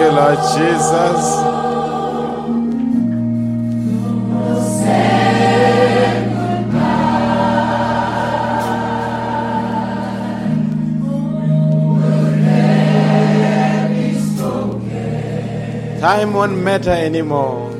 [0.00, 1.24] You, Lord Jesus.
[16.00, 17.70] Time won't matter anymore.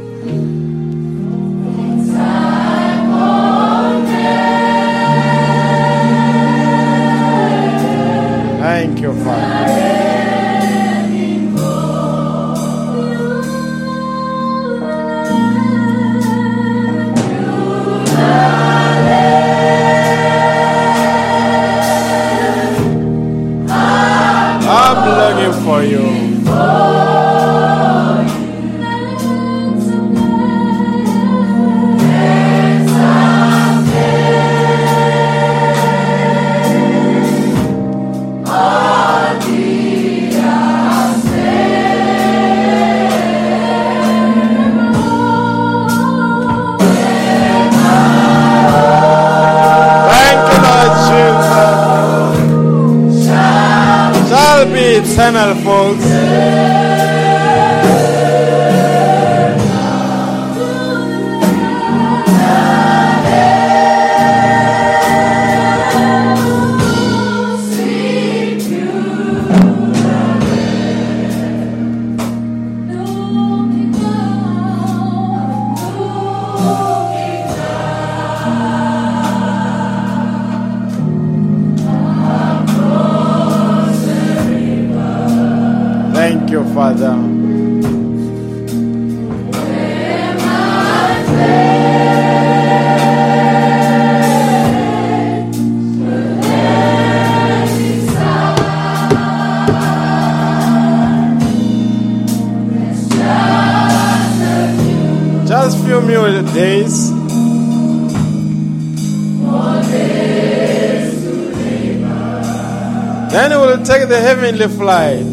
[114.61, 115.25] Heavenly flight.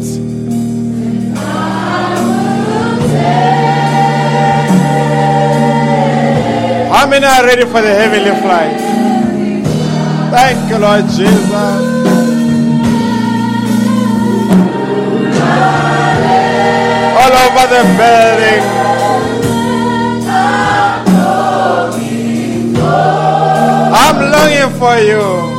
[6.90, 8.80] How many are ready for the heavenly flight?
[10.30, 11.52] Thank you, Lord Jesus.
[17.20, 18.64] All over the building.
[23.94, 25.57] I'm longing for you.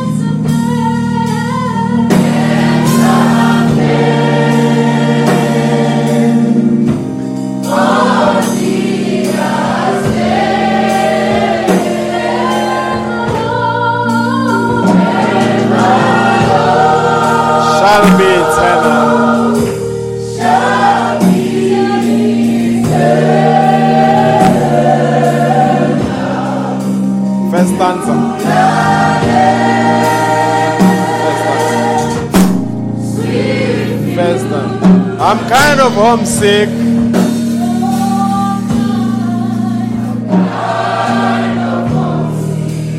[35.30, 36.70] I'm kind of homesick.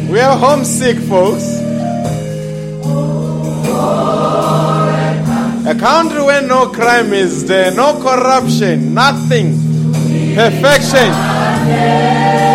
[0.09, 1.43] We are homesick, folks.
[5.67, 9.57] A country where no crime is there, no corruption, nothing.
[10.37, 12.50] Perfection.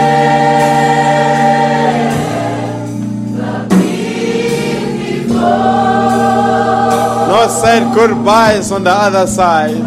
[7.61, 9.83] Said goodbyes on the other side.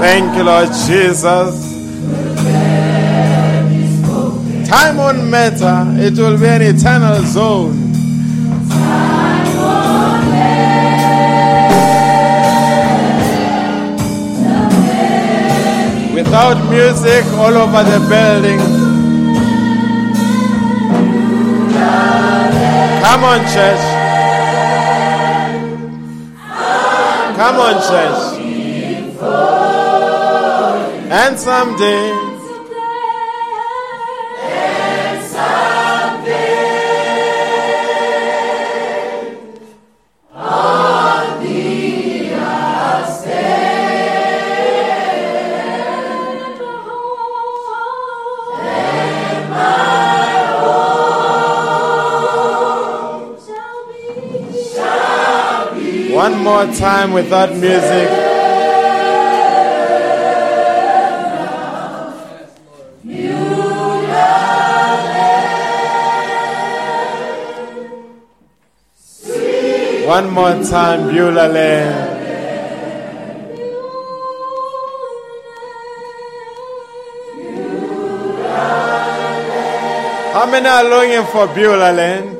[0.00, 1.70] Thank you, Lord Jesus.
[4.66, 7.76] Time won't matter, it will be an eternal zone.
[16.14, 18.79] Without music all over the building.
[23.10, 23.84] Come on, church.
[27.34, 28.22] Come on, church.
[31.10, 32.29] And someday.
[56.66, 58.10] More time without music.
[70.06, 72.16] One more time, Beulah Land.
[80.34, 82.39] How many are longing for Beulah Land?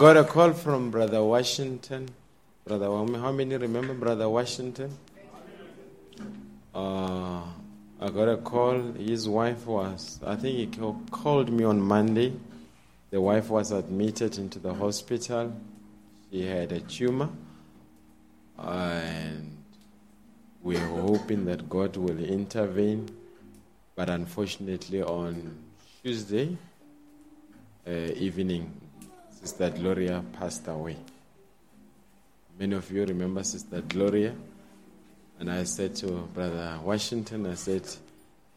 [0.00, 2.08] Got a call from Brother Washington.
[2.66, 4.96] Brother, how many remember Brother Washington?
[6.74, 7.42] Uh,
[8.00, 8.80] I got a call.
[8.92, 12.32] His wife was, I think he called me on Monday.
[13.10, 15.52] The wife was admitted into the hospital.
[16.32, 17.28] She had a tumor.
[18.56, 19.54] And
[20.62, 23.06] we are hoping that God will intervene.
[23.94, 25.58] But unfortunately, on
[26.02, 26.56] Tuesday
[27.86, 28.69] uh, evening,
[29.60, 30.96] Sister Gloria passed away.
[32.58, 34.32] Many of you remember Sister Gloria.
[35.38, 37.82] And I said to Brother Washington, I said,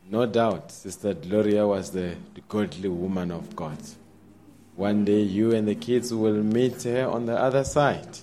[0.09, 3.79] no doubt, Sister Gloria was the, the godly woman of God.
[4.77, 8.19] One day you and the kids will meet her on the other side.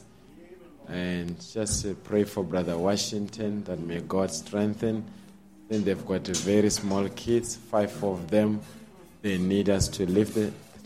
[0.89, 5.05] And just pray for Brother Washington that may God strengthen.
[5.69, 8.62] Then they've got very small kids, five of them.
[9.20, 10.39] They need us to lift,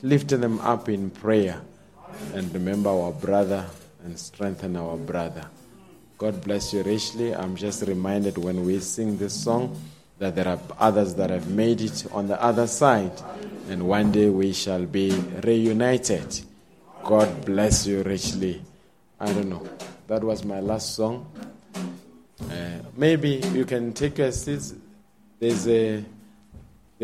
[0.03, 1.62] lift them up in prayer
[2.35, 3.66] and remember our brother
[4.05, 5.47] and strengthen our brother.
[6.19, 7.35] God bless you richly.
[7.35, 9.81] I'm just reminded when we sing this song
[10.19, 13.12] that there are others that have made it on the other side,
[13.69, 15.11] and one day we shall be
[15.43, 16.41] reunited.
[17.03, 18.62] God bless you richly.
[19.19, 19.69] I don't know.
[20.07, 21.27] That was my last song.
[22.51, 24.74] Uh, maybe you can take your seats.
[25.41, 26.05] There's a.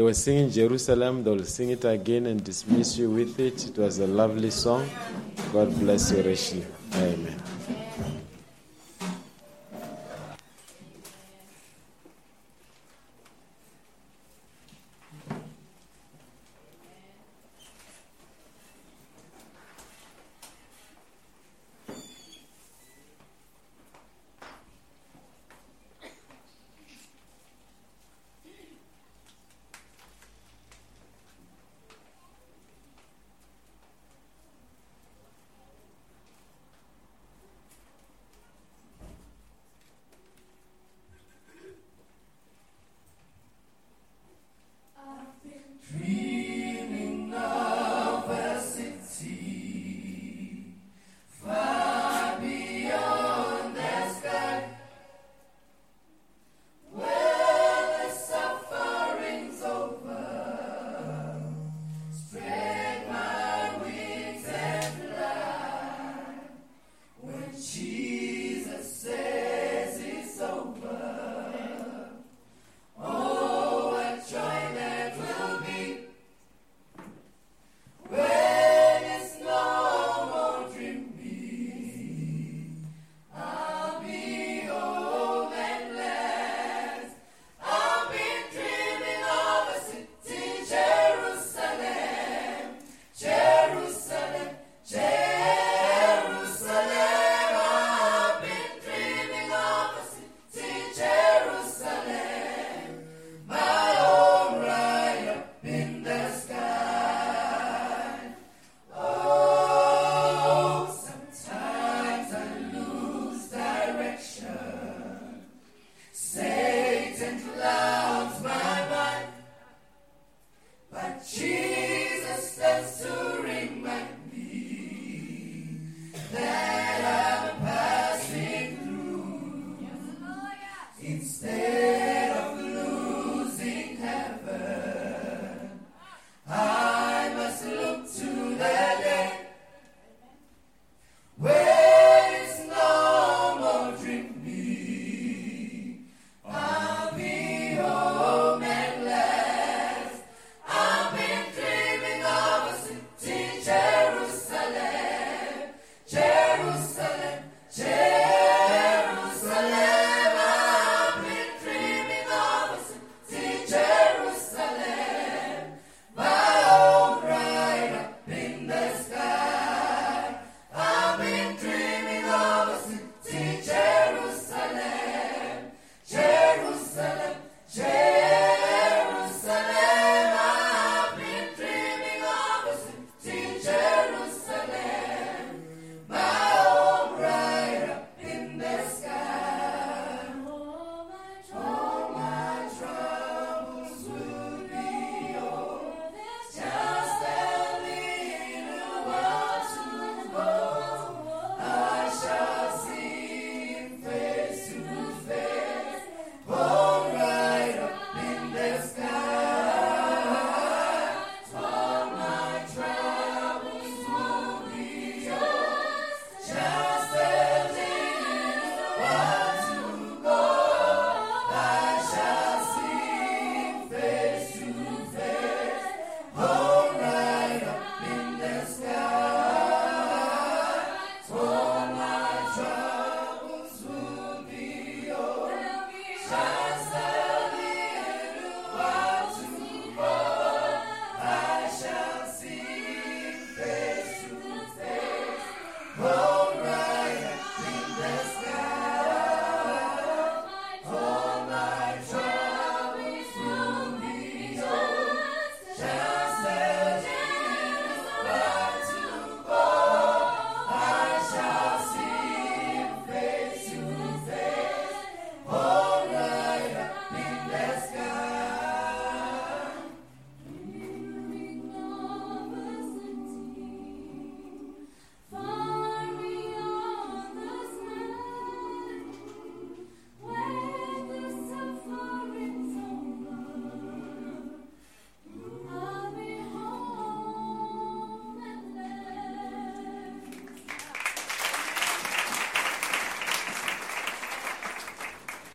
[0.01, 1.23] They were singing Jerusalem.
[1.23, 3.67] They'll sing it again and dismiss you with it.
[3.67, 4.89] It was a lovely song.
[5.53, 6.65] God bless you richly.
[6.95, 7.37] Amen.